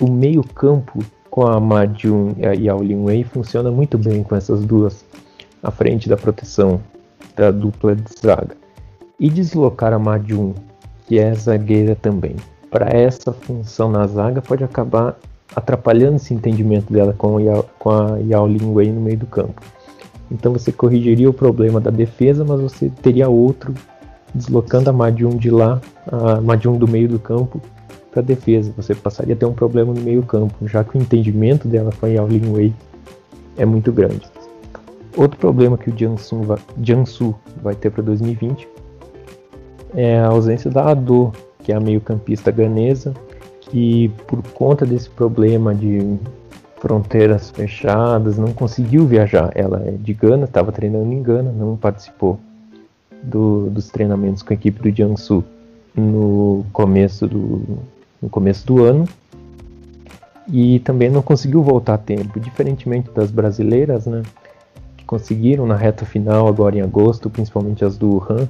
o 0.00 0.10
meio 0.10 0.42
campo 0.42 0.98
com 1.30 1.46
a 1.46 1.60
Ma 1.60 1.86
Jun 1.86 2.34
e 2.58 2.68
a 2.68 2.74
Lin 2.74 3.04
Wei 3.04 3.24
funciona 3.24 3.70
muito 3.70 3.98
bem 3.98 4.22
com 4.22 4.34
essas 4.34 4.64
duas 4.64 5.04
à 5.62 5.70
frente 5.70 6.08
da 6.08 6.16
proteção 6.16 6.80
da 7.34 7.50
dupla 7.50 7.94
de 7.94 8.10
zaga. 8.20 8.56
E 9.18 9.28
deslocar 9.28 9.92
a 9.92 9.98
Ma 9.98 10.18
Jun, 10.18 10.54
que 11.06 11.18
é 11.18 11.34
zagueira 11.34 11.94
também, 11.94 12.36
para 12.70 12.88
essa 12.88 13.32
função 13.32 13.90
na 13.90 14.06
zaga 14.06 14.40
pode 14.40 14.64
acabar 14.64 15.18
atrapalhando 15.54 16.16
esse 16.16 16.34
entendimento 16.34 16.92
dela 16.92 17.14
com, 17.16 17.38
a, 17.38 17.62
com 17.78 17.90
a 17.90 18.18
Yao 18.18 18.46
Lin 18.46 18.72
Wei 18.72 18.92
no 18.92 19.00
meio 19.00 19.18
do 19.18 19.26
campo. 19.26 19.62
Então 20.30 20.52
você 20.52 20.72
corrigiria 20.72 21.30
o 21.30 21.32
problema 21.32 21.80
da 21.80 21.90
defesa, 21.90 22.44
mas 22.44 22.60
você 22.60 22.90
teria 23.02 23.28
outro 23.28 23.72
deslocando 24.34 24.90
a 24.90 24.92
Madium 24.92 25.30
de 25.30 25.50
lá, 25.50 25.80
a 26.10 26.40
Madium 26.40 26.76
do 26.76 26.88
meio 26.88 27.08
do 27.08 27.18
campo 27.18 27.60
para 28.10 28.22
defesa. 28.22 28.72
Você 28.76 28.94
passaria 28.94 29.34
a 29.34 29.36
ter 29.36 29.46
um 29.46 29.52
problema 29.52 29.94
no 29.94 30.00
meio 30.00 30.22
campo, 30.22 30.66
já 30.66 30.82
que 30.82 30.98
o 30.98 31.00
entendimento 31.00 31.68
dela 31.68 31.90
com 31.98 32.06
a 32.06 32.08
Yao 32.08 32.26
Lin 32.26 32.52
Wei 32.52 32.74
é 33.56 33.64
muito 33.64 33.92
grande. 33.92 34.22
Outro 35.16 35.38
problema 35.38 35.78
que 35.78 35.88
o 35.88 35.96
Jiangsu 35.96 36.42
vai, 36.42 36.58
Jiangsu 36.82 37.34
vai 37.62 37.74
ter 37.74 37.90
para 37.90 38.02
2020 38.02 38.68
é 39.94 40.18
a 40.18 40.26
ausência 40.26 40.70
da 40.70 40.90
Ado, 40.90 41.32
que 41.62 41.72
é 41.72 41.74
a 41.74 41.80
meio-campista 41.80 42.50
ganesa, 42.50 43.14
que 43.70 44.08
por 44.26 44.42
conta 44.42 44.86
desse 44.86 45.08
problema 45.10 45.74
de 45.74 46.18
fronteiras 46.78 47.50
fechadas 47.50 48.38
não 48.38 48.52
conseguiu 48.52 49.06
viajar. 49.06 49.50
Ela 49.54 49.82
é 49.84 49.92
de 49.92 50.14
Gana, 50.14 50.44
estava 50.44 50.70
treinando 50.70 51.12
em 51.12 51.22
Gana, 51.22 51.50
não 51.52 51.76
participou 51.76 52.38
do, 53.22 53.68
dos 53.70 53.88
treinamentos 53.90 54.42
com 54.42 54.52
a 54.52 54.54
equipe 54.54 54.80
do 54.80 54.94
Jiangsu 54.94 55.44
no 55.94 56.64
começo 56.72 57.26
do, 57.26 57.78
no 58.20 58.28
começo 58.28 58.66
do 58.66 58.84
ano 58.84 59.08
e 60.48 60.78
também 60.80 61.10
não 61.10 61.22
conseguiu 61.22 61.62
voltar 61.62 61.94
a 61.94 61.98
tempo, 61.98 62.38
diferentemente 62.38 63.10
das 63.10 63.30
brasileiras, 63.30 64.06
né, 64.06 64.22
que 64.96 65.04
conseguiram 65.04 65.66
na 65.66 65.74
reta 65.74 66.04
final 66.04 66.46
agora 66.46 66.76
em 66.76 66.82
agosto, 66.82 67.28
principalmente 67.28 67.84
as 67.84 67.96
do 67.96 68.22
Han. 68.30 68.48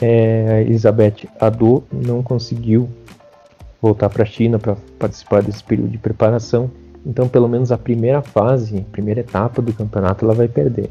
É, 0.00 0.62
Elizabeth 0.62 1.28
Ado 1.40 1.84
não 1.92 2.22
conseguiu 2.22 2.88
voltar 3.82 4.08
para 4.08 4.22
a 4.22 4.26
China 4.26 4.58
para 4.58 4.76
participar 4.98 5.42
desse 5.42 5.62
período 5.62 5.90
de 5.90 5.98
preparação, 5.98 6.70
então 7.04 7.28
pelo 7.28 7.48
menos 7.48 7.70
a 7.70 7.76
primeira 7.76 8.22
fase, 8.22 8.78
a 8.78 8.92
primeira 8.92 9.20
etapa 9.20 9.60
do 9.60 9.72
campeonato 9.74 10.24
ela 10.24 10.34
vai 10.34 10.48
perder 10.48 10.88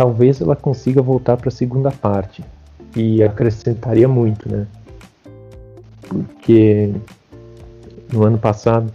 talvez 0.00 0.40
ela 0.40 0.56
consiga 0.56 1.02
voltar 1.02 1.36
para 1.36 1.48
a 1.48 1.52
segunda 1.52 1.90
parte 1.90 2.42
e 2.96 3.22
acrescentaria 3.22 4.08
muito, 4.08 4.50
né? 4.50 4.66
Porque 6.08 6.90
no 8.10 8.24
ano 8.24 8.38
passado 8.38 8.90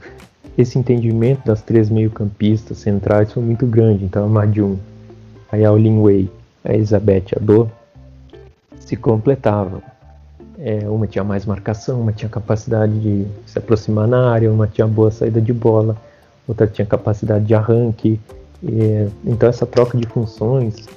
esse 0.57 0.79
entendimento 0.79 1.45
das 1.45 1.61
três 1.61 1.91
meio-campistas 1.91 2.79
centrais 2.79 3.31
foi 3.31 3.43
muito 3.43 3.67
grande, 3.67 4.03
então 4.03 4.25
a 4.25 4.27
Madiun, 4.27 4.77
a 5.51 5.57
Yao 5.57 5.77
Lin 5.77 5.99
Wei, 5.99 6.27
a 6.63 6.73
Elizabeth 6.73 7.25
Ado 7.35 7.69
se 8.79 8.95
completavam. 8.95 9.83
É, 10.57 10.87
uma 10.89 11.05
tinha 11.05 11.23
mais 11.23 11.45
marcação, 11.45 11.99
uma 12.01 12.13
tinha 12.13 12.29
capacidade 12.29 12.97
de 12.99 13.27
se 13.45 13.57
aproximar 13.57 14.07
na 14.07 14.31
área, 14.31 14.51
uma 14.51 14.67
tinha 14.67 14.87
boa 14.87 15.11
saída 15.11 15.41
de 15.41 15.51
bola, 15.51 15.97
outra 16.47 16.65
tinha 16.65 16.85
capacidade 16.85 17.45
de 17.45 17.53
arranque, 17.53 18.19
é, 18.63 19.07
então 19.25 19.49
essa 19.49 19.65
troca 19.65 19.97
de 19.97 20.07
funções 20.07 20.87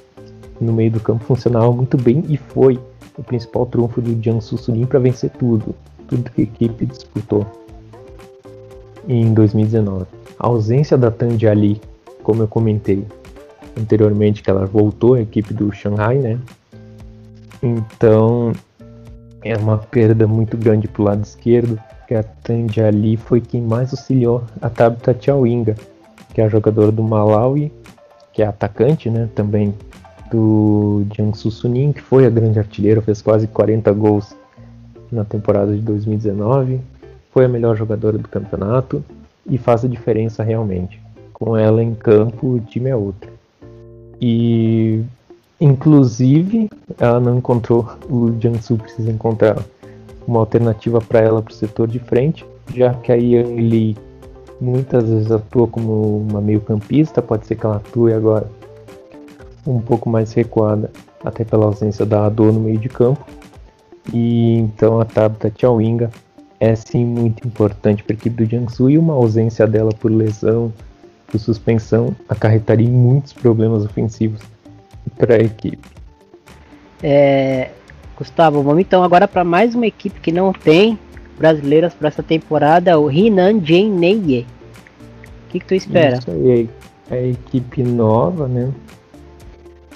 no 0.59 0.73
meio 0.73 0.91
do 0.91 0.99
campo 0.99 1.23
funcionava 1.23 1.71
muito 1.71 1.97
bem 1.97 2.23
e 2.27 2.37
foi 2.37 2.79
o 3.17 3.23
principal 3.23 3.65
trunfo 3.65 4.01
do 4.01 4.21
Jiangsu 4.21 4.57
Suning 4.57 4.85
para 4.85 4.99
vencer 4.99 5.29
tudo, 5.31 5.75
tudo 6.07 6.29
que 6.31 6.41
a 6.41 6.43
equipe 6.43 6.85
disputou 6.85 7.45
em 9.07 9.33
2019. 9.33 10.05
A 10.39 10.47
ausência 10.47 10.97
da 10.97 11.11
Tanji 11.11 11.47
Ali, 11.47 11.81
como 12.23 12.43
eu 12.43 12.47
comentei 12.47 13.05
anteriormente, 13.77 14.41
que 14.41 14.49
ela 14.49 14.65
voltou 14.65 15.15
à 15.15 15.21
equipe 15.21 15.53
do 15.53 15.71
Shanghai, 15.71 16.17
né? 16.17 16.39
Então 17.61 18.53
é 19.43 19.55
uma 19.55 19.77
perda 19.77 20.27
muito 20.27 20.57
grande 20.57 20.87
para 20.87 21.01
o 21.01 21.05
lado 21.05 21.23
esquerdo, 21.23 21.79
que 22.07 22.15
a 22.15 22.23
Tanji 22.23 22.81
Ali 22.81 23.17
foi 23.17 23.39
quem 23.39 23.61
mais 23.61 23.91
auxiliou 23.91 24.43
a 24.61 24.69
Tabitha 24.69 25.15
Chawinga, 25.19 25.75
que 26.33 26.41
é 26.41 26.45
a 26.45 26.49
jogadora 26.49 26.91
do 26.91 27.03
Malawi, 27.03 27.71
que 28.33 28.41
é 28.41 28.47
atacante, 28.47 29.09
né, 29.09 29.29
também 29.35 29.73
do 30.31 31.05
Jiangsu 31.13 31.49
Suning, 31.49 31.93
que 31.93 32.01
foi 32.01 32.25
a 32.25 32.29
grande 32.29 32.59
artilheira, 32.59 33.01
fez 33.01 33.21
quase 33.21 33.47
40 33.47 33.91
gols 33.93 34.35
na 35.11 35.25
temporada 35.25 35.73
de 35.73 35.81
2019, 35.81 36.79
foi 37.31 37.45
a 37.45 37.49
melhor 37.49 37.75
jogadora 37.75 38.17
do 38.17 38.27
campeonato 38.27 39.03
e 39.45 39.57
faz 39.57 39.83
a 39.83 39.87
diferença 39.87 40.43
realmente. 40.43 41.01
Com 41.33 41.57
ela 41.57 41.83
em 41.83 41.95
campo, 41.95 42.55
o 42.55 42.59
time 42.59 42.89
é 42.89 42.95
outro. 42.95 43.31
E 44.21 45.03
inclusive 45.59 46.69
ela 46.97 47.19
não 47.19 47.37
encontrou, 47.37 47.87
o 48.09 48.33
Jiangsu 48.39 48.77
precisa 48.77 49.11
encontrar 49.11 49.57
uma 50.27 50.39
alternativa 50.39 51.01
para 51.01 51.19
ela 51.19 51.41
para 51.41 51.51
o 51.51 51.55
setor 51.55 51.87
de 51.87 51.99
frente, 51.99 52.45
já 52.73 52.93
que 52.93 53.11
a 53.11 53.15
Yang 53.15 53.61
Li 53.61 53.97
muitas 54.61 55.09
vezes 55.09 55.31
atua 55.31 55.67
como 55.67 56.17
uma 56.17 56.41
meio-campista, 56.41 57.21
pode 57.21 57.47
ser 57.47 57.55
que 57.55 57.65
ela 57.65 57.77
atue 57.77 58.13
agora 58.13 58.49
um 59.65 59.79
pouco 59.79 60.09
mais 60.09 60.33
recuada, 60.33 60.91
até 61.23 61.43
pela 61.43 61.65
ausência 61.65 62.05
da 62.05 62.25
Ado 62.25 62.51
no 62.51 62.59
meio 62.59 62.77
de 62.77 62.89
campo. 62.89 63.25
E 64.13 64.57
então 64.57 64.99
a 64.99 65.05
Tabata 65.05 65.51
Chawinga 65.55 66.09
é 66.59 66.75
sim 66.75 67.05
muito 67.05 67.47
importante 67.47 68.03
para 68.03 68.13
a 68.13 68.17
equipe 68.17 68.43
do 68.43 68.49
Jiangsu 68.49 68.89
e 68.89 68.97
uma 68.97 69.13
ausência 69.13 69.65
dela 69.67 69.91
por 69.91 70.11
lesão, 70.11 70.73
por 71.27 71.39
suspensão, 71.39 72.15
acarretaria 72.27 72.89
muitos 72.89 73.33
problemas 73.33 73.85
ofensivos 73.85 74.41
para 75.19 75.35
a 75.35 75.39
equipe. 75.39 75.85
É, 77.03 77.71
Gustavo, 78.17 78.63
vamos 78.63 78.81
então 78.81 79.03
agora 79.03 79.27
para 79.27 79.43
mais 79.43 79.75
uma 79.75 79.85
equipe 79.85 80.19
que 80.21 80.31
não 80.31 80.53
tem 80.53 80.97
brasileiras 81.37 81.93
para 81.93 82.07
essa 82.07 82.23
temporada, 82.23 82.97
o 82.97 83.11
Hinan 83.11 83.63
Jenneye. 83.63 84.47
O 85.47 85.51
que, 85.51 85.59
que 85.59 85.65
tu 85.65 85.75
espera? 85.75 86.17
Isso 86.17 86.31
aí, 86.31 86.69
é 87.11 87.15
a 87.15 87.27
equipe 87.27 87.83
nova, 87.83 88.47
né? 88.47 88.71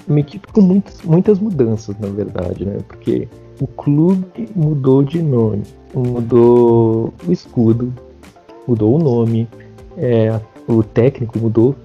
Uma 0.08 0.20
equipe 0.20 0.46
com 0.52 0.62
muitas, 0.62 1.02
muitas 1.02 1.40
mudanças, 1.40 1.98
na 2.00 2.10
verdade, 2.10 2.66
né? 2.66 2.78
Porque 2.88 3.28
o 3.62 3.68
clube 3.68 4.50
mudou 4.56 5.04
de 5.04 5.22
nome, 5.22 5.64
mudou 5.94 7.14
o 7.26 7.32
escudo, 7.32 7.94
mudou 8.68 8.96
o 8.96 9.00
nome, 9.00 9.48
é, 9.98 10.38
o 10.68 10.84
técnico 10.84 11.40
mudou. 11.40 11.76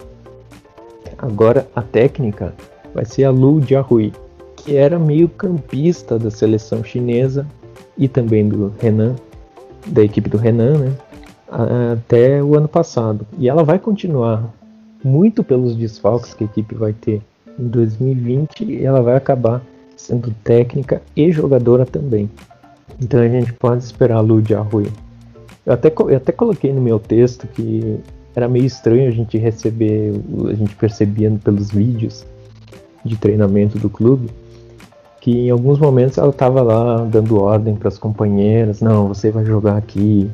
Agora 1.18 1.68
a 1.74 1.82
técnica 1.82 2.55
vai 2.99 3.05
ser 3.05 3.22
a 3.22 3.30
Lu 3.30 3.62
Jiahui, 3.62 4.12
que 4.57 4.74
era 4.74 4.99
meio 4.99 5.28
campista 5.28 6.18
da 6.18 6.32
seleção 6.32 6.82
chinesa 6.82 7.46
e 7.96 8.09
também 8.09 8.49
do 8.49 8.72
Renan, 8.80 9.14
da 9.86 10.03
equipe 10.03 10.28
do 10.28 10.36
Renan, 10.36 10.78
né? 10.78 10.92
Até 11.92 12.42
o 12.42 12.57
ano 12.57 12.66
passado. 12.66 13.24
E 13.38 13.49
ela 13.49 13.62
vai 13.62 13.78
continuar 13.78 14.53
muito 15.05 15.44
pelos 15.44 15.76
desfalques 15.76 16.34
que 16.34 16.42
a 16.42 16.46
equipe 16.49 16.74
vai 16.74 16.92
ter 16.92 17.22
em 17.57 17.68
2020 17.68 18.64
e 18.64 18.84
ela 18.84 19.01
vai 19.01 19.14
acabar 19.14 19.62
sendo 19.96 20.34
técnica 20.42 21.01
e 21.14 21.30
jogadora 21.30 21.86
também. 21.86 22.28
Então 23.01 23.20
a 23.20 23.28
gente 23.28 23.53
pode 23.53 23.84
esperar 23.84 24.16
a 24.16 24.20
Lu 24.20 24.42
Arroio. 24.57 24.92
Eu 25.64 25.72
até, 25.72 25.86
eu 25.86 26.16
até 26.16 26.32
coloquei 26.32 26.72
no 26.72 26.80
meu 26.80 26.99
texto 26.99 27.46
que 27.46 28.01
era 28.34 28.49
meio 28.49 28.64
estranho 28.64 29.07
a 29.07 29.12
gente 29.12 29.38
receber, 29.38 30.20
a 30.49 30.55
gente 30.55 30.74
percebia 30.74 31.30
pelos 31.44 31.70
vídeos 31.70 32.26
de 33.09 33.17
treinamento 33.17 33.79
do 33.79 33.89
clube, 33.89 34.29
que 35.21 35.47
em 35.47 35.51
alguns 35.51 35.79
momentos 35.79 36.19
ela 36.19 36.31
estava 36.31 36.63
lá 36.63 37.05
dando 37.05 37.41
ordem 37.41 37.75
para 37.75 37.89
as 37.89 37.99
companheiras, 37.99 38.81
não, 38.81 39.09
você 39.09 39.31
vai 39.31 39.45
jogar 39.45 39.77
aqui, 39.77 40.31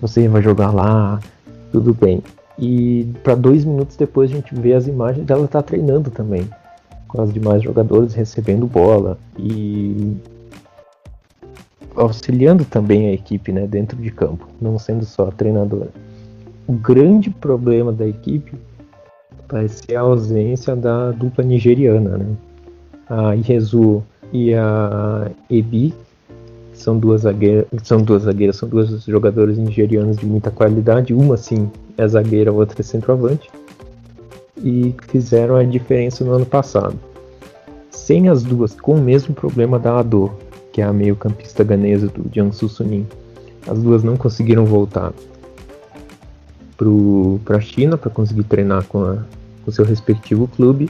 você 0.00 0.28
vai 0.28 0.42
jogar 0.42 0.70
lá, 0.72 1.20
tudo 1.72 1.94
bem. 1.94 2.22
E 2.58 3.06
para 3.22 3.34
dois 3.34 3.64
minutos 3.64 3.96
depois 3.96 4.30
a 4.30 4.34
gente 4.34 4.54
vê 4.54 4.74
as 4.74 4.86
imagens 4.86 5.26
dela 5.26 5.46
tá 5.48 5.62
treinando 5.62 6.10
também, 6.10 6.48
com 7.08 7.22
os 7.22 7.32
demais 7.32 7.62
jogadores 7.62 8.14
recebendo 8.14 8.66
bola 8.66 9.18
e 9.38 10.16
auxiliando 11.94 12.64
também 12.64 13.08
a 13.08 13.12
equipe, 13.12 13.52
né, 13.52 13.66
dentro 13.66 13.96
de 13.96 14.10
campo, 14.10 14.46
não 14.60 14.78
sendo 14.78 15.04
só 15.04 15.30
treinadora. 15.30 15.90
O 16.66 16.72
grande 16.72 17.30
problema 17.30 17.92
da 17.92 18.06
equipe 18.06 18.54
vai 19.48 19.68
ser 19.68 19.96
a 19.96 20.00
ausência 20.00 20.74
da 20.74 21.10
dupla 21.12 21.44
nigeriana, 21.44 22.18
né? 22.18 22.26
A 23.08 23.36
Irezu 23.36 24.02
e 24.32 24.52
a 24.54 25.30
Ebi 25.48 25.94
são 26.72 26.98
duas 26.98 27.22
zagueiras, 27.22 27.66
são 27.82 28.02
duas 28.02 28.24
zagueiras, 28.24 28.56
são 28.56 28.68
duas 28.68 29.04
jogadoras 29.04 29.56
nigerianas 29.56 30.16
de 30.16 30.26
muita 30.26 30.50
qualidade. 30.50 31.14
Uma 31.14 31.36
sim 31.36 31.70
é 31.96 32.06
zagueira, 32.06 32.52
outra 32.52 32.80
é 32.80 32.82
centroavante. 32.82 33.48
E 34.62 34.94
fizeram 35.08 35.56
a 35.56 35.64
diferença 35.64 36.24
no 36.24 36.32
ano 36.32 36.46
passado. 36.46 36.98
Sem 37.90 38.28
as 38.28 38.42
duas, 38.42 38.74
com 38.78 38.94
o 38.94 39.00
mesmo 39.00 39.34
problema 39.34 39.78
da 39.78 39.98
Ado, 39.98 40.30
que 40.72 40.82
é 40.82 40.84
a 40.84 40.92
meio-campista 40.92 41.64
ganesa 41.64 42.08
do 42.08 42.24
Jiangsu 42.32 42.68
Suning. 42.68 43.06
As 43.66 43.82
duas 43.82 44.02
não 44.02 44.16
conseguiram 44.16 44.64
voltar 44.64 45.12
para 47.44 47.56
a 47.56 47.60
China 47.60 47.96
para 47.96 48.10
conseguir 48.10 48.44
treinar 48.44 48.84
com, 48.84 49.02
a, 49.02 49.24
com 49.66 49.70
seu 49.70 49.84
respectivo 49.84 50.48
clube 50.48 50.88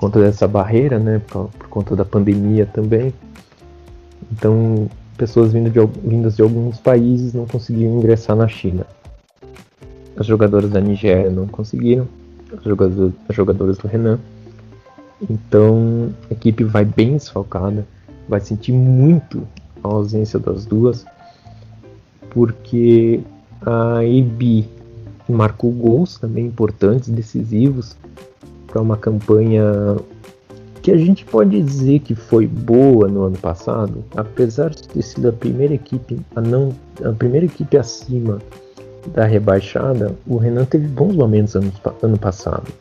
conta 0.00 0.18
dessa 0.18 0.48
barreira, 0.48 0.98
né, 0.98 1.20
por, 1.28 1.50
por 1.50 1.68
conta 1.68 1.94
da 1.94 2.06
pandemia 2.06 2.64
também. 2.64 3.12
Então, 4.32 4.88
pessoas 5.18 5.52
vindo 5.52 5.68
de, 5.68 5.78
vindas 6.02 6.36
de 6.36 6.42
alguns 6.42 6.78
países 6.78 7.34
não 7.34 7.44
conseguiram 7.44 7.98
ingressar 7.98 8.34
na 8.34 8.48
China. 8.48 8.86
As 10.16 10.24
jogadoras 10.24 10.70
da 10.70 10.80
Nigéria 10.80 11.30
não 11.30 11.46
conseguiram, 11.46 12.08
as 12.56 12.64
jogadoras, 12.64 13.12
as 13.28 13.36
jogadoras 13.36 13.76
do 13.76 13.88
Renan. 13.88 14.18
Então, 15.28 16.14
a 16.30 16.32
equipe 16.32 16.64
vai 16.64 16.86
bem 16.86 17.18
desfalcada. 17.18 17.86
vai 18.26 18.40
sentir 18.40 18.72
muito 18.72 19.46
a 19.84 19.88
ausência 19.88 20.38
das 20.38 20.64
duas, 20.64 21.04
porque 22.30 23.20
a 23.60 24.02
EB 24.02 24.66
marcou 25.30 25.70
gols 25.70 26.18
também 26.18 26.46
importantes, 26.46 27.08
decisivos, 27.08 27.96
para 28.66 28.80
uma 28.80 28.96
campanha 28.96 29.62
que 30.82 30.90
a 30.90 30.96
gente 30.96 31.24
pode 31.24 31.60
dizer 31.62 32.00
que 32.00 32.14
foi 32.14 32.46
boa 32.46 33.06
no 33.06 33.24
ano 33.24 33.36
passado, 33.36 34.02
apesar 34.16 34.70
de 34.70 34.88
ter 34.88 35.02
sido 35.02 35.28
a 35.28 35.32
primeira 35.32 35.74
equipe 35.74 36.18
a 36.34 36.40
não 36.40 36.72
a 37.04 37.12
primeira 37.12 37.46
equipe 37.46 37.76
acima 37.76 38.38
da 39.14 39.24
rebaixada, 39.24 40.14
o 40.26 40.36
Renan 40.36 40.64
teve 40.64 40.86
bons 40.86 41.14
momentos 41.14 41.54
ano, 41.54 41.72
ano 42.02 42.18
passado. 42.18 42.72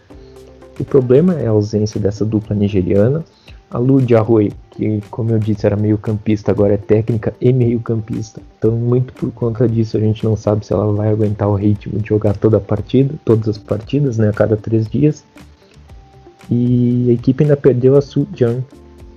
O 0.79 0.85
problema 0.85 1.33
é 1.33 1.47
a 1.47 1.51
ausência 1.51 1.99
dessa 1.99 2.25
dupla 2.25 2.55
nigeriana. 2.55 3.23
A 3.71 3.77
Lu 3.77 4.01
Diarroe, 4.01 4.51
que 4.79 5.03
como 5.11 5.31
eu 5.31 5.39
disse 5.39 5.65
era 5.65 5.75
meio 5.75 5.97
campista, 5.97 6.51
agora 6.51 6.75
é 6.75 6.77
técnica 6.77 7.33
e 7.41 7.51
meio 7.51 7.81
campista. 7.81 8.41
Então 8.57 8.71
muito 8.71 9.11
por 9.13 9.29
conta 9.31 9.67
disso 9.67 9.97
a 9.97 9.99
gente 9.99 10.23
não 10.23 10.37
sabe 10.37 10.65
se 10.65 10.71
ela 10.71 10.91
vai 10.93 11.09
aguentar 11.09 11.49
o 11.49 11.55
ritmo 11.55 11.99
de 11.99 12.07
jogar 12.07 12.37
toda 12.37 12.57
a 12.57 12.61
partida, 12.61 13.13
todas 13.25 13.49
as 13.49 13.57
partidas, 13.57 14.17
né, 14.17 14.29
a 14.29 14.33
cada 14.33 14.55
três 14.55 14.87
dias. 14.87 15.23
E 16.49 17.07
a 17.09 17.13
equipe 17.13 17.43
ainda 17.43 17.57
perdeu 17.57 17.97
a 17.97 18.01
Su 18.01 18.25
Jang, 18.33 18.63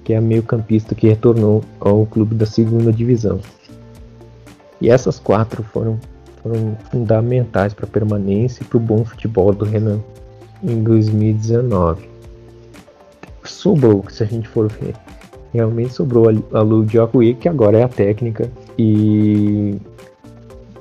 que 0.05 0.13
é 0.13 0.17
a 0.17 0.21
meio-campista 0.21 0.95
que 0.95 1.09
retornou 1.09 1.63
ao 1.81 2.05
clube 2.07 2.35
da 2.35 2.45
segunda 2.45 2.93
divisão. 2.93 3.41
E 4.81 4.91
essas 4.91 5.19
quatro 5.19 5.63
foram, 5.63 5.99
foram 6.43 6.77
fundamentais 6.91 7.73
para 7.73 7.87
a 7.87 7.89
permanência 7.89 8.63
e 8.63 8.67
para 8.67 8.77
o 8.77 8.81
bom 8.81 9.05
futebol 9.05 9.53
do 9.53 9.65
Renan 9.65 10.01
em 10.63 10.83
2019. 10.83 12.11
Sobrou, 13.45 14.05
se 14.11 14.23
a 14.23 14.27
gente 14.27 14.49
for 14.49 14.69
ver, 14.69 14.95
realmente 15.53 15.92
sobrou 15.92 16.26
a 16.53 16.61
Lu 16.61 16.84
Diakui, 16.84 17.34
que 17.34 17.48
agora 17.48 17.78
é 17.78 17.82
a 17.82 17.88
técnica 17.88 18.50
e 18.78 19.76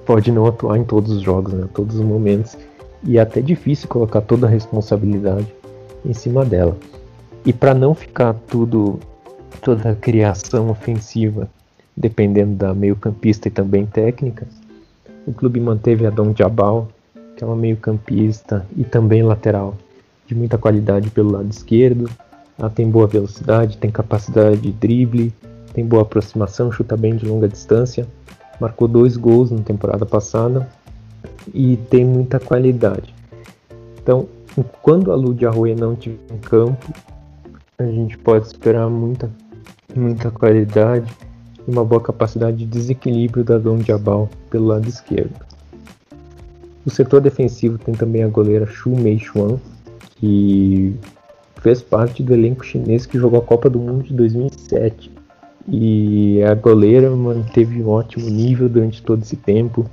pode 0.05 0.31
não 0.31 0.45
atuar 0.45 0.77
em 0.77 0.83
todos 0.83 1.11
os 1.11 1.21
jogos, 1.21 1.53
né, 1.53 1.67
todos 1.73 1.95
os 1.95 2.01
momentos. 2.01 2.57
E 3.03 3.17
é 3.17 3.21
até 3.21 3.41
difícil 3.41 3.89
colocar 3.89 4.21
toda 4.21 4.47
a 4.47 4.49
responsabilidade 4.49 5.47
em 6.05 6.13
cima 6.13 6.45
dela. 6.45 6.77
E 7.45 7.51
para 7.51 7.73
não 7.73 7.95
ficar 7.95 8.33
tudo 8.47 8.99
toda 9.61 9.91
a 9.91 9.95
criação 9.95 10.69
ofensiva 10.69 11.49
dependendo 11.95 12.55
da 12.55 12.73
meio-campista 12.73 13.47
e 13.47 13.51
também 13.51 13.85
técnica, 13.85 14.47
o 15.25 15.33
clube 15.33 15.59
manteve 15.59 16.05
a 16.05 16.09
Dom 16.09 16.33
Jabal, 16.35 16.87
que 17.35 17.43
é 17.43 17.47
uma 17.47 17.55
meio-campista 17.55 18.65
e 18.75 18.83
também 18.83 19.23
lateral 19.23 19.75
de 20.25 20.33
muita 20.33 20.57
qualidade 20.57 21.09
pelo 21.09 21.31
lado 21.31 21.49
esquerdo. 21.49 22.09
Ela 22.61 22.69
tem 22.69 22.87
boa 22.87 23.07
velocidade, 23.07 23.77
tem 23.77 23.89
capacidade 23.89 24.57
de 24.57 24.71
drible, 24.71 25.33
tem 25.73 25.83
boa 25.83 26.03
aproximação, 26.03 26.71
chuta 26.71 26.95
bem 26.95 27.15
de 27.15 27.25
longa 27.25 27.47
distância. 27.47 28.07
Marcou 28.59 28.87
dois 28.87 29.17
gols 29.17 29.49
na 29.49 29.63
temporada 29.63 30.05
passada 30.05 30.69
e 31.51 31.75
tem 31.89 32.05
muita 32.05 32.39
qualidade. 32.39 33.15
Então, 33.99 34.27
quando 34.83 35.11
a 35.11 35.15
Lud 35.15 35.43
Arroia 35.43 35.75
não 35.75 35.93
estiver 35.93 36.19
em 36.31 36.37
campo, 36.37 36.93
a 37.79 37.83
gente 37.85 38.15
pode 38.19 38.45
esperar 38.45 38.87
muita, 38.91 39.27
muita 39.95 40.29
qualidade 40.29 41.11
e 41.67 41.71
uma 41.71 41.83
boa 41.83 41.99
capacidade 41.99 42.57
de 42.57 42.65
desequilíbrio 42.67 43.43
da 43.43 43.57
Dom 43.57 43.81
Jabal 43.81 44.29
pelo 44.51 44.67
lado 44.67 44.87
esquerdo. 44.87 45.33
O 46.85 46.91
setor 46.91 47.21
defensivo 47.21 47.79
tem 47.79 47.95
também 47.95 48.23
a 48.23 48.27
goleira 48.27 48.67
Xu 48.67 48.91
Mei 48.91 49.17
Xuan, 49.17 49.57
que 50.17 50.95
fez 51.61 51.81
parte 51.81 52.23
do 52.23 52.33
elenco 52.33 52.65
chinês 52.65 53.05
que 53.05 53.17
jogou 53.17 53.39
a 53.39 53.43
Copa 53.43 53.69
do 53.69 53.79
Mundo 53.79 54.03
de 54.03 54.13
2007. 54.13 55.11
E 55.67 56.41
a 56.43 56.55
goleira 56.55 57.09
manteve 57.11 57.81
um 57.81 57.89
ótimo 57.89 58.29
nível 58.29 58.67
durante 58.67 59.01
todo 59.03 59.21
esse 59.21 59.35
tempo, 59.35 59.85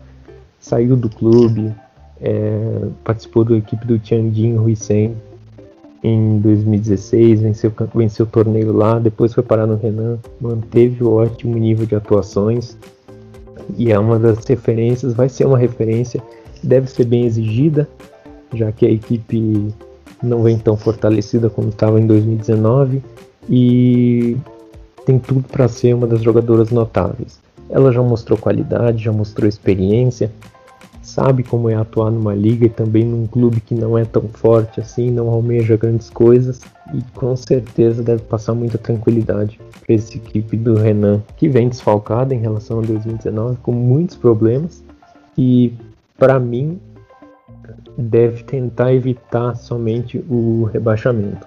saiu 0.59 0.97
do 0.97 1.11
clube, 1.11 1.73
é, 2.21 2.89
participou 3.05 3.45
da 3.45 3.57
equipe 3.57 3.87
do 3.87 3.99
Tianjin 3.99 4.57
Huisen 4.57 5.15
em 6.03 6.39
2016, 6.39 7.43
venceu, 7.43 7.73
venceu 7.95 8.25
o 8.25 8.29
torneio 8.29 8.73
lá, 8.73 8.99
depois 8.99 9.35
foi 9.35 9.43
parar 9.43 9.67
no 9.67 9.77
Renan, 9.77 10.19
manteve 10.41 11.05
o 11.05 11.13
ótimo 11.13 11.59
nível 11.59 11.87
de 11.87 11.95
atuações 11.95 12.79
e 13.77 13.93
é 13.93 13.99
uma 13.99 14.19
das 14.19 14.45
referências, 14.45 15.13
vai 15.13 15.29
ser 15.29 15.45
uma 15.45 15.59
referência, 15.59 16.23
deve 16.63 16.89
ser 16.89 17.05
bem 17.05 17.27
exigida, 17.27 17.87
já 18.55 18.73
que 18.73 18.87
a 18.87 18.91
equipe 18.91 19.75
não 20.23 20.43
vem 20.43 20.59
tão 20.59 20.77
fortalecida 20.77 21.49
como 21.49 21.69
estava 21.69 22.01
em 22.01 22.07
2019 22.07 23.03
e 23.49 24.37
tem 25.07 25.19
tudo 25.19 25.43
para 25.49 25.69
ser 25.69 25.95
uma 25.95 26.07
das 26.07 26.23
jogadoras 26.23 26.71
notáveis. 26.71 27.41
Ela 27.71 27.93
já 27.93 28.03
mostrou 28.03 28.39
qualidade, 28.39 29.05
já 29.05 29.13
mostrou 29.13 29.49
experiência, 29.49 30.31
sabe 31.03 31.43
como 31.43 31.71
é 31.71 31.75
atuar 31.75 32.11
numa 32.11 32.35
liga 32.35 32.67
e 32.67 32.69
também 32.69 33.05
num 33.05 33.27
clube 33.27 33.61
que 33.61 33.75
não 33.75 33.97
é 33.97 34.05
tão 34.05 34.23
forte 34.29 34.81
assim, 34.81 35.11
não 35.11 35.29
almeja 35.29 35.77
grandes 35.77 36.11
coisas 36.11 36.61
e 36.95 37.03
com 37.15 37.35
certeza 37.35 38.03
deve 38.03 38.23
passar 38.23 38.55
muita 38.55 38.77
tranquilidade 38.77 39.59
para 39.85 39.95
essa 39.95 40.17
equipe 40.17 40.57
do 40.57 40.75
Renan, 40.75 41.23
que 41.37 41.49
vem 41.49 41.69
desfalcada 41.69 42.35
em 42.35 42.41
relação 42.41 42.81
a 42.81 42.83
2019 42.83 43.57
com 43.63 43.73
muitos 43.73 44.17
problemas 44.17 44.83
e 45.37 45.73
para 46.19 46.39
mim 46.39 46.79
deve 48.01 48.45
tentar 48.45 48.95
evitar 48.95 49.57
somente 49.57 50.25
o 50.31 50.65
rebaixamento. 50.73 51.47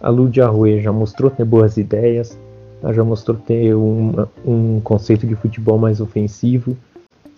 A 0.00 0.08
Lud 0.08 0.40
Arrue 0.40 0.80
já 0.80 0.92
mostrou 0.92 1.30
ter 1.30 1.44
boas 1.44 1.76
ideias, 1.76 2.38
ela 2.82 2.92
já 2.92 3.04
mostrou 3.04 3.36
ter 3.36 3.74
um, 3.74 4.26
um 4.44 4.80
conceito 4.80 5.26
de 5.26 5.34
futebol 5.34 5.78
mais 5.78 6.00
ofensivo 6.00 6.76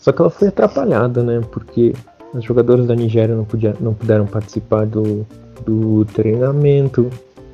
só 0.05 0.13
que 0.13 0.21
ela 0.21 0.29
foi 0.29 0.49
atrapalhada, 0.49 1.23
né? 1.23 1.41
Porque 1.51 1.95
os 2.35 2.45
jogadores 2.45 2.87
da 2.87 2.95
Nigéria 2.95 3.35
não, 3.35 3.47
podia, 3.47 3.75
não 3.81 3.95
puderam 3.95 4.27
participar 4.27 4.85
do, 4.85 5.27
do 5.65 6.05
treinamento, 6.13 7.09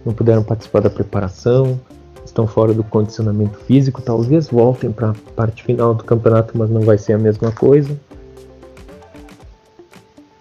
não 0.05 0.13
puderam 0.13 0.43
participar 0.43 0.81
da 0.81 0.91
preparação, 0.91 1.79
estão 2.25 2.49
fora 2.49 2.75
do 2.75 2.83
condicionamento 2.83 3.57
físico. 3.59 4.03
Talvez 4.03 4.49
voltem 4.49 4.91
para 4.91 5.11
a 5.11 5.15
parte 5.37 5.63
final 5.63 5.95
do 5.95 6.03
campeonato, 6.03 6.59
mas 6.59 6.69
não 6.69 6.81
vai 6.81 6.99
ser 6.99 7.13
a 7.13 7.19
mesma 7.19 7.53
coisa. 7.53 7.97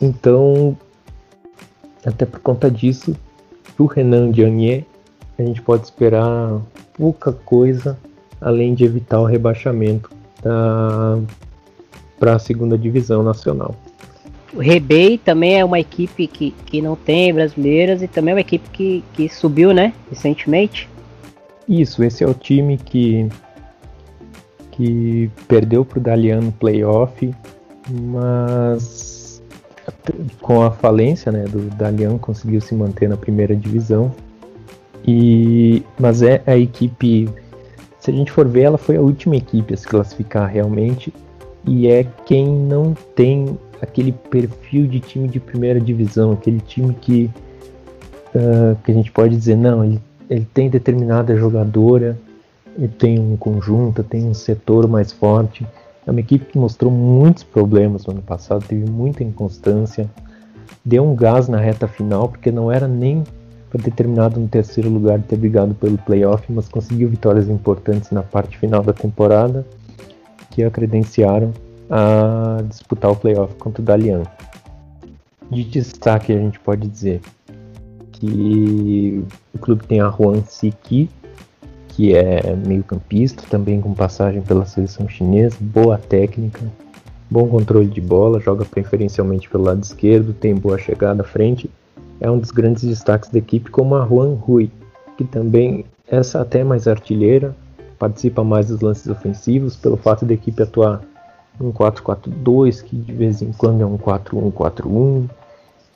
Então, 0.01 0.77
até 2.05 2.25
por 2.25 2.39
conta 2.39 2.69
disso, 2.71 3.15
do 3.77 3.85
Renan 3.85 4.31
Dianier, 4.31 4.85
a 5.37 5.43
gente 5.43 5.61
pode 5.61 5.83
esperar 5.83 6.59
pouca 6.93 7.31
coisa 7.31 7.97
além 8.41 8.73
de 8.73 8.85
evitar 8.85 9.19
o 9.19 9.25
rebaixamento 9.25 10.09
para 12.19 12.35
a 12.35 12.39
segunda 12.39 12.77
divisão 12.77 13.23
nacional. 13.23 13.75
O 14.53 14.59
Rebei 14.59 15.17
também 15.17 15.59
é 15.59 15.65
uma 15.65 15.79
equipe 15.79 16.25
que, 16.25 16.51
que 16.65 16.81
não 16.81 16.95
tem 16.95 17.33
brasileiras 17.33 18.01
e 18.01 18.07
também 18.07 18.31
é 18.31 18.35
uma 18.35 18.41
equipe 18.41 18.67
que, 18.69 19.03
que 19.13 19.29
subiu, 19.29 19.73
né, 19.73 19.93
recentemente. 20.09 20.89
Isso, 21.67 22.03
esse 22.03 22.23
é 22.23 22.27
o 22.27 22.33
time 22.33 22.77
que, 22.77 23.29
que 24.71 25.29
perdeu 25.47 25.85
para 25.85 25.99
o 25.99 26.01
Dalian 26.01 26.41
no 26.41 26.51
playoff, 26.51 27.31
mas 27.91 29.18
com 30.41 30.61
a 30.61 30.71
falência 30.71 31.31
né, 31.31 31.43
do 31.45 31.59
Dalian 31.75 32.17
conseguiu 32.17 32.61
se 32.61 32.73
manter 32.75 33.07
na 33.09 33.17
primeira 33.17 33.55
divisão. 33.55 34.11
E, 35.05 35.83
mas 35.99 36.21
é 36.21 36.41
a 36.45 36.57
equipe, 36.57 37.29
se 37.99 38.11
a 38.11 38.13
gente 38.13 38.31
for 38.31 38.47
ver, 38.47 38.63
ela 38.63 38.77
foi 38.77 38.97
a 38.97 39.01
última 39.01 39.35
equipe 39.35 39.73
a 39.73 39.77
se 39.77 39.87
classificar 39.87 40.49
realmente 40.49 41.13
e 41.65 41.87
é 41.87 42.05
quem 42.25 42.47
não 42.47 42.93
tem 43.15 43.57
aquele 43.81 44.11
perfil 44.11 44.87
de 44.87 44.99
time 44.99 45.27
de 45.27 45.39
primeira 45.39 45.79
divisão, 45.79 46.31
aquele 46.31 46.59
time 46.59 46.93
que, 46.93 47.29
uh, 48.35 48.75
que 48.83 48.91
a 48.91 48.93
gente 48.93 49.11
pode 49.11 49.35
dizer, 49.35 49.55
não, 49.55 49.83
ele, 49.83 50.01
ele 50.29 50.47
tem 50.53 50.69
determinada 50.69 51.35
jogadora, 51.35 52.17
ele 52.77 52.87
tem 52.87 53.19
um 53.19 53.35
conjunto, 53.35 54.03
tem 54.03 54.25
um 54.25 54.33
setor 54.33 54.87
mais 54.87 55.11
forte. 55.11 55.65
É 56.09 56.11
uma 56.11 56.21
equipe 56.21 56.43
que 56.45 56.57
mostrou 56.57 56.91
muitos 56.91 57.43
problemas 57.43 58.03
no 58.07 58.13
ano 58.13 58.23
passado, 58.23 58.65
teve 58.67 58.89
muita 58.89 59.23
inconstância, 59.23 60.09
deu 60.83 61.03
um 61.07 61.15
gás 61.15 61.47
na 61.47 61.59
reta 61.59 61.87
final, 61.87 62.27
porque 62.27 62.51
não 62.51 62.71
era 62.71 62.87
nem 62.87 63.23
para 63.69 63.79
determinado 63.79 64.39
no 64.39 64.47
terceiro 64.47 64.89
lugar 64.89 65.21
ter 65.21 65.35
brigado 65.35 65.75
pelo 65.75 65.99
playoff, 65.99 66.51
mas 66.51 66.67
conseguiu 66.67 67.09
vitórias 67.09 67.47
importantes 67.47 68.09
na 68.09 68.23
parte 68.23 68.57
final 68.57 68.81
da 68.81 68.91
temporada 68.91 69.63
que 70.49 70.63
a 70.63 70.71
credenciaram 70.71 71.53
a 71.87 72.57
disputar 72.67 73.11
o 73.11 73.15
playoff 73.15 73.53
contra 73.57 73.79
o 73.79 73.85
Dalian. 73.85 74.23
De 75.51 75.63
destaque, 75.63 76.33
a 76.33 76.39
gente 76.39 76.59
pode 76.59 76.87
dizer 76.87 77.21
que 78.13 79.23
o 79.53 79.59
clube 79.59 79.85
tem 79.85 80.01
a 80.01 80.09
Juan 80.09 80.41
Siki, 80.43 81.07
que 81.99 82.15
é 82.15 82.55
meio-campista, 82.55 83.43
também 83.49 83.81
com 83.81 83.93
passagem 83.93 84.41
pela 84.41 84.65
seleção 84.65 85.09
chinesa, 85.09 85.57
boa 85.59 85.97
técnica, 85.97 86.61
bom 87.29 87.45
controle 87.49 87.87
de 87.87 87.99
bola, 87.99 88.39
joga 88.39 88.63
preferencialmente 88.63 89.49
pelo 89.49 89.65
lado 89.65 89.83
esquerdo, 89.83 90.31
tem 90.31 90.55
boa 90.55 90.77
chegada 90.77 91.23
à 91.23 91.25
frente. 91.25 91.69
É 92.21 92.31
um 92.31 92.39
dos 92.39 92.51
grandes 92.51 92.85
destaques 92.85 93.29
da 93.29 93.39
equipe, 93.39 93.69
como 93.69 93.95
a 93.97 94.07
Juan 94.07 94.35
Rui, 94.35 94.71
que 95.17 95.25
também 95.25 95.83
essa 96.07 96.39
até 96.39 96.59
é 96.59 96.63
mais 96.63 96.87
artilheira, 96.87 97.53
participa 97.99 98.45
mais 98.45 98.69
dos 98.69 98.79
lances 98.79 99.07
ofensivos 99.07 99.75
pelo 99.75 99.97
fato 99.97 100.25
da 100.25 100.33
equipe 100.33 100.63
atuar 100.63 101.01
um 101.59 101.69
4-4-2, 101.69 102.81
que 102.81 102.95
de 102.95 103.11
vez 103.11 103.41
em 103.41 103.51
quando 103.51 103.81
é 103.81 103.85
um 103.85 103.97
4-1-4-1. 103.97 105.29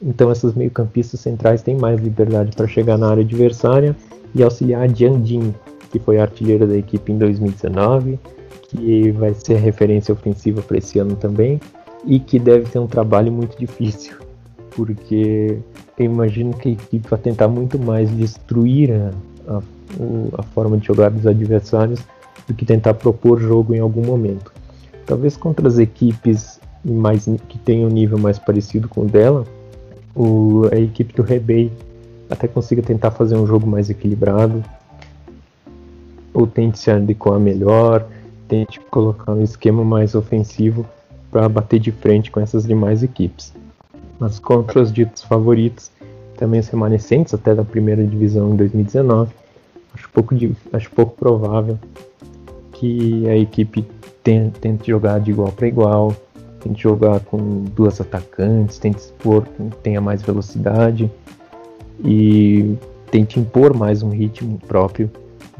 Então 0.01 0.29
essas 0.29 0.53
meio-campistas 0.53 1.21
centrais 1.21 1.61
têm 1.61 1.77
mais 1.77 1.97
liberdade 2.01 2.53
para 2.53 2.67
chegar 2.67 2.97
na 2.97 3.09
área 3.09 3.23
adversária 3.23 3.95
e 4.35 4.43
auxiliar 4.43 4.81
a 4.81 4.87
Jiang 4.87 5.53
que 5.93 5.99
foi 5.99 6.17
artilheira 6.17 6.65
da 6.65 6.75
equipe 6.75 7.11
em 7.11 7.19
2019, 7.19 8.19
que 8.67 9.11
vai 9.11 9.31
ser 9.35 9.57
referência 9.57 10.11
ofensiva 10.11 10.59
para 10.63 10.79
esse 10.79 10.97
ano 10.97 11.15
também 11.15 11.61
e 12.03 12.19
que 12.19 12.39
deve 12.39 12.67
ter 12.67 12.79
um 12.79 12.87
trabalho 12.87 13.31
muito 13.31 13.55
difícil, 13.55 14.15
porque 14.71 15.59
eu 15.99 16.05
imagino 16.05 16.51
que 16.57 16.69
a 16.69 16.71
equipe 16.71 17.07
vai 17.07 17.19
tentar 17.19 17.47
muito 17.47 17.77
mais 17.77 18.09
destruir 18.09 18.91
a, 18.91 19.11
a, 19.47 19.61
a 20.39 20.43
forma 20.43 20.77
de 20.77 20.87
jogar 20.87 21.11
dos 21.11 21.27
adversários 21.27 21.99
do 22.47 22.55
que 22.55 22.65
tentar 22.65 22.95
propor 22.95 23.39
jogo 23.39 23.75
em 23.75 23.79
algum 23.79 24.03
momento. 24.03 24.51
Talvez 25.05 25.37
contra 25.37 25.67
as 25.67 25.77
equipes 25.77 26.59
mais 26.83 27.29
que 27.47 27.59
tenham 27.59 27.87
um 27.87 27.93
nível 27.93 28.17
mais 28.17 28.39
parecido 28.39 28.89
com 28.89 29.01
o 29.01 29.05
dela, 29.05 29.45
o, 30.15 30.63
a 30.71 30.75
equipe 30.75 31.13
do 31.13 31.21
Rebei 31.21 31.71
até 32.27 32.47
consiga 32.47 32.81
tentar 32.81 33.11
fazer 33.11 33.35
um 33.35 33.45
jogo 33.45 33.67
mais 33.67 33.91
equilibrado, 33.91 34.63
ou 36.33 36.47
tente 36.47 36.79
se 36.79 36.89
adequar 36.89 37.39
melhor, 37.39 38.05
tente 38.47 38.79
colocar 38.89 39.33
um 39.33 39.41
esquema 39.41 39.83
mais 39.83 40.15
ofensivo 40.15 40.85
para 41.31 41.47
bater 41.47 41.79
de 41.79 41.91
frente 41.91 42.31
com 42.31 42.39
essas 42.39 42.65
demais 42.65 43.03
equipes. 43.03 43.53
Mas 44.19 44.39
contra 44.39 44.81
os 44.81 44.91
ditos 44.91 45.23
favoritos, 45.23 45.91
também 46.37 46.59
os 46.59 46.67
remanescentes 46.67 47.33
até 47.33 47.53
da 47.55 47.63
primeira 47.63 48.03
divisão 48.03 48.51
em 48.53 48.55
2019, 48.55 49.31
acho 49.93 50.09
pouco, 50.09 50.35
acho 50.71 50.91
pouco 50.91 51.15
provável 51.15 51.77
que 52.73 53.27
a 53.27 53.37
equipe 53.37 53.85
tente, 54.23 54.59
tente 54.59 54.87
jogar 54.87 55.19
de 55.19 55.31
igual 55.31 55.51
para 55.51 55.67
igual, 55.67 56.15
tente 56.61 56.81
jogar 56.81 57.19
com 57.21 57.63
duas 57.75 57.99
atacantes, 57.99 58.77
tente 58.77 58.99
expor 58.99 59.45
tenha 59.81 60.01
mais 60.01 60.21
velocidade 60.21 61.09
e 62.03 62.75
tente 63.11 63.39
impor 63.39 63.75
mais 63.75 64.01
um 64.01 64.09
ritmo 64.09 64.59
próprio 64.67 65.09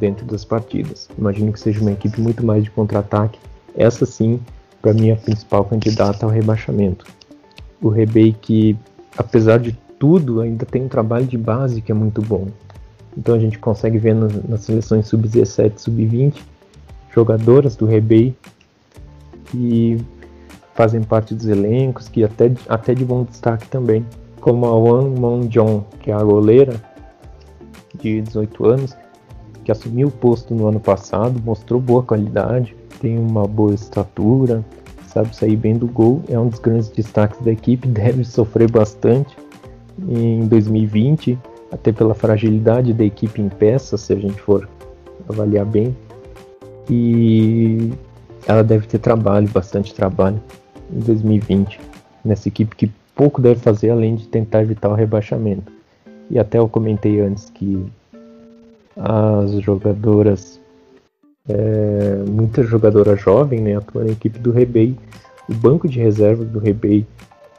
dentro 0.04 0.26
das 0.26 0.44
partidas. 0.44 1.08
Imagino 1.18 1.54
que 1.54 1.60
seja 1.62 1.80
uma 1.80 1.94
equipe 1.94 2.20
muito 2.20 2.46
mais 2.46 2.62
de 2.62 2.70
contra-ataque. 2.70 3.40
Essa 3.74 4.06
sim, 4.06 4.38
para 4.82 4.94
mim, 4.94 5.08
é 5.08 5.14
a 5.14 5.16
principal 5.16 5.64
candidata 5.64 6.26
ao 6.26 6.32
rebaixamento. 6.32 7.06
O 7.82 7.88
Rebei 7.88 8.34
que, 8.34 8.78
apesar 9.18 9.60
de 9.60 9.72
tudo, 9.98 10.42
ainda 10.42 10.66
tem 10.66 10.84
um 10.84 10.90
trabalho 10.90 11.26
de 11.26 11.38
base 11.38 11.82
que 11.82 11.90
é 11.90 11.96
muito 11.96 12.22
bom. 12.22 12.50
Então 13.18 13.34
a 13.34 13.40
gente 13.40 13.58
consegue 13.58 13.98
ver 13.98 14.14
nas, 14.14 14.60
seleções 14.62 15.08
sub-17, 15.08 15.78
sub-20, 15.78 16.36
jogadoras 17.14 17.78
do 17.78 17.86
Rebei 17.86 18.36
que 19.46 19.98
fazem 20.76 21.02
parte 21.02 21.34
dos 21.34 21.46
elencos, 21.46 22.10
que 22.10 22.26
até, 22.26 22.52
até 22.68 22.94
de 22.94 23.06
bom 23.06 23.24
destaque 23.24 23.70
também, 23.70 24.06
como 24.42 24.66
a 24.66 24.76
Wan 24.76 25.12
Mon 25.12 25.48
Jong, 25.48 25.86
que 26.02 26.12
é 26.12 26.14
a 26.14 26.24
goleira 26.24 26.74
de 28.02 28.22
18 28.22 28.66
anos, 28.66 28.98
que 29.64 29.72
assumiu 29.72 30.08
o 30.08 30.12
posto 30.12 30.54
no 30.54 30.68
ano 30.68 30.80
passado, 30.80 31.42
mostrou 31.44 31.80
boa 31.80 32.04
qualidade, 32.04 32.76
tem 33.00 33.18
uma 33.18 33.48
boa 33.48 33.74
estatura, 33.74 34.64
sabe 35.08 35.36
sair 35.36 35.56
bem 35.56 35.76
do 35.76 35.88
gol, 35.88 36.22
é 36.28 36.38
um 36.40 36.48
dos 36.48 36.60
grandes 36.60 36.90
destaques 36.90 37.40
da 37.42 37.52
equipe, 37.52 37.88
deve 37.90 38.24
sofrer 38.24 38.70
bastante 38.70 39.36
em 40.08 40.46
2020, 40.48 41.38
até 41.72 41.92
pela 41.92 42.14
fragilidade 42.14 42.94
da 42.94 43.04
equipe 43.04 43.42
em 43.42 43.50
peça, 43.50 43.98
se 43.98 44.14
a 44.14 44.16
gente 44.16 44.40
for 44.42 44.68
avaliar 45.28 45.66
bem. 45.66 45.96
E 46.90 47.92
ela 48.46 48.64
deve 48.64 48.88
ter 48.88 49.00
trabalho, 49.00 49.48
bastante 49.50 49.94
trabalho 49.94 50.40
em 50.92 51.00
2020 51.00 51.80
nessa 52.24 52.48
equipe 52.48 52.76
que 52.76 52.92
pouco 53.16 53.42
deve 53.42 53.60
fazer 53.60 53.90
além 53.90 54.16
de 54.16 54.28
tentar 54.28 54.62
evitar 54.62 54.90
o 54.90 54.96
rebaixamento. 54.96 55.72
E 56.30 56.40
até 56.40 56.58
eu 56.58 56.68
comentei 56.68 57.20
antes 57.20 57.50
que 57.50 57.86
as 58.96 59.52
jogadoras, 59.62 60.60
é, 61.48 62.24
muita 62.28 62.64
jogadora 62.64 63.16
jovem, 63.16 63.62
né, 63.62 63.80
na 63.94 64.12
equipe 64.12 64.40
do 64.40 64.52
Rebei. 64.52 64.98
O 65.50 65.54
banco 65.54 65.88
de 65.88 66.00
reserva 66.00 66.44
do 66.46 66.60
Rebei 66.60 67.06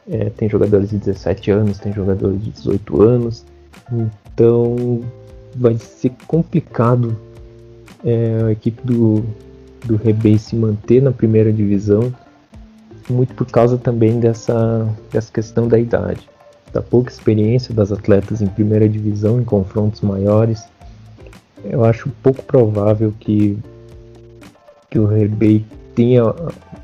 é, 0.09 0.30
tem 0.30 0.49
jogadores 0.49 0.91
de 0.91 0.99
17 0.99 1.51
anos, 1.51 1.78
tem 1.78 1.93
jogadores 1.93 2.43
de 2.43 2.51
18 2.51 3.03
anos, 3.03 3.45
então 3.93 5.01
vai 5.55 5.76
ser 5.78 6.12
complicado 6.26 7.16
é, 8.05 8.43
a 8.47 8.53
equipe 8.53 8.80
do, 8.85 9.24
do 9.85 9.97
Rebei 9.97 10.39
se 10.39 10.57
manter 10.57 11.03
na 11.03 11.12
primeira 11.12 11.53
divisão, 11.53 12.12
muito 13.09 13.35
por 13.35 13.47
causa 13.47 13.76
também 13.76 14.18
dessa, 14.18 14.89
dessa 15.11 15.32
questão 15.32 15.68
da 15.68 15.78
idade, 15.78 16.28
da 16.72 16.82
pouca 16.82 17.11
experiência 17.11 17.74
das 17.74 17.93
atletas 17.93 18.41
em 18.41 18.47
primeira 18.47 18.89
divisão, 18.89 19.41
em 19.41 19.45
confrontos 19.45 20.01
maiores. 20.01 20.64
Eu 21.64 21.84
acho 21.84 22.10
pouco 22.22 22.42
provável 22.42 23.12
que, 23.18 23.58
que 24.90 24.98
o 24.98 25.06
Rebei 25.06 25.64
tenha 25.94 26.22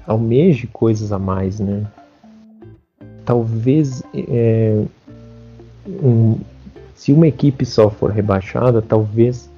almeje 0.07 0.67
coisas 0.67 1.13
a 1.13 1.19
mais, 1.19 1.61
né? 1.61 1.87
Talvez 3.25 4.03
é, 4.15 4.83
um, 5.87 6.39
se 6.95 7.13
uma 7.13 7.29
equipe 7.29 7.65
só 7.65 7.91
for 7.91 8.11
rebaixada, 8.11 8.81
talvez 8.83 9.49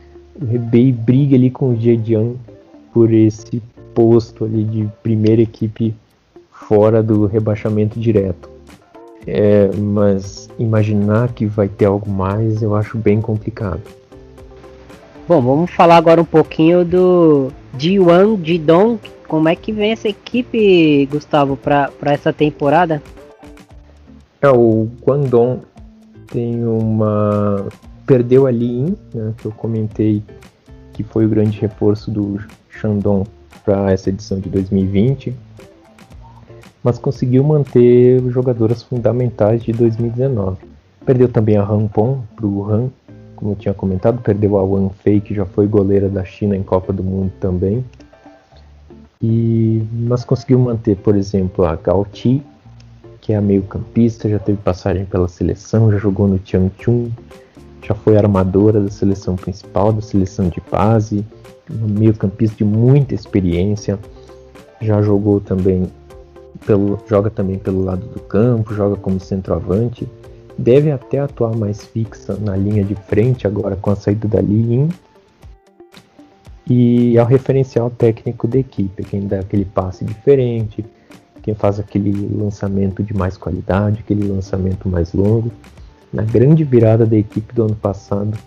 o 0.40 0.44
Rebei 0.44 0.92
brigue 0.92 1.34
ali 1.34 1.50
com 1.50 1.70
o 1.70 1.76
Zhejiang 1.76 2.36
por 2.92 3.12
esse 3.12 3.62
posto 3.94 4.44
ali 4.44 4.64
de 4.64 4.88
primeira 5.02 5.42
equipe 5.42 5.94
fora 6.50 7.02
do 7.02 7.26
rebaixamento 7.26 7.98
direto. 7.98 8.50
É, 9.26 9.70
mas 9.76 10.50
imaginar 10.58 11.32
que 11.32 11.46
vai 11.46 11.68
ter 11.68 11.84
algo 11.84 12.10
mais 12.10 12.60
eu 12.62 12.74
acho 12.74 12.98
bem 12.98 13.20
complicado. 13.20 14.01
Bom, 15.28 15.40
vamos 15.40 15.70
falar 15.70 15.96
agora 15.96 16.20
um 16.20 16.24
pouquinho 16.24 16.84
do 16.84 17.52
Jiwan 17.78 18.36
Jidong. 18.42 18.98
Como 19.28 19.48
é 19.48 19.54
que 19.54 19.72
vem 19.72 19.92
essa 19.92 20.08
equipe, 20.08 21.06
Gustavo, 21.06 21.56
para 21.56 21.90
essa 22.02 22.32
temporada? 22.32 23.00
É, 24.42 24.50
o 24.50 24.88
Guangdong 25.00 25.60
tem 26.26 26.64
uma. 26.64 27.68
Perdeu 28.04 28.46
a 28.46 28.50
Li 28.50 28.96
né, 29.14 29.32
que 29.38 29.46
eu 29.46 29.52
comentei 29.52 30.22
que 30.92 31.04
foi 31.04 31.24
o 31.24 31.28
grande 31.28 31.58
reforço 31.60 32.10
do 32.10 32.40
Shandong 32.68 33.26
para 33.64 33.92
essa 33.92 34.10
edição 34.10 34.40
de 34.40 34.48
2020, 34.48 35.34
mas 36.82 36.98
conseguiu 36.98 37.44
manter 37.44 38.20
jogadoras 38.28 38.82
fundamentais 38.82 39.62
de 39.62 39.72
2019. 39.72 40.58
Perdeu 41.06 41.28
também 41.28 41.56
a 41.56 41.62
Han 41.62 41.86
Pong 41.86 42.20
para 42.34 42.46
o 42.46 42.70
Han, 42.70 42.90
como 43.43 43.55
eu 43.55 43.57
tinha 43.57 43.74
comentado, 43.74 44.22
perdeu 44.22 44.57
a 44.57 44.62
Wang 44.62 44.95
Fei, 45.03 45.20
que 45.20 45.34
já 45.34 45.45
foi 45.45 45.66
goleira 45.66 46.09
da 46.09 46.24
China 46.24 46.57
em 46.57 46.62
Copa 46.62 46.93
do 46.93 47.03
Mundo 47.03 47.32
também. 47.40 47.84
E, 49.20 49.82
mas 49.93 50.24
conseguiu 50.24 50.61
manter, 50.61 50.97
por 50.99 51.16
exemplo, 51.16 51.64
a 51.64 51.74
Gao 51.74 52.07
Ti, 52.12 52.40
que 53.20 53.32
é 53.32 53.40
meio-campista, 53.40 54.28
já 54.28 54.38
teve 54.38 54.59
passagem 54.59 55.05
pela 55.05 55.26
seleção, 55.26 55.90
já 55.90 55.99
jogou 55.99 56.28
no 56.28 56.38
Changchun, 56.45 57.11
já 57.84 57.97
foi 57.97 58.16
armadora 58.16 58.80
da 58.80 58.90
seleção 58.90 59.34
principal, 59.34 59.93
da 59.93 60.01
seleção 60.01 60.49
de 60.49 60.62
base, 60.70 61.24
meio-campista 61.68 62.59
de 62.59 62.64
muita 62.64 63.12
experiência, 63.12 63.99
já 64.80 65.03
jogou 65.03 65.40
também 65.40 65.90
pelo, 66.64 67.01
joga 67.09 67.28
também 67.28 67.59
pelo 67.59 67.84
lado 67.84 68.07
do 68.07 68.20
campo, 68.20 68.72
joga 68.72 68.95
como 68.95 69.18
centroavante, 69.18 70.09
deve 70.62 70.90
até 70.90 71.18
atuar 71.18 71.56
mais 71.56 71.82
fixa 71.82 72.36
na 72.40 72.56
linha 72.56 72.84
de 72.84 72.94
frente 72.94 73.46
agora 73.46 73.74
com 73.74 73.90
a 73.90 73.96
saída 73.96 74.28
da 74.28 74.40
Lin 74.40 74.88
e 76.68 77.18
é 77.18 77.22
o 77.22 77.26
referencial 77.26 77.90
técnico 77.90 78.46
da 78.46 78.58
equipe, 78.58 79.02
quem 79.02 79.26
dá 79.26 79.40
aquele 79.40 79.64
passe 79.64 80.04
diferente, 80.04 80.84
quem 81.42 81.54
faz 81.54 81.80
aquele 81.80 82.12
lançamento 82.34 83.02
de 83.02 83.12
mais 83.12 83.36
qualidade, 83.36 84.00
aquele 84.00 84.26
lançamento 84.28 84.88
mais 84.88 85.12
longo. 85.12 85.50
Na 86.12 86.22
grande 86.22 86.62
virada 86.62 87.04
da 87.04 87.16
equipe 87.16 87.52
do 87.52 87.64
ano 87.64 87.74
passado 87.74 88.38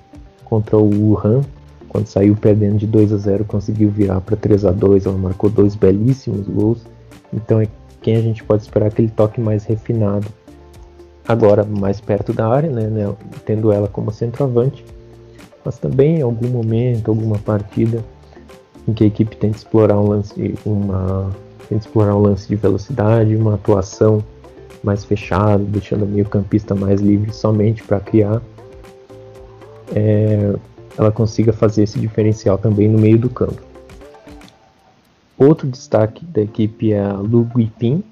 contra 0.46 0.78
o 0.78 0.90
Wuhan, 0.90 1.42
quando 1.90 2.08
saiu 2.08 2.36
perdendo 2.36 2.78
de 2.78 2.88
2 2.88 3.12
a 3.12 3.18
0, 3.18 3.46
conseguiu 3.46 3.90
virar 3.90 4.22
para 4.22 4.38
3 4.38 4.66
a 4.66 4.72
2, 4.72 5.06
ela 5.06 5.18
marcou 5.18 5.50
dois 5.50 5.76
belíssimos 5.76 6.48
gols. 6.48 6.86
Então 7.34 7.60
é 7.60 7.68
quem 8.02 8.16
a 8.16 8.22
gente 8.22 8.44
pode 8.44 8.64
esperar 8.64 8.88
aquele 8.88 9.10
toque 9.10 9.42
mais 9.42 9.66
refinado. 9.66 10.28
Agora 11.28 11.64
mais 11.64 12.00
perto 12.00 12.34
da 12.34 12.48
área, 12.48 12.70
né, 12.70 12.88
né 12.88 13.16
tendo 13.46 13.72
ela 13.72 13.88
como 13.88 14.12
centroavante, 14.12 14.86
mas 15.64 15.78
também 15.80 16.20
em 16.20 16.22
algum 16.22 16.48
momento, 16.48 17.10
alguma 17.10 17.40
partida 17.40 18.04
em 18.88 18.94
que 18.94 19.04
a 19.04 19.08
equipe 19.08 19.36
tenta 19.36 19.58
explorar 19.58 20.00
um 20.00 20.08
lance, 20.08 20.56
uma 20.66 21.32
tenta 21.68 21.88
explorar 21.88 22.16
um 22.16 22.22
lance 22.22 22.48
de 22.48 22.56
velocidade, 22.56 23.36
uma 23.36 23.56
atuação 23.56 24.24
mais 24.84 25.04
fechada, 25.04 25.64
deixando 25.64 26.06
o 26.06 26.08
meio-campista 26.08 26.76
mais 26.76 27.02
livre 27.02 27.34
somente 27.34 27.82
para 27.82 28.00
criar, 28.00 28.40
é, 29.96 30.54
ela 30.96 31.12
consiga 31.12 31.52
fazer 31.52 31.84
esse 31.84 32.00
diferencial 32.00 32.58
também 32.58 32.88
no 32.88 33.00
meio 33.00 33.18
do 33.18 33.30
campo. 33.30 33.62
Outro 35.38 35.68
destaque 35.68 36.24
da 36.24 36.42
equipe 36.42 36.94
é 36.94 37.02
a 37.02 37.14
Lu 37.14 37.44
Guipin, 37.44 38.04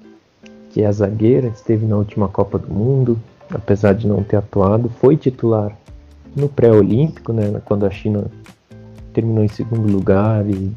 que 0.74 0.82
é 0.82 0.86
a 0.86 0.92
zagueira, 0.92 1.46
esteve 1.46 1.86
na 1.86 1.96
última 1.96 2.26
Copa 2.26 2.58
do 2.58 2.68
Mundo, 2.68 3.16
apesar 3.48 3.94
de 3.94 4.08
não 4.08 4.24
ter 4.24 4.38
atuado, 4.38 4.88
foi 4.88 5.16
titular 5.16 5.70
no 6.34 6.48
pré-olímpico, 6.48 7.32
né, 7.32 7.62
quando 7.64 7.86
a 7.86 7.90
China 7.90 8.24
terminou 9.12 9.44
em 9.44 9.48
segundo 9.48 9.88
lugar 9.88 10.44
e, 10.50 10.72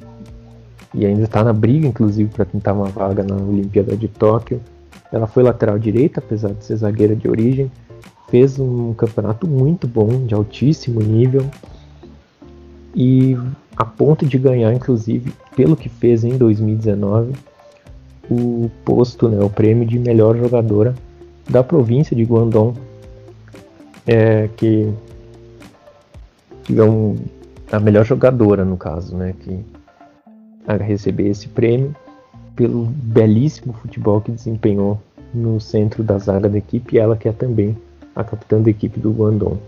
e 0.93 1.03
ainda 1.03 1.23
está 1.23 1.43
na 1.43 1.51
briga, 1.51 1.87
inclusive, 1.87 2.29
para 2.29 2.45
tentar 2.45 2.73
uma 2.73 2.85
vaga 2.85 3.23
na 3.23 3.33
Olimpíada 3.37 3.97
de 3.97 4.07
Tóquio. 4.07 4.61
Ela 5.11 5.25
foi 5.25 5.41
lateral 5.41 5.79
direita, 5.79 6.19
apesar 6.19 6.53
de 6.53 6.63
ser 6.63 6.75
zagueira 6.75 7.15
de 7.15 7.27
origem, 7.27 7.71
fez 8.29 8.59
um 8.59 8.93
campeonato 8.93 9.47
muito 9.47 9.87
bom, 9.87 10.27
de 10.27 10.35
altíssimo 10.35 11.01
nível, 11.01 11.43
e 12.95 13.35
a 13.75 13.83
ponto 13.83 14.27
de 14.27 14.37
ganhar, 14.37 14.71
inclusive, 14.71 15.33
pelo 15.55 15.75
que 15.75 15.89
fez 15.89 16.23
em 16.23 16.37
2019, 16.37 17.33
o 18.29 18.69
posto, 18.83 19.29
né, 19.29 19.43
o 19.43 19.49
prêmio 19.49 19.85
de 19.85 19.97
melhor 19.97 20.37
jogadora 20.37 20.93
da 21.49 21.63
província 21.63 22.15
de 22.15 22.23
Guangdong, 22.23 22.77
é, 24.05 24.49
que, 24.55 24.91
que 26.63 26.77
é 26.77 26.83
um, 26.83 27.17
a 27.71 27.79
melhor 27.79 28.05
jogadora 28.05 28.65
no 28.65 28.77
caso, 28.77 29.15
né, 29.15 29.33
que 29.39 29.59
a 30.67 30.75
receber 30.75 31.29
esse 31.29 31.47
prêmio 31.47 31.95
pelo 32.55 32.85
belíssimo 32.85 33.73
futebol 33.73 34.19
que 34.19 34.31
desempenhou 34.31 34.99
no 35.33 35.59
centro 35.59 36.03
da 36.03 36.17
zaga 36.17 36.49
da 36.49 36.57
equipe, 36.57 36.97
ela 36.97 37.15
que 37.15 37.29
é 37.29 37.31
também 37.31 37.77
a 38.15 38.23
capitã 38.23 38.61
da 38.61 38.69
equipe 38.69 38.99
do 38.99 39.11
Guangdong. 39.11 39.59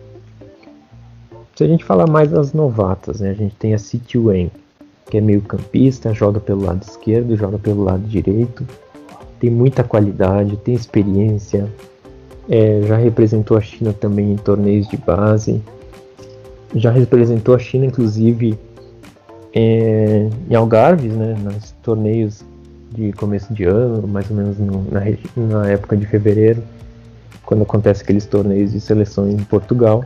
Se 1.55 1.64
a 1.64 1.68
gente 1.68 1.84
falar 1.84 2.10
mais 2.10 2.32
das 2.32 2.53
novatas, 2.53 3.20
né, 3.20 3.30
a 3.30 3.34
gente 3.34 3.55
tem 3.55 3.74
a 3.74 3.78
City 3.78 4.18
Wen, 4.18 4.49
que 5.10 5.18
é 5.18 5.22
meio 5.22 5.41
campista, 5.41 6.14
joga 6.14 6.39
pelo 6.39 6.64
lado 6.66 6.84
esquerdo, 6.84 7.36
joga 7.36 7.57
pelo 7.57 7.84
lado 7.84 8.03
direito, 8.03 8.66
tem 9.39 9.49
muita 9.49 9.84
qualidade, 9.84 10.57
tem 10.57 10.76
experiência, 10.76 11.68
é, 12.49 12.82
já 12.86 12.97
representou 12.97 13.57
a 13.57 13.62
China 13.62 13.93
também 13.93 14.32
em 14.32 14.36
torneios 14.36 14.88
de 14.88 14.97
base, 14.97 15.62
já 16.76 16.91
representou 16.91 17.55
a 17.55 17.60
China 17.60 17.86
inclusive 17.86 18.57
é, 19.53 20.30
em 20.49 20.55
Algarves, 20.55 21.14
né, 21.14 21.36
nos 21.41 21.72
torneios 21.82 22.43
de 22.91 23.12
começo 23.14 23.53
de 23.53 23.64
ano, 23.64 24.07
mais 24.07 24.30
ou 24.30 24.36
menos 24.36 24.57
no, 24.57 24.86
na, 24.91 25.01
na 25.36 25.70
época 25.70 25.95
de 25.95 26.05
fevereiro, 26.05 26.64
quando 27.45 27.64
acontece 27.64 28.03
aqueles 28.03 28.26
torneios 28.26 28.72
de 28.72 28.80
seleção 28.80 29.30
em 29.30 29.38
Portugal. 29.38 30.05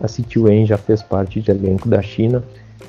A 0.00 0.06
City 0.06 0.38
Wen 0.38 0.64
já 0.64 0.78
fez 0.78 1.02
parte 1.02 1.40
de 1.40 1.50
elenco 1.50 1.88
da 1.88 2.00
China. 2.00 2.42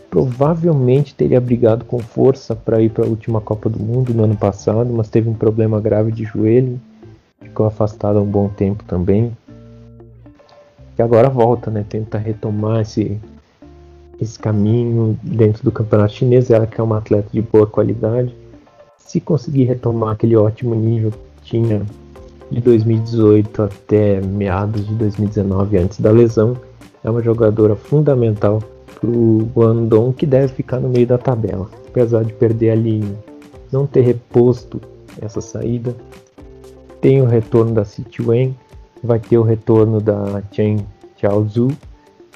Provavelmente 0.09 1.13
teria 1.13 1.39
brigado 1.39 1.85
com 1.85 1.99
força 1.99 2.55
para 2.55 2.81
ir 2.81 2.89
para 2.89 3.05
a 3.05 3.07
última 3.07 3.39
Copa 3.41 3.69
do 3.69 3.79
Mundo 3.79 4.13
no 4.13 4.23
ano 4.23 4.35
passado, 4.35 4.91
mas 4.91 5.09
teve 5.09 5.29
um 5.29 5.33
problema 5.33 5.79
grave 5.79 6.11
de 6.11 6.23
joelho, 6.23 6.79
ficou 7.41 7.65
afastado 7.65 8.17
há 8.17 8.21
um 8.21 8.25
bom 8.25 8.49
tempo 8.49 8.83
também. 8.85 9.31
E 10.97 11.01
agora 11.01 11.29
volta, 11.29 11.71
né? 11.71 11.85
Tenta 11.87 12.17
retomar 12.17 12.81
esse, 12.81 13.17
esse 14.19 14.37
caminho 14.37 15.17
dentro 15.23 15.63
do 15.63 15.71
campeonato 15.71 16.13
chinês. 16.13 16.51
Ela 16.51 16.67
que 16.67 16.79
é 16.79 16.83
uma 16.83 16.97
atleta 16.97 17.29
de 17.31 17.41
boa 17.41 17.65
qualidade. 17.65 18.35
Se 18.97 19.21
conseguir 19.21 19.63
retomar 19.63 20.11
aquele 20.11 20.35
ótimo 20.35 20.75
nível 20.75 21.11
que 21.11 21.51
tinha 21.51 21.81
de 22.51 22.59
2018 22.59 23.63
até 23.63 24.19
meados 24.19 24.85
de 24.85 24.93
2019, 24.95 25.77
antes 25.77 25.99
da 25.99 26.11
lesão, 26.11 26.57
é 27.03 27.09
uma 27.09 27.21
jogadora 27.21 27.75
fundamental 27.75 28.61
para 28.99 29.09
o 29.09 29.49
Guangdong 29.55 30.13
que 30.13 30.25
deve 30.25 30.53
ficar 30.53 30.79
no 30.79 30.89
meio 30.89 31.07
da 31.07 31.17
tabela, 31.17 31.69
apesar 31.87 32.23
de 32.23 32.33
perder 32.33 32.71
a 32.71 32.75
linha, 32.75 33.15
não 33.71 33.87
ter 33.87 34.01
reposto 34.01 34.81
essa 35.21 35.41
saída. 35.41 35.95
Tem 37.01 37.21
o 37.21 37.25
retorno 37.25 37.73
da 37.73 37.85
City 37.85 38.21
Wen, 38.21 38.55
vai 39.03 39.19
ter 39.19 39.37
o 39.37 39.43
retorno 39.43 40.01
da 40.01 40.43
Chen 40.51 40.85
Xiaozhu, 41.17 41.69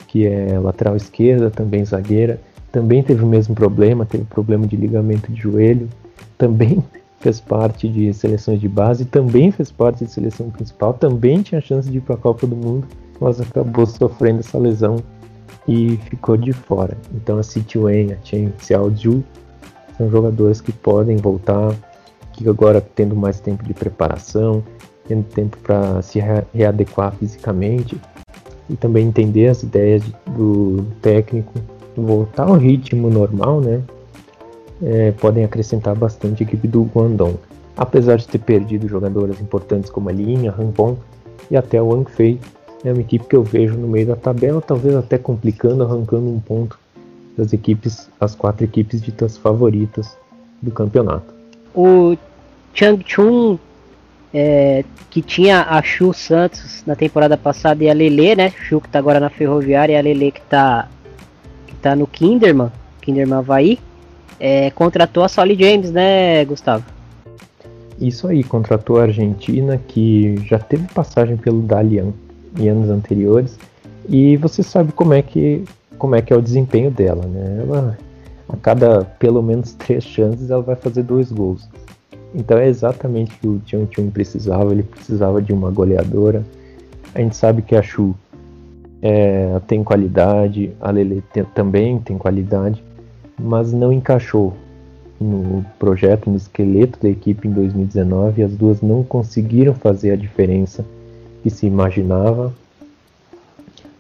que 0.08 0.26
é 0.26 0.58
lateral 0.60 0.96
esquerda, 0.96 1.50
também 1.50 1.84
zagueira, 1.84 2.40
também 2.72 3.04
teve 3.04 3.24
o 3.24 3.28
mesmo 3.28 3.54
problema, 3.54 4.06
teve 4.06 4.24
problema 4.24 4.66
de 4.66 4.76
ligamento 4.76 5.32
de 5.32 5.42
joelho, 5.42 5.90
também 6.38 6.84
fez 7.20 7.40
parte 7.40 7.88
de 7.88 8.14
seleções 8.14 8.60
de 8.60 8.68
base, 8.68 9.06
também 9.06 9.52
fez 9.52 9.72
parte 9.72 10.06
de 10.06 10.12
seleção 10.12 10.50
principal, 10.50 10.94
também 10.94 11.42
tinha 11.42 11.62
chance 11.62 11.90
de 11.90 11.98
ir 11.98 12.02
para 12.02 12.16
a 12.16 12.18
Copa 12.18 12.48
do 12.48 12.56
Mundo, 12.56 12.88
mas 13.20 13.40
acabou 13.40 13.86
sofrendo 13.86 14.40
essa 14.40 14.58
lesão 14.58 14.98
e 15.68 15.98
ficou 16.10 16.38
de 16.38 16.52
fora. 16.52 16.98
Então 17.14 17.38
a 17.38 17.44
City 17.44 17.78
Wen, 17.78 18.14
a 18.14 18.18
Chen 18.24 18.54
Xiaoju 18.60 19.24
são 19.98 20.10
jogadores 20.10 20.60
que 20.60 20.72
podem 20.72 21.18
voltar, 21.18 21.74
que 22.34 22.48
agora 22.48 22.82
tendo 22.82 23.16
mais 23.16 23.40
tempo 23.40 23.64
de 23.64 23.74
preparação, 23.74 24.64
tendo 25.08 25.24
tempo 25.24 25.58
para 25.58 26.02
se 26.02 26.20
readequar 26.54 27.14
fisicamente 27.14 28.00
e 28.70 28.76
também 28.76 29.08
entender 29.08 29.50
as 29.50 29.64
ideias 29.64 30.04
do 30.36 30.86
técnico, 31.02 31.54
voltar 31.96 32.48
ao 32.48 32.56
ritmo 32.56 33.10
normal, 33.10 33.62
né? 33.62 33.82
É, 34.82 35.12
podem 35.12 35.44
acrescentar 35.44 35.96
bastante 35.96 36.44
a 36.44 36.46
equipe 36.46 36.68
do 36.68 36.84
Guangdong. 36.84 37.38
Apesar 37.78 38.18
de 38.18 38.28
ter 38.28 38.40
perdido 38.40 38.88
jogadores 38.88 39.40
importantes 39.40 39.90
como 39.90 40.10
a 40.10 40.12
Lin, 40.12 40.48
a 40.48 40.52
Han 40.52 40.72
Pong 40.72 40.98
e 41.50 41.56
até 41.56 41.82
o 41.82 41.88
Wang 41.88 42.10
Fei, 42.10 42.40
é 42.84 42.92
uma 42.92 43.02
equipe 43.02 43.26
que 43.26 43.36
eu 43.36 43.44
vejo 43.44 43.76
no 43.76 43.88
meio 43.88 44.08
da 44.08 44.16
tabela, 44.16 44.62
talvez 44.62 44.96
até 44.96 45.18
complicando, 45.18 45.84
arrancando 45.84 46.30
um 46.30 46.40
ponto 46.40 46.78
das 47.38 47.54
equipes, 47.54 48.10
as 48.20 48.36
quatro 48.36 48.64
equipes 48.64 49.02
ditas 49.02 49.38
favoritas 49.38 50.18
do 50.62 50.70
campeonato. 50.72 51.34
O 51.74 52.16
Chang 52.74 53.04
Chun, 53.08 53.58
é, 54.34 54.84
que 55.10 55.22
tinha 55.22 55.62
a 55.64 55.82
Chu 55.82 56.14
Santos 56.14 56.84
na 56.86 56.96
temporada 56.96 57.38
passada 57.38 57.84
e 57.84 57.90
a 57.90 57.94
Lele, 57.94 58.36
né? 58.36 58.52
Chu 58.52 58.82
que 58.82 58.90
tá 58.90 59.00
agora 59.00 59.20
na 59.20 59.30
Ferroviária 59.30 59.94
e 59.94 59.98
a 59.98 60.02
Lele 60.02 60.32
que 60.32 60.42
tá, 60.42 60.90
que 61.66 61.76
tá 61.76 61.96
no 61.96 62.06
Kinderman, 62.06 62.72
Kinderman 63.02 63.40
Havaí, 63.40 63.80
é, 64.40 64.70
contratou 64.72 65.24
a 65.24 65.30
Solly 65.30 65.56
James, 65.56 65.92
né, 65.92 66.44
Gustavo? 66.46 66.84
Isso 68.00 68.28
aí, 68.28 68.44
contratou 68.44 69.00
a 69.00 69.04
Argentina, 69.04 69.78
que 69.78 70.36
já 70.46 70.60
teve 70.60 70.86
passagem 70.94 71.38
pelo 71.38 71.62
Dalian 71.62 72.12
em 72.58 72.70
anos 72.70 72.90
anteriores 72.90 73.58
e 74.08 74.38
você 74.38 74.62
sabe 74.62 74.92
como 74.92 75.14
é 75.14 75.22
que 75.22 75.64
como 75.98 76.16
é 76.16 76.22
que 76.22 76.34
é 76.34 76.36
o 76.36 76.42
desempenho 76.42 76.92
dela, 76.92 77.26
né? 77.26 77.60
Ela 77.62 77.98
a 78.50 78.58
cada 78.58 79.06
pelo 79.06 79.42
menos 79.42 79.74
três 79.74 80.04
chances 80.04 80.50
ela 80.50 80.62
vai 80.62 80.76
fazer 80.76 81.04
dois 81.04 81.32
gols. 81.32 81.68
Então 82.36 82.58
é 82.58 82.68
exatamente 82.68 83.32
o 83.36 83.40
que 83.40 83.48
o 83.48 83.60
Tian 83.60 83.88
Chun 83.92 84.10
precisava, 84.10 84.72
ele 84.72 84.84
precisava 84.84 85.42
de 85.42 85.54
uma 85.54 85.72
goleadora. 85.72 86.44
A 87.14 87.20
gente 87.20 87.36
sabe 87.36 87.62
que 87.62 87.76
a 87.76 87.82
Chu 87.82 88.16
é, 89.02 89.60
tem 89.68 89.84
qualidade, 89.84 90.72
a 90.82 90.90
Lele 90.90 91.24
também 91.54 92.00
tem 92.00 92.18
qualidade, 92.18 92.84
mas 93.40 93.72
não 93.72 93.94
encaixou 93.94 94.54
no 95.22 95.64
projeto, 95.78 96.30
no 96.30 96.36
esqueleto 96.36 97.00
da 97.02 97.10
equipe 97.10 97.48
em 97.48 97.52
2019. 97.52 98.44
As 98.44 98.56
duas 98.56 98.82
não 98.82 99.04
conseguiram 99.04 99.74
fazer 99.74 100.12
a 100.12 100.16
diferença 100.16 100.84
que 101.44 101.50
se 101.50 101.68
imaginava. 101.68 102.54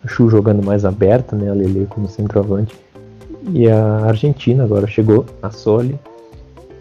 A 0.04 0.08
Chu 0.08 0.30
jogando 0.30 0.64
mais 0.64 0.86
aberta, 0.86 1.36
né, 1.36 1.50
a 1.50 1.54
Lele 1.54 1.86
como 1.90 2.08
centroavante. 2.08 2.76
E 3.52 3.70
a 3.70 4.06
Argentina 4.06 4.64
agora 4.64 4.88
chegou, 4.88 5.26
a 5.42 5.52
Soli, 5.52 6.00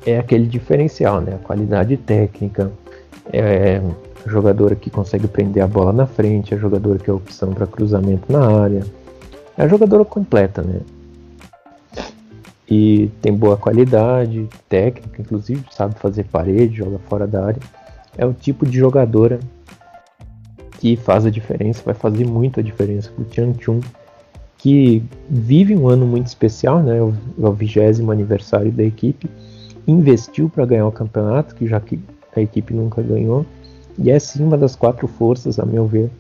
é 0.07 0.19
aquele 0.19 0.47
diferencial, 0.47 1.21
né, 1.21 1.35
a 1.35 1.39
qualidade 1.39 1.97
técnica, 1.97 2.71
é 3.33 3.81
a 4.25 4.29
jogadora 4.29 4.75
que 4.77 4.89
consegue 4.89 5.27
prender 5.27 5.63
a 5.63 5.67
bola 5.67 5.93
na 5.93 6.07
frente, 6.07 6.55
a 6.55 6.57
jogadora 6.57 6.99
que 6.99 7.11
é 7.11 7.13
opção 7.13 7.53
para 7.53 7.67
cruzamento 7.67 8.33
na 8.33 8.47
área, 8.63 8.85
é 9.59 9.63
a 9.65 9.69
jogadora 9.69 10.05
completa, 10.05 10.63
né. 10.63 10.81
E 12.69 13.11
tem 13.21 13.35
boa 13.35 13.57
qualidade 13.57 14.49
técnica, 14.69 15.21
inclusive 15.21 15.65
sabe 15.71 15.95
fazer 15.97 16.25
parede, 16.25 16.77
joga 16.77 16.99
fora 17.09 17.27
da 17.27 17.45
área. 17.45 17.61
É 18.17 18.25
o 18.25 18.33
tipo 18.33 18.65
de 18.65 18.79
jogadora 18.79 19.41
que 20.83 20.97
faz 20.97 21.25
a 21.25 21.31
diferença, 21.31 21.81
vai 21.85 21.95
fazer 21.95 22.27
muito 22.27 22.59
a 22.59 22.63
diferença 22.63 23.09
para 23.15 23.23
o 23.23 23.33
Chang 23.33 23.63
Chun, 23.63 23.79
que 24.59 25.01
vive 25.31 25.77
um 25.77 25.87
ano 25.87 26.05
muito 26.05 26.27
especial, 26.27 26.83
né? 26.83 26.99
É 26.99 27.03
o 27.47 27.53
vigésimo 27.53 28.11
aniversário 28.11 28.73
da 28.73 28.83
equipe, 28.83 29.31
investiu 29.87 30.49
para 30.49 30.67
ganhar 30.67 30.85
o 30.85 30.91
campeonato, 30.91 31.55
que 31.55 31.69
já 31.69 31.79
que 31.79 32.01
a 32.35 32.41
equipe 32.41 32.75
nunca 32.75 33.01
ganhou, 33.01 33.47
e 33.97 34.11
é 34.11 34.19
sim 34.19 34.43
uma 34.43 34.59
das 34.59 34.75
quatro 34.75 35.07
forças, 35.07 35.61
a 35.61 35.65
meu 35.65 35.87
ver, 35.87 36.11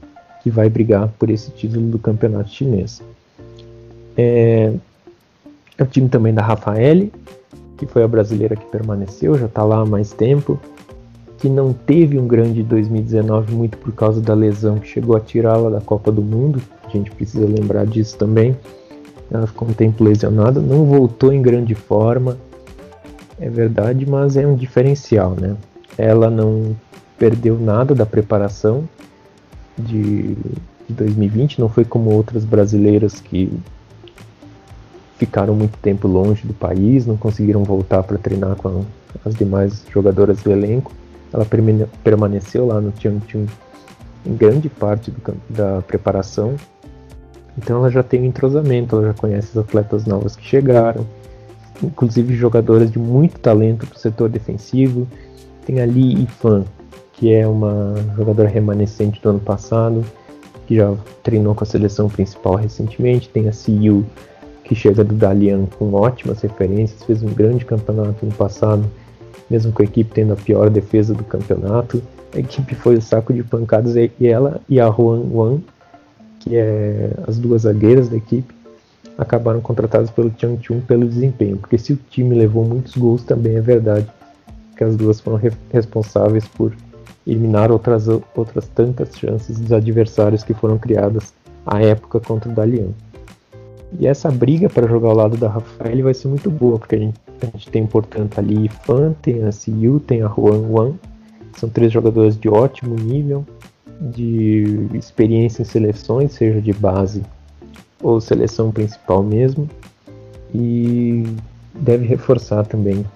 que 0.44 0.48
vai 0.48 0.68
brigar 0.68 1.08
por 1.18 1.28
esse 1.28 1.50
título 1.50 1.88
do 1.88 1.98
campeonato 1.98 2.50
chinês. 2.50 3.02
É, 4.16 4.72
é 5.76 5.82
o 5.82 5.86
time 5.86 6.08
também 6.08 6.32
da 6.32 6.42
Rafaele, 6.42 7.12
que 7.76 7.84
foi 7.84 8.04
a 8.04 8.08
brasileira 8.08 8.54
que 8.54 8.66
permaneceu, 8.66 9.36
já 9.36 9.46
está 9.46 9.64
lá 9.64 9.80
há 9.80 9.84
mais 9.84 10.12
tempo 10.12 10.56
que 11.42 11.48
não 11.48 11.72
teve 11.72 12.16
um 12.20 12.28
grande 12.28 12.62
2019 12.62 13.52
muito 13.52 13.76
por 13.76 13.92
causa 13.92 14.20
da 14.20 14.32
lesão 14.32 14.78
que 14.78 14.86
chegou 14.86 15.16
a 15.16 15.20
tirá-la 15.20 15.70
da 15.70 15.80
Copa 15.80 16.12
do 16.12 16.22
Mundo. 16.22 16.62
A 16.84 16.88
gente 16.88 17.10
precisa 17.10 17.44
lembrar 17.44 17.84
disso 17.84 18.16
também. 18.16 18.56
Ela 19.28 19.48
ficou 19.48 19.66
um 19.66 19.72
tempo 19.72 20.04
lesionada, 20.04 20.60
não 20.60 20.84
voltou 20.84 21.32
em 21.32 21.42
grande 21.42 21.74
forma. 21.74 22.38
é 23.40 23.50
verdade, 23.50 24.08
mas 24.08 24.36
é 24.36 24.46
um 24.46 24.54
diferencial, 24.54 25.30
né? 25.30 25.56
Ela 25.98 26.30
não 26.30 26.76
perdeu 27.18 27.58
nada 27.58 27.92
da 27.92 28.06
preparação 28.06 28.88
de, 29.76 30.36
de 30.88 30.94
2020, 30.94 31.58
não 31.58 31.68
foi 31.68 31.84
como 31.84 32.12
outras 32.12 32.44
brasileiras 32.44 33.20
que 33.20 33.52
ficaram 35.18 35.56
muito 35.56 35.76
tempo 35.78 36.06
longe 36.06 36.46
do 36.46 36.54
país, 36.54 37.04
não 37.04 37.16
conseguiram 37.16 37.64
voltar 37.64 38.04
para 38.04 38.16
treinar 38.16 38.54
com 38.54 38.84
as 39.24 39.34
demais 39.34 39.84
jogadoras 39.92 40.40
do 40.40 40.52
elenco. 40.52 41.01
Ela 41.32 41.46
permaneceu 42.04 42.66
lá 42.66 42.80
no 42.80 42.92
Changchun 42.98 43.46
em 44.24 44.36
grande 44.36 44.68
parte 44.68 45.10
do, 45.10 45.34
da 45.48 45.82
preparação. 45.82 46.54
Então 47.56 47.78
ela 47.78 47.90
já 47.90 48.02
tem 48.02 48.22
um 48.22 48.24
entrosamento, 48.24 48.96
ela 48.96 49.08
já 49.08 49.14
conhece 49.14 49.50
os 49.50 49.58
atletas 49.58 50.06
novos 50.06 50.36
que 50.36 50.44
chegaram, 50.44 51.06
inclusive 51.82 52.34
jogadoras 52.34 52.90
de 52.90 52.98
muito 52.98 53.38
talento 53.38 53.86
para 53.86 53.96
o 53.96 53.98
setor 53.98 54.28
defensivo. 54.28 55.06
Tem 55.66 55.80
a 55.80 55.86
Li 55.86 56.22
Ifan, 56.22 56.64
que 57.12 57.32
é 57.32 57.46
uma 57.46 57.94
jogadora 58.16 58.48
remanescente 58.48 59.20
do 59.20 59.30
ano 59.30 59.40
passado, 59.40 60.04
que 60.66 60.76
já 60.76 60.94
treinou 61.22 61.54
com 61.54 61.64
a 61.64 61.66
seleção 61.66 62.08
principal 62.08 62.54
recentemente. 62.54 63.28
Tem 63.28 63.48
a 63.48 63.52
Siyu, 63.52 64.04
que 64.64 64.74
chega 64.74 65.04
do 65.04 65.14
Dalian 65.14 65.66
com 65.78 65.92
ótimas 65.92 66.40
referências, 66.40 67.02
fez 67.02 67.22
um 67.22 67.32
grande 67.32 67.64
campeonato 67.64 68.24
no 68.24 68.32
passado, 68.32 68.84
mesmo 69.52 69.70
com 69.70 69.82
a 69.82 69.84
equipe 69.84 70.10
tendo 70.14 70.32
a 70.32 70.36
pior 70.36 70.70
defesa 70.70 71.12
do 71.12 71.22
campeonato. 71.22 72.02
A 72.34 72.38
equipe 72.38 72.74
foi 72.74 72.96
o 72.96 73.02
saco 73.02 73.34
de 73.34 73.44
pancadas 73.44 73.94
e 73.94 74.26
ela 74.26 74.62
e 74.66 74.80
a 74.80 74.90
Juan 74.90 75.20
Wan, 75.30 75.58
que 76.40 76.56
é 76.56 77.10
as 77.28 77.36
duas 77.36 77.62
zagueiras 77.62 78.08
da 78.08 78.16
equipe, 78.16 78.54
acabaram 79.18 79.60
contratadas 79.60 80.10
pelo 80.10 80.32
Changchun 80.38 80.80
pelo 80.80 81.06
desempenho, 81.06 81.58
porque 81.58 81.76
se 81.76 81.92
o 81.92 81.98
time 82.10 82.34
levou 82.34 82.64
muitos 82.64 82.96
gols, 82.96 83.22
também 83.22 83.56
é 83.56 83.60
verdade 83.60 84.06
que 84.74 84.82
as 84.82 84.96
duas 84.96 85.20
foram 85.20 85.36
re 85.36 85.52
responsáveis 85.70 86.48
por 86.48 86.72
eliminar 87.26 87.70
outras, 87.70 88.08
outras 88.34 88.66
tantas 88.68 89.10
chances 89.16 89.58
dos 89.58 89.70
adversários 89.70 90.42
que 90.42 90.54
foram 90.54 90.78
criadas 90.78 91.34
à 91.66 91.82
época 91.82 92.18
contra 92.18 92.50
o 92.50 92.54
Dalian. 92.54 92.88
E 93.98 94.06
essa 94.06 94.30
briga 94.30 94.68
para 94.68 94.88
jogar 94.88 95.08
ao 95.08 95.16
lado 95.16 95.36
da 95.36 95.48
Rafael 95.48 96.04
vai 96.04 96.14
ser 96.14 96.28
muito 96.28 96.50
boa, 96.50 96.78
porque 96.78 96.96
a 96.96 96.98
gente, 96.98 97.20
a 97.42 97.46
gente 97.46 97.70
tem, 97.70 97.86
portanto, 97.86 98.38
ali 98.38 98.68
Fan, 98.68 99.12
tem 99.20 99.44
a 99.44 99.52
Siyu, 99.52 100.00
tem 100.00 100.22
a 100.22 100.28
Juan 100.28 100.60
Wan, 100.68 100.92
são 101.56 101.68
três 101.68 101.92
jogadores 101.92 102.38
de 102.38 102.48
ótimo 102.48 102.94
nível, 102.94 103.44
de 104.00 104.88
experiência 104.94 105.62
em 105.62 105.64
seleções, 105.64 106.32
seja 106.32 106.60
de 106.60 106.72
base 106.72 107.22
ou 108.02 108.20
seleção 108.20 108.72
principal 108.72 109.22
mesmo, 109.22 109.68
e 110.54 111.24
deve 111.74 112.06
reforçar 112.06 112.66
também 112.66 113.06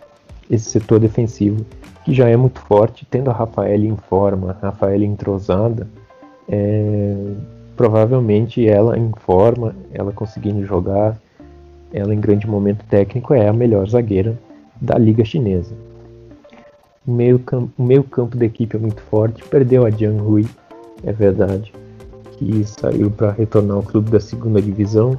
esse 0.49 0.71
setor 0.71 1.01
defensivo, 1.01 1.65
que 2.05 2.15
já 2.15 2.29
é 2.29 2.37
muito 2.37 2.61
forte, 2.61 3.07
tendo 3.11 3.31
a 3.31 3.33
Rafael 3.33 3.83
em 3.83 3.97
forma, 3.97 4.51
a 4.63 4.67
Rafael 4.67 5.03
entrosada, 5.03 5.89
é, 6.49 7.17
provavelmente 7.77 8.67
ela 8.67 8.99
em 8.99 9.13
forma, 9.19 9.75
ela 9.93 10.13
conseguindo 10.13 10.65
jogar, 10.65 11.17
ela 11.93 12.15
em 12.15 12.21
grande 12.21 12.47
momento 12.47 12.85
técnico 12.87 13.35
é 13.35 13.49
a 13.49 13.53
melhor 13.53 13.89
zagueira 13.89 14.37
da 14.81 14.97
liga 14.99 15.25
chinesa. 15.25 15.75
O 17.07 17.13
meio 17.13 17.39
campo, 17.39 17.71
o 17.79 17.83
meio 17.83 18.03
campo 18.03 18.37
da 18.37 18.45
equipe 18.45 18.77
é 18.77 18.81
muito 18.81 19.01
forte, 19.03 19.45
perdeu 19.45 19.87
a 19.87 19.91
Jiang 19.91 20.21
Hui, 20.21 20.47
é 21.05 21.13
verdade, 21.13 21.73
que 22.33 22.65
saiu 22.65 23.11
para 23.11 23.31
retornar 23.31 23.77
ao 23.77 23.83
clube 23.83 24.11
da 24.11 24.19
segunda 24.19 24.61
divisão, 24.61 25.17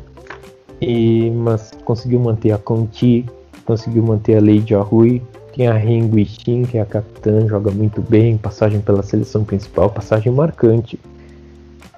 e, 0.81 1.31
mas 1.31 1.71
conseguiu 1.85 2.19
manter 2.19 2.51
a 2.51 2.57
Conti, 2.57 3.25
conseguiu 3.65 4.03
manter 4.03 4.37
a 4.37 4.41
Lei 4.41 4.61
Jiahui, 4.65 5.21
tem 5.55 5.67
a 5.67 5.73
Ren 5.73 6.07
Guixin, 6.07 6.63
que 6.63 6.77
é 6.77 6.81
a 6.81 6.85
capitã, 6.85 7.47
joga 7.47 7.71
muito 7.71 8.01
bem, 8.01 8.37
passagem 8.37 8.79
pela 8.79 9.01
seleção 9.01 9.43
principal, 9.43 9.89
passagem 9.89 10.31
marcante. 10.31 10.99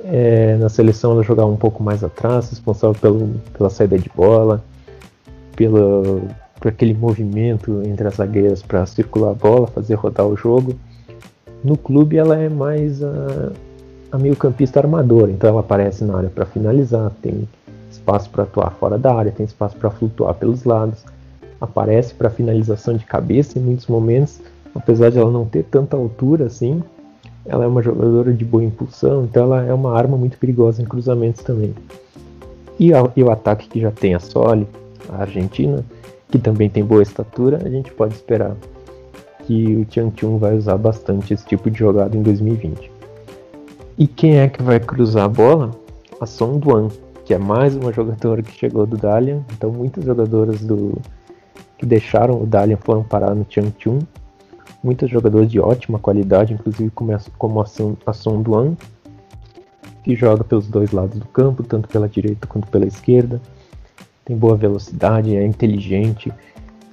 É, 0.03 0.55
na 0.57 0.69
seleção 0.69 1.11
ela 1.11 1.23
jogava 1.23 1.49
um 1.49 1.57
pouco 1.57 1.83
mais 1.83 2.03
atrás, 2.03 2.49
responsável 2.49 2.99
pelo, 2.99 3.29
pela 3.57 3.69
saída 3.69 3.97
de 3.97 4.09
bola, 4.15 4.63
pela, 5.55 6.21
por 6.59 6.69
aquele 6.69 6.93
movimento 6.93 7.81
entre 7.85 8.07
as 8.07 8.15
zagueiras 8.15 8.61
para 8.61 8.85
circular 8.85 9.31
a 9.31 9.33
bola, 9.33 9.67
fazer 9.67 9.95
rodar 9.95 10.25
o 10.25 10.35
jogo. 10.35 10.73
No 11.63 11.77
clube 11.77 12.17
ela 12.17 12.37
é 12.37 12.47
mais 12.47 13.03
a, 13.03 13.51
a 14.11 14.17
meio-campista 14.17 14.79
armadora, 14.79 15.31
então 15.31 15.49
ela 15.49 15.59
aparece 15.59 16.05
na 16.05 16.17
área 16.17 16.29
para 16.29 16.45
finalizar, 16.45 17.11
tem 17.21 17.47
espaço 17.91 18.29
para 18.29 18.43
atuar 18.43 18.71
fora 18.71 18.97
da 18.97 19.13
área, 19.13 19.31
tem 19.31 19.45
espaço 19.45 19.75
para 19.75 19.89
flutuar 19.89 20.33
pelos 20.35 20.63
lados, 20.63 21.03
aparece 21.59 22.13
para 22.13 22.29
finalização 22.29 22.95
de 22.95 23.05
cabeça 23.05 23.59
em 23.59 23.61
muitos 23.61 23.87
momentos, 23.87 24.39
apesar 24.73 25.11
de 25.11 25.17
ela 25.17 25.31
não 25.31 25.45
ter 25.45 25.63
tanta 25.63 25.97
altura 25.97 26.45
assim, 26.45 26.81
ela 27.49 27.65
é 27.65 27.67
uma 27.67 27.81
jogadora 27.81 28.31
de 28.31 28.45
boa 28.45 28.63
impulsão, 28.63 29.23
então 29.23 29.43
ela 29.43 29.65
é 29.65 29.73
uma 29.73 29.97
arma 29.97 30.15
muito 30.15 30.37
perigosa 30.37 30.81
em 30.81 30.85
cruzamentos 30.85 31.43
também. 31.43 31.73
E, 32.79 32.93
a, 32.93 33.11
e 33.15 33.23
o 33.23 33.31
ataque 33.31 33.67
que 33.67 33.81
já 33.81 33.91
tem 33.91 34.13
a 34.13 34.19
Soli, 34.19 34.67
a 35.09 35.21
Argentina, 35.21 35.83
que 36.29 36.37
também 36.37 36.69
tem 36.69 36.85
boa 36.85 37.01
estatura, 37.01 37.59
a 37.65 37.69
gente 37.69 37.91
pode 37.91 38.13
esperar 38.13 38.55
que 39.45 39.75
o 39.75 39.85
Tianqiun 39.85 40.37
vai 40.37 40.55
usar 40.55 40.77
bastante 40.77 41.33
esse 41.33 41.45
tipo 41.45 41.71
de 41.71 41.79
jogada 41.79 42.15
em 42.15 42.21
2020. 42.21 42.91
E 43.97 44.07
quem 44.07 44.37
é 44.37 44.47
que 44.47 44.61
vai 44.61 44.79
cruzar 44.79 45.25
a 45.25 45.27
bola? 45.27 45.71
A 46.21 46.25
Song 46.27 46.59
Duan, 46.59 46.89
que 47.25 47.33
é 47.33 47.37
mais 47.37 47.75
uma 47.75 47.91
jogadora 47.91 48.43
que 48.43 48.51
chegou 48.51 48.85
do 48.85 48.95
Dalian. 48.95 49.41
Então 49.57 49.71
muitas 49.71 50.05
jogadoras 50.05 50.61
do 50.61 50.97
que 51.77 51.85
deixaram 51.85 52.41
o 52.41 52.45
Dalian 52.45 52.77
foram 52.77 53.03
parar 53.03 53.33
no 53.33 53.45
Changchun. 53.49 53.99
Muitos 54.83 55.09
jogadores 55.09 55.51
de 55.51 55.59
ótima 55.59 55.99
qualidade, 55.99 56.53
inclusive 56.53 56.89
como 56.91 57.13
a, 57.13 57.19
como 57.37 57.61
a 57.61 58.13
Song 58.13 58.43
Duan, 58.43 58.75
que 60.03 60.15
joga 60.15 60.43
pelos 60.43 60.67
dois 60.67 60.91
lados 60.91 61.19
do 61.19 61.25
campo, 61.25 61.63
tanto 61.63 61.87
pela 61.89 62.07
direita 62.07 62.47
quanto 62.47 62.67
pela 62.67 62.85
esquerda. 62.85 63.41
Tem 64.23 64.37
boa 64.37 64.55
velocidade, 64.55 65.35
é 65.35 65.45
inteligente. 65.45 66.31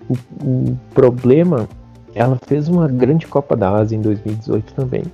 O, 0.08 0.14
o 0.44 0.78
problema, 0.92 1.68
ela 2.14 2.38
fez 2.46 2.68
uma 2.68 2.88
grande 2.88 3.26
Copa 3.26 3.56
da 3.56 3.70
Ásia 3.70 3.96
em 3.96 4.00
2018 4.00 4.74
também 4.74 5.04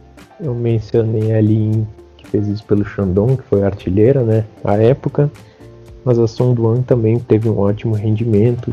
eu 0.43 0.55
mencionei 0.55 1.33
ali 1.33 1.87
que 2.17 2.27
fez 2.27 2.49
isso 2.49 2.65
pelo 2.65 2.85
Shandong, 2.85 3.37
que 3.37 3.45
foi 3.45 3.63
artilheira, 3.63 4.23
né, 4.23 4.45
à 4.65 4.75
época. 4.75 5.31
Mas 6.05 6.19
a 6.19 6.27
Song 6.27 6.55
Duan 6.55 6.83
também 6.83 7.19
teve 7.19 7.49
um 7.49 7.59
ótimo 7.59 7.95
rendimento, 7.95 8.73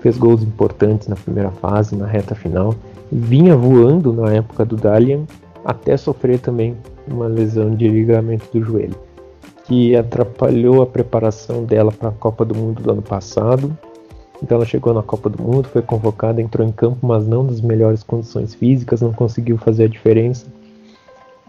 fez 0.00 0.18
gols 0.18 0.42
importantes 0.42 1.06
na 1.06 1.14
primeira 1.14 1.50
fase, 1.52 1.94
na 1.94 2.06
reta 2.06 2.34
final. 2.34 2.74
Vinha 3.10 3.56
voando 3.56 4.12
na 4.12 4.32
época 4.32 4.64
do 4.64 4.76
Dalian, 4.76 5.24
até 5.64 5.96
sofrer 5.96 6.38
também 6.38 6.76
uma 7.06 7.26
lesão 7.26 7.74
de 7.74 7.88
ligamento 7.88 8.46
do 8.52 8.64
joelho, 8.64 8.96
que 9.64 9.94
atrapalhou 9.94 10.82
a 10.82 10.86
preparação 10.86 11.64
dela 11.64 11.92
para 11.92 12.08
a 12.08 12.12
Copa 12.12 12.44
do 12.44 12.54
Mundo 12.54 12.82
do 12.82 12.90
ano 12.90 13.02
passado. 13.02 13.76
Então 14.42 14.56
ela 14.56 14.66
chegou 14.66 14.92
na 14.92 15.02
Copa 15.02 15.30
do 15.30 15.42
Mundo, 15.42 15.68
foi 15.68 15.82
convocada, 15.82 16.42
entrou 16.42 16.66
em 16.66 16.72
campo, 16.72 17.06
mas 17.06 17.26
não 17.26 17.44
nas 17.44 17.60
melhores 17.60 18.02
condições 18.02 18.54
físicas, 18.54 19.00
não 19.00 19.12
conseguiu 19.12 19.56
fazer 19.56 19.84
a 19.84 19.88
diferença. 19.88 20.46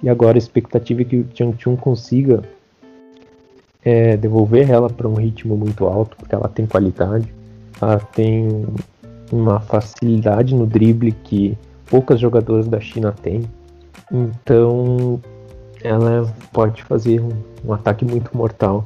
E 0.01 0.10
agora 0.10 0.38
a 0.38 0.39
expectativa 0.39 1.01
é 1.01 1.05
que 1.05 1.18
o 1.18 1.28
Changchun 1.34 1.76
consiga 1.76 2.43
é, 3.84 4.16
devolver 4.16 4.70
ela 4.70 4.89
para 4.89 5.08
um 5.08 5.16
ritmo 5.16 5.58
muito 5.58 5.86
alto, 5.86 6.16
porque 6.18 6.36
ela 6.36 6.47
tem 6.47 6.66
qualidade, 6.66 7.34
ela 7.82 7.99
tem 7.99 8.66
uma 9.32 9.59
facilidade 9.59 10.55
no 10.55 10.65
drible 10.65 11.11
que 11.11 11.57
poucas 11.86 12.19
jogadoras 12.19 12.67
da 12.67 12.80
China 12.80 13.11
têm. 13.11 13.43
Então 14.11 15.21
ela 15.84 16.34
pode 16.51 16.84
fazer 16.84 17.21
um, 17.21 17.32
um 17.65 17.73
ataque 17.73 18.03
muito 18.03 18.36
mortal 18.36 18.84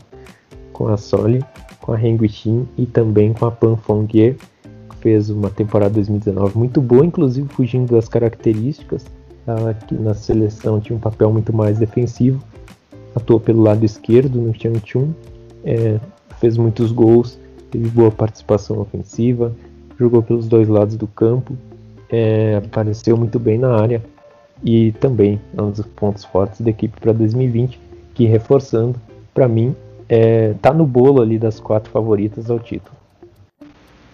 com 0.73 0.87
a 0.87 0.97
Soli, 0.97 1.43
com 1.81 1.93
a 1.93 2.01
Heng 2.01 2.27
Xin 2.27 2.67
e 2.77 2.85
também 2.85 3.33
com 3.33 3.45
a 3.45 3.51
Pan 3.51 3.75
Fongye, 3.75 4.37
que 4.89 4.97
fez 4.97 5.29
uma 5.29 5.49
temporada 5.49 5.93
2019 5.93 6.57
muito 6.57 6.81
boa, 6.81 7.05
inclusive 7.05 7.47
fugindo 7.49 7.93
das 7.93 8.07
características 8.07 9.05
ela 9.45 9.73
que 9.73 9.95
na 9.95 10.13
seleção 10.13 10.79
tinha 10.79 10.95
um 10.95 10.99
papel 10.99 11.31
muito 11.31 11.53
mais 11.53 11.79
defensivo, 11.79 12.43
atuou 13.15 13.39
pelo 13.39 13.61
lado 13.61 13.83
esquerdo 13.83 14.39
no 14.39 14.53
Changchun, 14.53 15.11
é, 15.63 15.99
fez 16.39 16.57
muitos 16.57 16.91
gols, 16.91 17.39
teve 17.69 17.89
boa 17.89 18.11
participação 18.11 18.79
ofensiva, 18.79 19.53
jogou 20.01 20.23
pelos 20.23 20.47
dois 20.47 20.67
lados 20.67 20.95
do 20.95 21.07
campo, 21.07 21.55
é, 22.09 22.55
apareceu 22.55 23.15
muito 23.15 23.39
bem 23.39 23.57
na 23.57 23.79
área 23.79 24.01
e 24.63 24.91
também 24.93 25.39
é 25.55 25.61
um 25.61 25.69
dos 25.69 25.85
pontos 25.85 26.25
fortes 26.25 26.61
da 26.61 26.69
equipe 26.69 26.99
para 26.99 27.13
2020, 27.13 27.79
que 28.13 28.25
reforçando, 28.25 28.99
para 29.33 29.47
mim, 29.47 29.75
é, 30.09 30.53
tá 30.61 30.73
no 30.73 30.85
bolo 30.85 31.21
ali 31.21 31.37
das 31.37 31.59
quatro 31.59 31.91
favoritas 31.91 32.49
ao 32.49 32.59
título. 32.59 32.95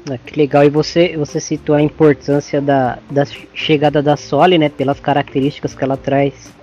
Ah, 0.09 0.17
que 0.17 0.37
legal, 0.37 0.63
e 0.63 0.69
você, 0.69 1.17
você 1.17 1.39
citou 1.39 1.75
a 1.75 1.81
importância 1.81 2.61
da, 2.61 2.99
da 3.09 3.25
chegada 3.53 4.01
da 4.01 4.15
Soli, 4.15 4.57
né, 4.57 4.69
pelas 4.69 4.99
características 4.99 5.73
que 5.73 5.83
ela 5.83 5.97
traz 5.97 6.53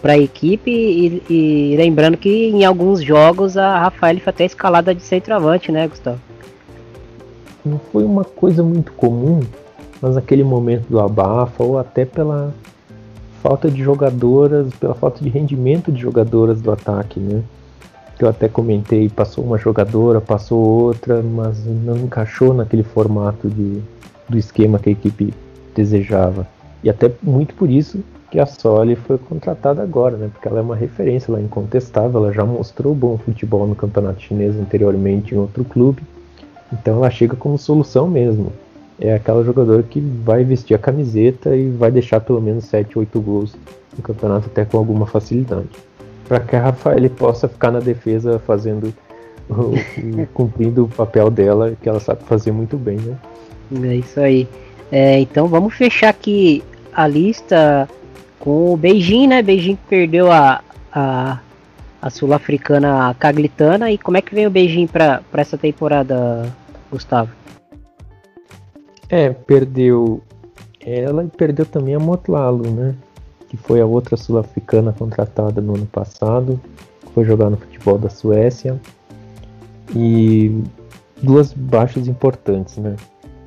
para 0.00 0.14
a 0.14 0.18
equipe 0.18 0.70
e, 0.70 1.22
e, 1.28 1.76
lembrando 1.76 2.16
que 2.16 2.46
em 2.48 2.64
alguns 2.64 3.02
jogos 3.02 3.56
a 3.58 3.80
Rafael 3.80 4.18
foi 4.20 4.30
até 4.30 4.44
escalada 4.46 4.94
de 4.94 5.02
centroavante, 5.02 5.70
né, 5.70 5.86
Gustavo? 5.86 6.20
Não 7.64 7.78
foi 7.78 8.04
uma 8.04 8.24
coisa 8.24 8.62
muito 8.62 8.92
comum, 8.92 9.40
mas 10.00 10.14
naquele 10.14 10.42
momento 10.42 10.86
do 10.88 10.98
abafa 10.98 11.62
ou 11.62 11.78
até 11.78 12.04
pela 12.04 12.52
falta 13.42 13.70
de 13.70 13.82
jogadoras, 13.82 14.72
pela 14.74 14.94
falta 14.94 15.22
de 15.22 15.28
rendimento 15.28 15.90
de 15.90 16.00
jogadoras 16.00 16.60
do 16.60 16.70
ataque, 16.70 17.18
né? 17.18 17.42
Que 18.18 18.24
eu 18.24 18.28
até 18.28 18.48
comentei, 18.48 19.08
passou 19.08 19.44
uma 19.44 19.58
jogadora, 19.58 20.20
passou 20.20 20.58
outra, 20.58 21.22
mas 21.22 21.64
não 21.64 21.96
encaixou 21.96 22.52
naquele 22.52 22.82
formato 22.82 23.48
de, 23.48 23.80
do 24.28 24.38
esquema 24.38 24.78
que 24.78 24.90
a 24.90 24.92
equipe 24.92 25.32
desejava. 25.74 26.46
E 26.82 26.90
até 26.90 27.10
muito 27.22 27.54
por 27.54 27.70
isso 27.70 28.02
que 28.30 28.38
a 28.38 28.46
Soli 28.46 28.94
foi 28.94 29.18
contratada 29.18 29.82
agora, 29.82 30.16
né? 30.16 30.30
Porque 30.32 30.46
ela 30.46 30.60
é 30.60 30.62
uma 30.62 30.76
referência, 30.76 31.30
ela 31.30 31.40
é 31.40 31.42
incontestável, 31.42 32.22
ela 32.22 32.32
já 32.32 32.44
mostrou 32.44 32.94
bom 32.94 33.18
futebol 33.18 33.66
no 33.66 33.74
campeonato 33.74 34.20
chinês 34.20 34.54
anteriormente 34.56 35.34
em 35.34 35.38
outro 35.38 35.64
clube. 35.64 36.02
Então 36.72 36.96
ela 36.96 37.10
chega 37.10 37.36
como 37.36 37.58
solução 37.58 38.08
mesmo 38.08 38.52
é 39.00 39.14
aquela 39.14 39.42
jogadora 39.42 39.82
que 39.82 39.98
vai 39.98 40.44
vestir 40.44 40.74
a 40.74 40.78
camiseta 40.78 41.56
e 41.56 41.70
vai 41.70 41.90
deixar 41.90 42.20
pelo 42.20 42.40
menos 42.40 42.66
7, 42.66 42.98
8 42.98 43.20
gols 43.20 43.56
no 43.96 44.02
campeonato 44.02 44.46
até 44.46 44.64
com 44.64 44.76
alguma 44.76 45.06
facilidade. 45.06 45.68
Para 46.28 46.38
que 46.40 46.54
a 46.54 46.60
Rafael 46.60 47.08
possa 47.10 47.48
ficar 47.48 47.70
na 47.70 47.80
defesa 47.80 48.38
fazendo 48.46 48.92
cumprindo 50.34 50.84
o 50.84 50.88
papel 50.88 51.30
dela, 51.30 51.72
que 51.82 51.88
ela 51.88 51.98
sabe 51.98 52.22
fazer 52.24 52.52
muito 52.52 52.76
bem, 52.76 52.98
né? 52.98 53.16
É 53.88 53.96
isso 53.96 54.20
aí. 54.20 54.46
É, 54.92 55.18
então 55.18 55.48
vamos 55.48 55.74
fechar 55.74 56.10
aqui 56.10 56.62
a 56.92 57.06
lista 57.08 57.88
com 58.38 58.74
o 58.74 58.76
Beijing, 58.76 59.28
né? 59.28 59.42
Beijing 59.42 59.78
perdeu 59.88 60.30
a, 60.30 60.60
a, 60.92 61.38
a 62.00 62.10
sul-africana 62.10 63.14
Caglitana. 63.18 63.90
E 63.90 63.98
como 63.98 64.16
é 64.16 64.22
que 64.22 64.34
vem 64.34 64.46
o 64.46 64.50
Beijing 64.50 64.86
para 64.86 65.22
essa 65.34 65.58
temporada, 65.58 66.52
Gustavo? 66.90 67.30
É, 69.08 69.30
perdeu 69.30 70.22
ela 70.80 71.24
e 71.24 71.28
perdeu 71.28 71.66
também 71.66 71.94
a 71.94 71.98
Motlalo, 71.98 72.70
né? 72.70 72.94
Que 73.48 73.56
foi 73.56 73.80
a 73.80 73.86
outra 73.86 74.16
sul-africana 74.16 74.92
contratada 74.92 75.60
no 75.60 75.74
ano 75.74 75.86
passado, 75.86 76.60
foi 77.12 77.24
jogar 77.24 77.50
no 77.50 77.56
futebol 77.56 77.98
da 77.98 78.08
Suécia. 78.08 78.80
E 79.94 80.62
duas 81.20 81.52
baixas 81.52 82.06
importantes, 82.06 82.76
né? 82.76 82.94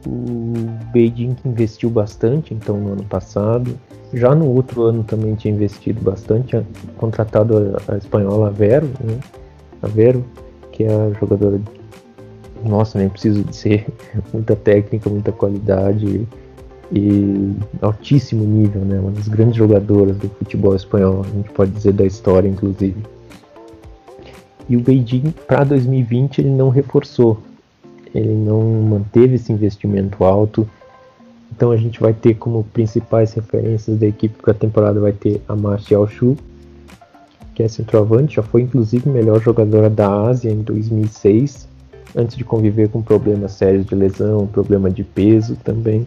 O 0.06 0.54
Beijing 0.92 1.34
que 1.36 1.48
investiu 1.48 1.90
bastante 1.90 2.54
então 2.54 2.78
no 2.78 2.92
ano 2.92 3.04
passado. 3.06 3.80
Já 4.14 4.36
no 4.36 4.48
outro 4.48 4.84
ano 4.84 5.04
também 5.04 5.34
tinha 5.36 5.54
investido 5.54 6.00
bastante, 6.02 6.62
contratado 6.98 7.78
a, 7.88 7.94
a 7.94 7.98
espanhola 7.98 8.52
Vero, 8.52 8.88
né? 9.04 9.20
A 9.82 9.88
Vero, 9.88 10.24
que 10.72 10.84
é 10.84 10.94
a 10.94 11.10
jogadora 11.20 11.60
nossa, 12.64 12.98
nem 12.98 13.10
preciso 13.10 13.44
dizer 13.44 13.86
muita 14.32 14.56
técnica, 14.56 15.10
muita 15.10 15.32
qualidade 15.32 16.28
e 16.92 17.56
altíssimo 17.82 18.44
nível, 18.44 18.82
né? 18.82 19.00
Uma 19.00 19.12
das 19.12 19.28
grandes 19.28 19.56
jogadoras 19.56 20.18
do 20.18 20.30
futebol 20.30 20.76
espanhol, 20.76 21.26
a 21.26 21.36
gente 21.36 21.50
pode 21.50 21.72
dizer 21.72 21.94
da 21.94 22.06
história, 22.06 22.48
inclusive. 22.48 23.02
E 24.70 24.78
o 24.78 24.80
Beijing 24.80 25.34
para 25.48 25.64
2020 25.64 26.40
ele 26.40 26.52
não 26.52 26.70
reforçou, 26.70 27.40
ele 28.14 28.34
não 28.34 28.62
manteve 28.62 29.36
esse 29.36 29.52
investimento 29.52 30.24
alto. 30.24 30.70
Então 31.56 31.72
a 31.72 31.78
gente 31.78 32.00
vai 32.00 32.14
ter 32.14 32.34
como 32.36 32.64
principais 32.64 33.32
referências 33.34 34.00
da 34.00 34.08
equipe 34.08 34.42
para 34.42 34.52
a 34.52 34.56
temporada 34.56 35.00
vai 35.00 35.14
ter 35.14 35.40
a 35.48 35.56
Martial 35.56 36.08
Shu, 36.08 36.36
que 37.54 37.62
é 37.62 37.68
centroavante, 37.68 38.38
já 38.38 38.42
foi 38.42 38.64
inclusive 38.64 39.08
melhor 39.08 39.40
jogadora 39.40 39.88
da 39.88 40.10
Ásia 40.10 40.50
em 40.50 40.64
2006 40.64 41.68
antes 42.16 42.36
de 42.36 42.44
conviver 42.44 42.90
com 42.90 43.02
problemas 43.02 43.54
sérios 43.54 43.86
de 43.86 43.94
lesão, 43.94 44.48
problema 44.48 44.90
de 44.90 45.04
peso 45.04 45.56
também. 45.64 46.06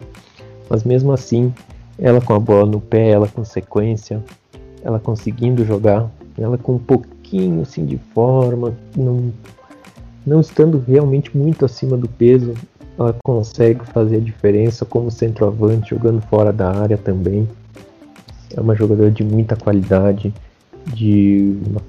Mas 0.69 0.83
mesmo 0.83 1.11
assim, 1.13 1.53
ela 1.97 2.19
com 2.19 2.33
a 2.33 2.39
bola 2.39 2.65
no 2.65 2.81
pé, 2.81 3.09
ela 3.09 3.27
com 3.27 3.43
sequência, 3.45 4.21
ela 4.83 4.99
conseguindo 4.99 5.65
jogar, 5.65 6.09
ela 6.37 6.57
com 6.57 6.75
um 6.75 6.79
pouquinho 6.79 7.61
assim 7.61 7.85
de 7.85 7.97
forma, 8.13 8.73
não, 8.95 9.31
não 10.25 10.41
estando 10.41 10.83
realmente 10.85 11.35
muito 11.37 11.63
acima 11.63 11.95
do 11.97 12.07
peso, 12.07 12.53
ela 12.97 13.15
consegue 13.23 13.85
fazer 13.85 14.17
a 14.17 14.19
diferença 14.19 14.85
como 14.85 15.11
centroavante, 15.11 15.91
jogando 15.91 16.21
fora 16.21 16.51
da 16.51 16.69
área 16.71 16.97
também. 16.97 17.47
É 18.55 18.59
uma 18.59 18.75
jogadora 18.75 19.11
de 19.11 19.23
muita 19.23 19.55
qualidade, 19.55 20.33
de 20.93 21.57
uma, 21.67 21.81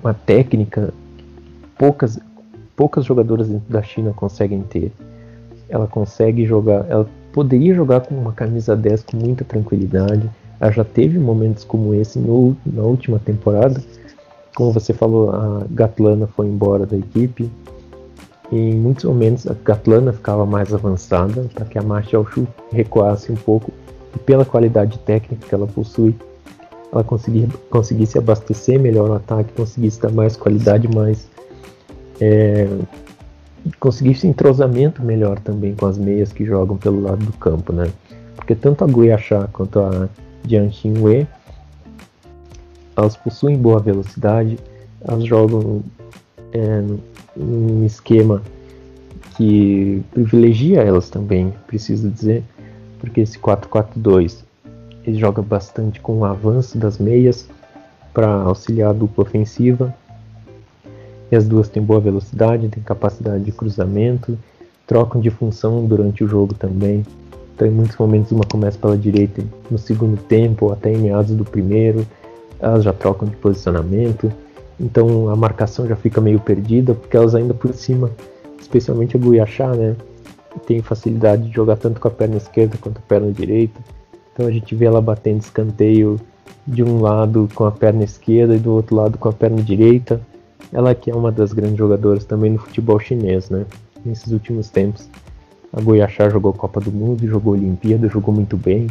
uma 0.00 0.14
técnica 0.14 0.92
poucas 1.76 2.18
poucas 2.76 3.04
jogadoras 3.04 3.48
da 3.68 3.82
China 3.82 4.12
conseguem 4.12 4.62
ter. 4.62 4.92
Ela 5.68 5.86
consegue 5.86 6.44
jogar, 6.44 6.86
ela 6.88 7.08
poderia 7.32 7.74
jogar 7.74 8.00
com 8.00 8.14
uma 8.14 8.32
camisa 8.32 8.76
10 8.76 9.04
com 9.04 9.16
muita 9.16 9.44
tranquilidade. 9.44 10.28
Ela 10.60 10.70
já 10.70 10.84
teve 10.84 11.18
momentos 11.18 11.64
como 11.64 11.94
esse 11.94 12.18
no, 12.18 12.56
na 12.66 12.82
última 12.82 13.18
temporada. 13.18 13.82
Como 14.54 14.72
você 14.72 14.92
falou, 14.92 15.30
a 15.30 15.64
Gatlana 15.70 16.26
foi 16.26 16.46
embora 16.46 16.86
da 16.86 16.96
equipe. 16.96 17.50
E 18.52 18.56
em 18.56 18.74
muitos 18.74 19.04
momentos 19.04 19.46
a 19.46 19.54
Gatlana 19.64 20.12
ficava 20.12 20.44
mais 20.44 20.72
avançada 20.72 21.46
para 21.54 21.64
que 21.64 21.78
a 21.78 21.82
Marshall 21.82 22.26
Shu 22.26 22.46
recuasse 22.70 23.32
um 23.32 23.36
pouco. 23.36 23.72
E 24.14 24.18
pela 24.18 24.44
qualidade 24.44 24.98
técnica 25.00 25.46
que 25.46 25.54
ela 25.54 25.66
possui, 25.66 26.14
ela 26.92 27.02
conseguir, 27.02 27.48
conseguisse 27.70 28.18
abastecer 28.18 28.78
melhor 28.78 29.10
o 29.10 29.14
ataque, 29.14 29.52
conseguisse 29.54 30.00
dar 30.00 30.12
mais 30.12 30.36
qualidade, 30.36 30.88
mais 30.94 31.28
é, 32.20 32.68
conseguir 33.80 34.12
esse 34.12 34.26
entrosamento 34.26 35.02
melhor 35.02 35.38
também 35.40 35.74
com 35.74 35.86
as 35.86 35.98
meias 35.98 36.32
que 36.32 36.44
jogam 36.44 36.76
pelo 36.76 37.00
lado 37.00 37.24
do 37.24 37.32
campo, 37.32 37.72
né? 37.72 37.90
Porque 38.36 38.54
tanto 38.54 38.84
a 38.84 38.86
Guiachá 38.86 39.48
quanto 39.52 39.80
a 39.80 40.08
Jiang 40.46 40.70
Xinwei, 40.70 41.26
elas 42.96 43.16
possuem 43.16 43.56
boa 43.56 43.80
velocidade, 43.80 44.58
elas 45.00 45.24
jogam 45.24 45.82
é, 46.52 46.84
um 47.36 47.84
esquema 47.84 48.42
que 49.36 50.02
privilegia 50.12 50.82
elas 50.82 51.10
também, 51.10 51.52
preciso 51.66 52.08
dizer, 52.08 52.42
porque 53.00 53.20
esse 53.20 53.38
4-4-2 53.38 54.44
ele 55.04 55.18
joga 55.18 55.42
bastante 55.42 56.00
com 56.00 56.18
o 56.18 56.24
avanço 56.24 56.78
das 56.78 56.98
meias 56.98 57.46
para 58.12 58.28
auxiliar 58.28 58.90
a 58.90 58.92
dupla 58.92 59.24
ofensiva 59.24 59.94
e 61.30 61.36
as 61.36 61.46
duas 61.46 61.68
têm 61.68 61.82
boa 61.82 62.00
velocidade, 62.00 62.68
têm 62.68 62.82
capacidade 62.82 63.44
de 63.44 63.52
cruzamento, 63.52 64.38
trocam 64.86 65.20
de 65.20 65.30
função 65.30 65.84
durante 65.84 66.22
o 66.22 66.28
jogo 66.28 66.54
também. 66.54 67.04
Então, 67.54 67.66
em 67.66 67.70
muitos 67.70 67.96
momentos, 67.96 68.32
uma 68.32 68.44
começa 68.44 68.78
pela 68.78 68.96
direita 68.96 69.42
no 69.70 69.78
segundo 69.78 70.16
tempo, 70.16 70.66
ou 70.66 70.72
até 70.72 70.92
em 70.92 70.98
meados 70.98 71.34
do 71.34 71.44
primeiro, 71.44 72.06
elas 72.58 72.84
já 72.84 72.92
trocam 72.92 73.28
de 73.28 73.36
posicionamento. 73.36 74.32
Então, 74.78 75.28
a 75.28 75.36
marcação 75.36 75.86
já 75.86 75.96
fica 75.96 76.20
meio 76.20 76.40
perdida, 76.40 76.94
porque 76.94 77.16
elas 77.16 77.34
ainda 77.34 77.54
por 77.54 77.72
cima, 77.74 78.10
especialmente 78.60 79.16
a 79.16 79.20
Guiachá, 79.20 79.74
né, 79.74 79.96
tem 80.66 80.82
facilidade 80.82 81.48
de 81.48 81.54
jogar 81.54 81.76
tanto 81.76 82.00
com 82.00 82.08
a 82.08 82.10
perna 82.10 82.36
esquerda 82.36 82.76
quanto 82.80 82.98
a 82.98 83.02
perna 83.02 83.32
direita. 83.32 83.80
Então, 84.32 84.46
a 84.46 84.50
gente 84.50 84.74
vê 84.74 84.86
ela 84.86 85.00
batendo 85.00 85.40
escanteio 85.40 86.18
de 86.66 86.82
um 86.82 87.00
lado 87.00 87.48
com 87.54 87.64
a 87.64 87.72
perna 87.72 88.04
esquerda 88.04 88.56
e 88.56 88.58
do 88.58 88.72
outro 88.72 88.96
lado 88.96 89.18
com 89.18 89.28
a 89.28 89.32
perna 89.32 89.62
direita. 89.62 90.20
Ela 90.72 90.94
que 90.94 91.10
é 91.10 91.14
uma 91.14 91.30
das 91.30 91.52
grandes 91.52 91.76
jogadoras 91.76 92.24
também 92.24 92.50
no 92.50 92.58
futebol 92.58 92.98
chinês, 92.98 93.50
né? 93.50 93.64
Nesses 94.04 94.32
últimos 94.32 94.68
tempos. 94.70 95.08
A 95.72 95.80
Goiachá 95.80 96.28
jogou 96.28 96.52
Copa 96.52 96.80
do 96.80 96.90
Mundo, 96.90 97.26
jogou 97.26 97.52
Olimpíada, 97.52 98.08
jogou 98.08 98.34
muito 98.34 98.56
bem. 98.56 98.88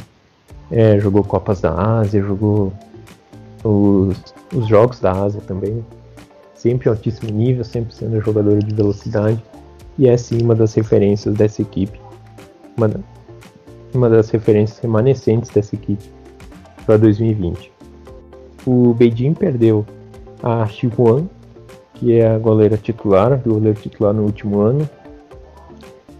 É, 0.71 0.99
jogou 0.99 1.23
Copas 1.23 1.61
da 1.61 1.99
Ásia, 1.99 2.21
jogou 2.21 2.71
os, 3.63 4.17
os 4.53 4.67
Jogos 4.67 4.99
da 4.99 5.11
Ásia 5.11 5.41
também. 5.41 5.83
Sempre 6.53 6.89
altíssimo 6.89 7.31
nível, 7.31 7.63
sempre 7.63 7.93
sendo 7.93 8.21
jogadora 8.21 8.59
de 8.59 8.73
velocidade. 8.73 9.43
E 9.97 10.07
é 10.07 10.15
sim 10.17 10.41
uma 10.41 10.55
das 10.55 10.73
referências 10.73 11.35
dessa 11.35 11.61
equipe. 11.61 11.99
Uma, 12.77 12.89
uma 13.93 14.09
das 14.09 14.29
referências 14.29 14.79
remanescentes 14.79 15.49
dessa 15.51 15.75
equipe 15.75 16.03
para 16.85 16.97
2020. 16.97 17.71
O 18.65 18.93
Beijing 18.93 19.33
perdeu 19.33 19.85
a 20.41 20.65
Xihuan 20.67 21.25
que 21.93 22.13
é 22.19 22.27
a 22.27 22.37
goleira 22.37 22.75
titular, 22.75 23.31
o 23.33 23.37
goleiro 23.53 23.79
titular 23.79 24.13
no 24.13 24.23
último 24.23 24.59
ano. 24.59 24.89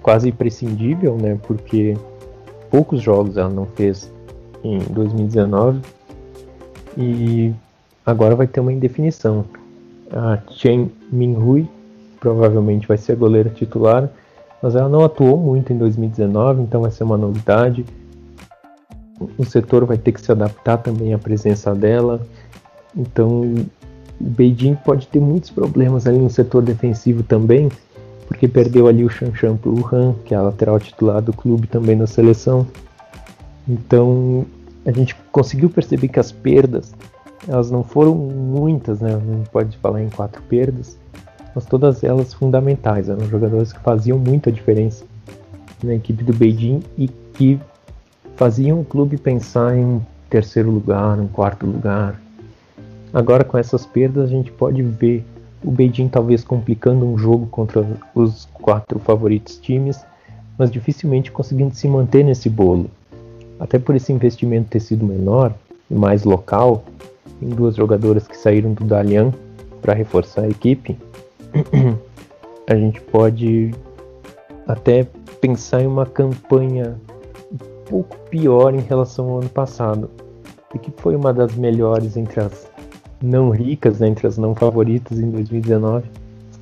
Quase 0.02 0.30
imprescindível, 0.30 1.18
né? 1.18 1.38
Porque 1.46 1.98
poucos 2.70 3.02
jogos 3.02 3.36
ela 3.36 3.50
não 3.50 3.66
fez 3.66 4.10
em 4.64 4.80
2019 4.80 5.82
e 6.98 7.54
agora 8.06 8.36
vai 8.36 8.48
ter 8.48 8.60
uma 8.60 8.74
indefinição. 8.74 9.46
A 10.12 10.40
Chen 10.52 10.92
Minhui 11.12 11.68
provavelmente 12.20 12.88
vai 12.88 12.98
ser 12.98 13.14
a 13.14 13.16
goleira 13.16 13.50
titular, 13.50 14.10
mas 14.62 14.76
ela 14.76 14.88
não 14.88 15.04
atuou 15.04 15.38
muito 15.38 15.74
em 15.74 15.78
2019, 15.78 16.62
então 16.62 16.82
vai 16.82 16.92
ser 16.92 17.04
uma 17.04 17.18
novidade. 17.18 17.86
O 19.38 19.46
setor 19.46 19.86
vai 19.86 19.98
ter 19.98 20.12
que 20.12 20.22
se 20.22 20.32
adaptar 20.32 20.78
também 20.78 21.14
à 21.14 21.18
presença 21.18 21.74
dela. 21.76 22.26
Então 22.96 23.42
o 23.42 23.66
Beijing 24.20 24.76
pode 24.76 25.08
ter 25.08 25.20
muitos 25.20 25.50
problemas 25.50 26.08
ali 26.08 26.18
no 26.18 26.30
setor 26.30 26.62
defensivo 26.62 27.24
também, 27.24 27.70
porque 28.28 28.48
perdeu 28.48 28.88
ali 28.88 29.04
o 29.04 29.10
Shanshan 29.10 29.58
para 29.58 29.70
o 29.70 29.90
Han, 29.92 30.16
que 30.24 30.34
é 30.34 30.38
a 30.38 30.42
lateral 30.42 30.80
titular 30.80 31.22
do 31.22 31.34
clube 31.34 31.68
também 31.68 31.96
na 31.96 32.08
seleção. 32.08 32.66
Então 33.68 34.46
a 34.86 34.92
gente 34.92 35.16
conseguiu 35.32 35.70
perceber 35.70 36.08
que 36.08 36.20
as 36.20 36.32
perdas 36.32 36.94
elas 37.48 37.70
não 37.70 37.84
foram 37.84 38.16
muitas, 38.16 39.00
né? 39.00 39.16
A 39.16 39.36
gente 39.36 39.50
pode 39.50 39.78
falar 39.78 40.02
em 40.02 40.10
quatro 40.10 40.42
perdas, 40.44 40.98
mas 41.54 41.66
todas 41.66 42.04
elas 42.04 42.34
fundamentais. 42.34 43.10
Eram 43.10 43.26
jogadores 43.26 43.74
que 43.74 43.80
faziam 43.80 44.18
muita 44.18 44.52
diferença 44.52 45.06
na 45.84 45.96
equipe 45.96 46.24
do 46.24 46.34
Beijing 46.34 46.82
e 46.98 47.08
que 47.08 47.60
faziam 48.36 48.80
o 48.80 48.86
clube 48.86 49.18
pensar 49.18 49.76
em 49.76 49.84
um 49.84 50.02
terceiro 50.30 50.72
lugar, 50.72 51.20
um 51.20 51.28
quarto 51.28 51.66
lugar. 51.66 52.20
Agora 53.14 53.44
com 53.44 53.58
essas 53.58 53.86
perdas 53.86 54.26
a 54.26 54.32
gente 54.32 54.52
pode 54.52 54.82
ver 54.82 55.26
o 55.64 55.72
Beijing 55.72 56.08
talvez 56.08 56.44
complicando 56.44 57.06
um 57.06 57.18
jogo 57.18 57.46
contra 57.48 57.86
os 58.16 58.48
quatro 58.54 59.00
favoritos 59.00 59.58
times, 59.58 60.04
mas 60.58 60.72
dificilmente 60.72 61.32
conseguindo 61.32 61.76
se 61.76 61.88
manter 61.88 62.24
nesse 62.24 62.50
bolo. 62.50 62.90
Até 63.60 63.80
por 63.80 63.96
esse 63.96 64.12
investimento 64.12 64.70
ter 64.70 64.80
sido 64.80 65.06
menor 65.06 65.54
e 65.90 65.96
mais 65.96 66.24
local, 66.24 66.84
em 67.42 67.50
duas 67.50 67.76
jogadoras 67.76 68.28
que 68.28 68.38
saíram 68.38 68.74
do 68.74 68.84
Dalian 68.84 69.32
para 69.82 69.94
reforçar 69.94 70.44
a 70.44 70.50
equipe, 70.50 70.98
a 72.68 72.76
gente 72.76 73.02
pode 73.02 73.74
até 74.68 75.08
pensar 75.42 75.82
em 75.82 75.88
uma 75.88 76.06
campanha 76.06 76.96
um 77.52 77.86
pouco 77.90 78.18
pior 78.30 78.74
em 78.74 78.82
relação 78.82 79.30
ao 79.30 79.40
ano 79.40 79.50
passado, 79.50 80.10
e 80.74 80.80
que 80.80 80.92
foi 80.98 81.16
uma 81.16 81.34
das 81.34 81.54
melhores 81.56 82.18
entre 82.18 82.40
as 82.40 82.68
não 83.22 83.50
ricas, 83.50 84.00
né, 84.00 84.08
entre 84.08 84.28
as 84.28 84.38
não 84.38 84.56
favoritas 84.56 85.20
em 85.20 85.30
2019. 85.30 86.06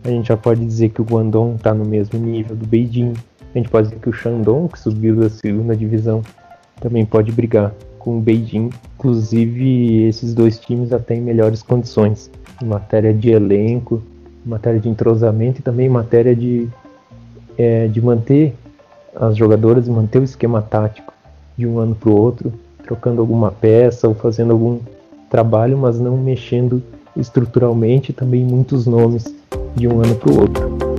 A 0.03 0.09
gente 0.09 0.27
já 0.27 0.37
pode 0.37 0.65
dizer 0.65 0.89
que 0.89 1.01
o 1.01 1.05
Guangdong 1.05 1.55
está 1.55 1.73
no 1.73 1.85
mesmo 1.85 2.19
nível 2.19 2.55
do 2.55 2.65
Beijing. 2.65 3.13
A 3.53 3.57
gente 3.57 3.69
pode 3.69 3.89
dizer 3.89 3.99
que 3.99 4.09
o 4.09 4.13
Shandong, 4.13 4.67
que 4.71 4.79
subiu 4.79 5.15
da 5.15 5.29
segunda 5.29 5.75
divisão, 5.75 6.21
também 6.81 7.05
pode 7.05 7.31
brigar 7.31 7.73
com 7.97 8.17
o 8.17 8.19
Beijing. 8.19 8.69
Inclusive, 8.97 10.03
esses 10.03 10.33
dois 10.33 10.59
times 10.59 10.89
já 10.89 10.99
têm 10.99 11.21
melhores 11.21 11.63
condições 11.63 12.29
em 12.61 12.65
matéria 12.65 13.13
de 13.13 13.29
elenco, 13.29 14.01
em 14.45 14.49
matéria 14.49 14.79
de 14.79 14.89
entrosamento 14.89 15.59
e 15.59 15.63
também 15.63 15.85
em 15.85 15.89
matéria 15.89 16.35
de, 16.35 16.67
é, 17.57 17.87
de 17.87 18.01
manter 18.01 18.53
as 19.15 19.35
jogadoras 19.35 19.87
manter 19.87 20.19
o 20.19 20.23
esquema 20.23 20.61
tático 20.61 21.13
de 21.57 21.67
um 21.67 21.79
ano 21.79 21.95
para 21.95 22.09
o 22.09 22.15
outro, 22.15 22.53
trocando 22.83 23.21
alguma 23.21 23.51
peça 23.51 24.07
ou 24.07 24.13
fazendo 24.13 24.51
algum 24.51 24.79
trabalho, 25.29 25.77
mas 25.77 25.99
não 25.99 26.17
mexendo 26.17 26.81
estruturalmente 27.15 28.13
também 28.13 28.43
muitos 28.43 28.85
nomes 28.85 29.25
de 29.75 29.87
um 29.87 30.01
ano 30.01 30.15
para 30.15 30.31
o 30.31 30.41
outro. 30.41 30.90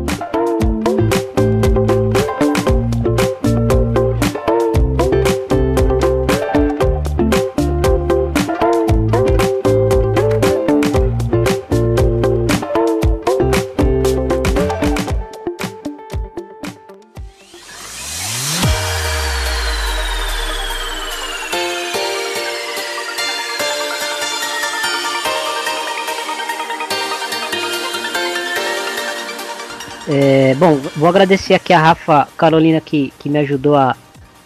Agradecer 31.13 31.55
aqui 31.55 31.73
a 31.73 31.81
Rafa 31.81 32.27
Carolina 32.37 32.81
que, 32.81 33.13
que 33.19 33.29
me 33.29 33.39
ajudou 33.39 33.77
a, 33.77 33.97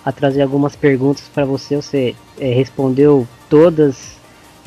a 0.04 0.12
trazer 0.12 0.42
algumas 0.42 0.76
perguntas 0.76 1.24
para 1.32 1.44
você. 1.44 1.76
Você 1.76 2.14
é, 2.38 2.52
respondeu 2.52 3.26
todas 3.48 4.16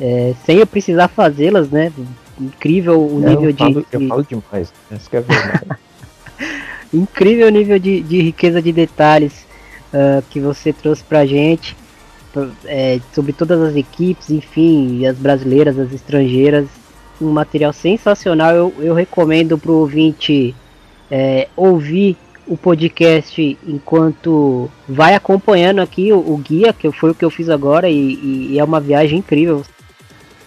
é, 0.00 0.34
sem 0.44 0.58
eu 0.58 0.66
precisar 0.66 1.08
fazê-las, 1.08 1.70
né? 1.70 1.92
Incrível 2.40 3.00
o 3.00 3.20
nível 3.20 3.50
eu 3.50 3.56
falo, 3.56 3.72
de. 3.74 3.86
Eu 3.92 4.08
falo 4.08 4.24
demais, 4.24 4.72
isso 4.90 5.10
que 5.10 5.16
é 5.16 5.20
verdade. 5.20 5.66
Incrível 6.92 7.46
o 7.46 7.50
nível 7.50 7.78
de, 7.78 8.00
de 8.00 8.22
riqueza 8.22 8.62
de 8.62 8.72
detalhes 8.72 9.46
uh, 9.92 10.22
que 10.30 10.40
você 10.40 10.72
trouxe 10.72 11.04
pra 11.04 11.26
gente. 11.26 11.76
É, 12.64 13.00
sobre 13.12 13.32
todas 13.32 13.60
as 13.60 13.74
equipes, 13.74 14.30
enfim, 14.30 15.04
as 15.04 15.16
brasileiras, 15.16 15.78
as 15.78 15.92
estrangeiras. 15.92 16.66
Um 17.20 17.30
material 17.30 17.72
sensacional. 17.72 18.54
Eu, 18.54 18.74
eu 18.78 18.94
recomendo 18.94 19.58
pro 19.58 19.74
ouvinte 19.74 20.54
é, 21.10 21.48
ouvir 21.56 22.16
o 22.46 22.56
podcast 22.56 23.58
enquanto 23.66 24.70
vai 24.88 25.14
acompanhando 25.14 25.80
aqui 25.80 26.12
o, 26.12 26.18
o, 26.18 26.36
guia, 26.36 26.72
que 26.72 26.90
foi 26.90 27.10
o 27.10 27.14
que 27.14 27.24
eu 27.24 27.30
fiz 27.30 27.48
agora, 27.48 27.88
e, 27.88 28.50
e, 28.52 28.58
é 28.58 28.64
uma 28.64 28.80
viagem 28.80 29.18
incrível. 29.18 29.62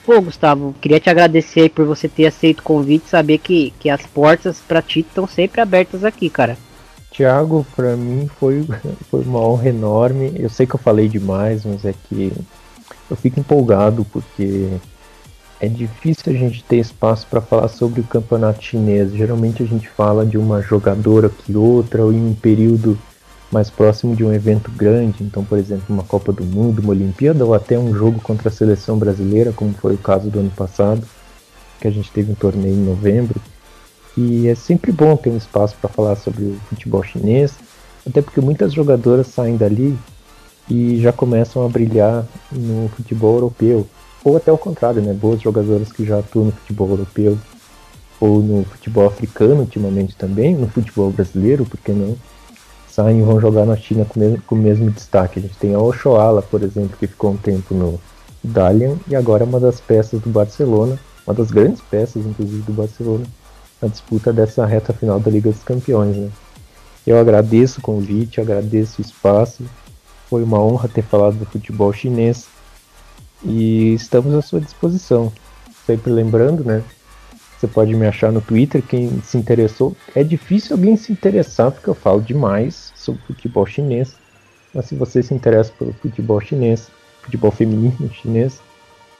Pô, 0.06 0.20
Gustavo, 0.22 0.76
queria 0.82 1.00
te 1.00 1.10
agradecer 1.10 1.70
por 1.70 1.86
você 1.86 2.10
ter 2.10 2.26
aceito 2.26 2.60
o 2.60 2.64
convite, 2.64 3.10
saber 3.10 3.38
que, 3.38 3.74
que 3.80 3.90
as 3.90 4.06
portas 4.06 4.60
para 4.60 4.82
ti 4.82 5.00
estão 5.00 5.26
sempre 5.26 5.62
abertas 5.62 6.04
aqui, 6.04 6.30
cara. 6.30 6.58
Tiago, 7.10 7.66
para 7.76 7.96
mim 7.96 8.30
foi, 8.38 8.66
foi 9.10 9.22
uma 9.22 9.40
honra 9.40 9.70
enorme. 9.70 10.34
Eu 10.36 10.50
sei 10.50 10.66
que 10.66 10.76
eu 10.76 10.80
falei 10.80 11.08
demais, 11.08 11.64
mas 11.64 11.86
é 11.86 11.94
que 12.10 12.34
eu 13.10 13.16
fico 13.16 13.40
empolgado 13.40 14.06
porque 14.12 14.72
é 15.64 15.68
difícil 15.70 16.34
a 16.34 16.36
gente 16.36 16.62
ter 16.62 16.76
espaço 16.76 17.26
para 17.30 17.40
falar 17.40 17.70
sobre 17.70 18.02
o 18.02 18.04
campeonato 18.04 18.62
chinês. 18.62 19.14
Geralmente 19.14 19.64
a 19.64 19.66
gente 19.66 19.88
fala 19.88 20.26
de 20.26 20.38
uma 20.38 20.62
jogadora 20.62 21.30
que 21.30 21.56
outra, 21.56 22.04
ou 22.04 22.12
em 22.12 22.20
um 22.20 22.34
período 22.34 23.00
mais 23.50 23.70
próximo 23.70 24.14
de 24.14 24.26
um 24.26 24.34
evento 24.34 24.70
grande, 24.72 25.24
então, 25.24 25.42
por 25.42 25.58
exemplo, 25.58 25.86
uma 25.88 26.04
Copa 26.04 26.34
do 26.34 26.44
Mundo, 26.44 26.82
uma 26.82 26.90
Olimpíada, 26.90 27.46
ou 27.46 27.54
até 27.54 27.80
um 27.80 27.96
jogo 27.96 28.20
contra 28.20 28.50
a 28.50 28.52
seleção 28.52 28.98
brasileira, 28.98 29.54
como 29.54 29.74
foi 29.74 29.94
o 29.94 29.98
caso 29.98 30.30
do 30.30 30.40
ano 30.40 30.50
passado, 30.50 31.08
que 31.80 31.88
a 31.88 31.92
gente 31.92 32.12
teve 32.12 32.34
um 32.34 32.36
torneio 32.36 32.76
em 32.76 32.84
novembro. 32.84 33.40
E 34.18 34.50
é 34.50 34.56
sempre 34.56 34.92
bom 34.92 35.16
ter 35.16 35.30
um 35.30 35.38
espaço 35.38 35.78
para 35.80 35.90
falar 35.90 36.18
sobre 36.18 36.44
o 36.44 36.60
futebol 36.68 37.04
chinês, 37.04 37.54
até 38.06 38.22
porque 38.22 38.42
muitas 38.42 38.74
jogadoras 38.74 39.28
saem 39.28 39.56
dali 39.56 39.98
e 40.70 41.00
já 41.00 41.14
começam 41.14 41.66
a 41.66 41.70
brilhar 41.70 42.26
no 42.52 42.90
futebol 42.90 43.36
europeu 43.36 43.88
ou 44.24 44.38
até 44.38 44.52
o 44.52 44.58
contrário, 44.58 45.02
né? 45.02 45.14
Boas 45.14 45.42
jogadoras 45.42 45.92
que 45.92 46.06
já 46.06 46.20
atuam 46.20 46.46
no 46.46 46.52
futebol 46.52 46.90
europeu 46.90 47.38
ou 48.20 48.42
no 48.42 48.64
futebol 48.64 49.06
africano 49.06 49.62
ultimamente 49.62 50.16
também, 50.16 50.56
no 50.56 50.68
futebol 50.68 51.12
brasileiro, 51.12 51.66
porque 51.66 51.92
não? 51.92 52.16
Saem 52.88 53.20
e 53.20 53.24
vão 53.24 53.42
jogar 53.42 53.66
na 53.66 53.76
China 53.76 54.06
com, 54.06 54.20
mesmo, 54.20 54.42
com 54.44 54.56
o 54.56 54.58
mesmo 54.58 54.90
destaque. 54.90 55.40
A 55.40 55.42
gente 55.42 55.58
tem 55.58 55.74
a 55.74 55.80
Oshoala, 55.80 56.42
por 56.42 56.62
exemplo, 56.62 56.96
que 56.98 57.08
ficou 57.08 57.32
um 57.32 57.38
tempo 57.38 57.74
no 57.74 58.00
Dalian 58.44 58.98
e 59.08 59.16
agora 59.16 59.44
é 59.44 59.48
uma 59.48 59.60
das 59.60 59.82
peças 59.82 60.22
do 60.22 60.30
Barcelona, 60.30 60.98
uma 61.26 61.34
das 61.34 61.50
grandes 61.50 61.82
peças, 61.82 62.26
inclusive, 62.26 62.62
do 62.62 62.74
Barcelona, 62.74 63.26
na 63.82 63.88
disputa 63.88 64.32
dessa 64.32 64.66
reta 64.66 64.94
final 64.94 65.20
da 65.20 65.32
Liga 65.32 65.52
dos 65.52 65.64
Campeões, 65.64 66.16
né? 66.16 66.30
Eu 67.06 67.20
agradeço 67.20 67.80
o 67.80 67.84
convite, 67.84 68.40
agradeço 68.40 69.02
o 69.02 69.06
espaço. 69.06 69.64
Foi 70.30 70.42
uma 70.42 70.60
honra 70.60 70.88
ter 70.88 71.02
falado 71.02 71.36
do 71.36 71.46
futebol 71.46 71.92
chinês 71.92 72.48
e 73.44 73.94
estamos 73.94 74.34
à 74.34 74.42
sua 74.42 74.60
disposição. 74.60 75.32
Sempre 75.86 76.12
lembrando, 76.12 76.64
né? 76.64 76.84
Você 77.58 77.68
pode 77.68 77.96
me 77.96 78.06
achar 78.06 78.32
no 78.32 78.42
Twitter, 78.42 78.82
quem 78.82 79.22
se 79.22 79.38
interessou. 79.38 79.96
É 80.14 80.24
difícil 80.24 80.76
alguém 80.76 80.98
se 80.98 81.12
interessar, 81.12 81.72
porque 81.72 81.90
eu 81.90 81.96
falo 81.96 82.22
demais 82.22 82.92
sobre 82.96 83.22
futebol 83.22 83.66
chinês. 83.66 84.16
Mas 84.74 84.86
se 84.86 84.96
você 84.96 85.24
se 85.24 85.34
interessa 85.34 85.72
pelo 85.78 85.94
futebol 85.94 86.42
chinês, 86.42 86.90
futebol 87.22 87.52
feminino 87.52 88.12
chinês, 88.12 88.60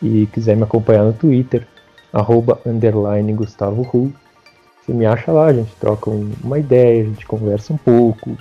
e 0.02 0.28
quiser 0.28 0.58
me 0.58 0.64
acompanhar 0.64 1.06
no 1.06 1.14
Twitter, 1.14 1.66
arroba 2.12 2.60
underline 2.66 3.32
Gustavo 3.34 3.82
Hu, 3.94 4.12
você 4.86 4.94
me 4.94 5.06
acha 5.06 5.32
lá, 5.32 5.46
a 5.46 5.54
gente 5.54 5.74
troca 5.80 6.10
uma 6.10 6.60
ideia, 6.60 7.04
a 7.04 7.06
gente 7.06 7.26
conversa 7.26 7.72
um 7.72 7.78
pouco 7.78 8.38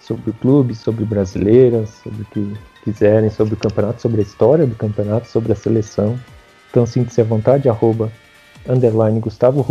sobre 0.00 0.30
o 0.30 0.32
clube, 0.32 0.74
sobre 0.74 1.04
brasileiras, 1.04 1.90
sobre 2.02 2.22
o 2.22 2.24
que 2.24 2.56
quiserem 2.84 3.30
sobre 3.30 3.54
o 3.54 3.56
campeonato, 3.56 4.00
sobre 4.00 4.20
a 4.20 4.24
história 4.24 4.66
do 4.66 4.74
campeonato, 4.74 5.28
sobre 5.28 5.52
a 5.52 5.56
seleção. 5.56 6.18
Então 6.70 6.86
sinta-se 6.86 7.20
à 7.20 7.24
vontade, 7.24 7.68
arroba, 7.68 8.10
underline 8.68 9.20
Gustavo 9.20 9.62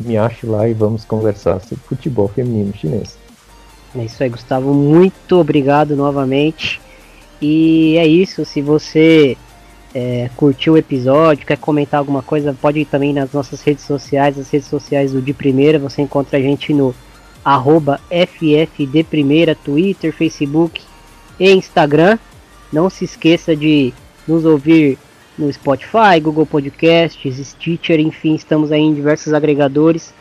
me 0.00 0.16
ache 0.16 0.46
lá 0.46 0.68
e 0.68 0.74
vamos 0.74 1.04
conversar 1.04 1.60
sobre 1.60 1.84
futebol 1.84 2.28
feminino 2.28 2.74
chinês. 2.74 3.16
É 3.96 4.04
isso 4.04 4.22
aí, 4.22 4.28
Gustavo. 4.28 4.74
Muito 4.74 5.38
obrigado 5.38 5.94
novamente. 5.94 6.80
E 7.40 7.96
é 7.96 8.06
isso. 8.06 8.44
Se 8.44 8.60
você 8.60 9.36
é, 9.94 10.28
curtiu 10.36 10.72
o 10.72 10.76
episódio, 10.78 11.46
quer 11.46 11.58
comentar 11.58 11.98
alguma 11.98 12.22
coisa, 12.22 12.56
pode 12.60 12.80
ir 12.80 12.86
também 12.86 13.12
nas 13.12 13.32
nossas 13.32 13.60
redes 13.60 13.84
sociais, 13.84 14.38
as 14.38 14.50
redes 14.50 14.66
sociais 14.66 15.12
do 15.12 15.22
De 15.22 15.32
Primeira. 15.32 15.78
Você 15.78 16.02
encontra 16.02 16.38
a 16.38 16.42
gente 16.42 16.72
no 16.72 16.94
arroba 17.44 18.00
FFD 18.10 19.04
Twitter, 19.62 20.12
Facebook 20.12 20.82
e 21.38 21.52
Instagram. 21.52 22.18
Não 22.72 22.90
se 22.90 23.04
esqueça 23.04 23.54
de 23.54 23.92
nos 24.26 24.44
ouvir 24.44 24.98
no 25.38 25.52
Spotify, 25.52 26.20
Google 26.20 26.46
Podcasts, 26.46 27.46
Stitcher, 27.46 28.00
enfim, 28.00 28.34
estamos 28.34 28.70
aí 28.70 28.80
em 28.80 28.94
diversos 28.94 29.32
agregadores. 29.32 30.14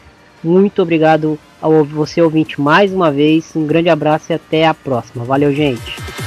Muito 0.44 0.82
obrigado 0.82 1.40
ao 1.62 1.84
você 1.84 2.22
ouvinte 2.22 2.60
mais 2.60 2.92
uma 2.92 3.12
vez. 3.12 3.56
Um 3.56 3.66
grande 3.66 3.90
abraço 3.90 4.32
e 4.32 4.36
até 4.36 4.68
a 4.68 4.74
próxima. 4.74 5.24
Valeu, 5.24 5.54
gente. 5.54 6.23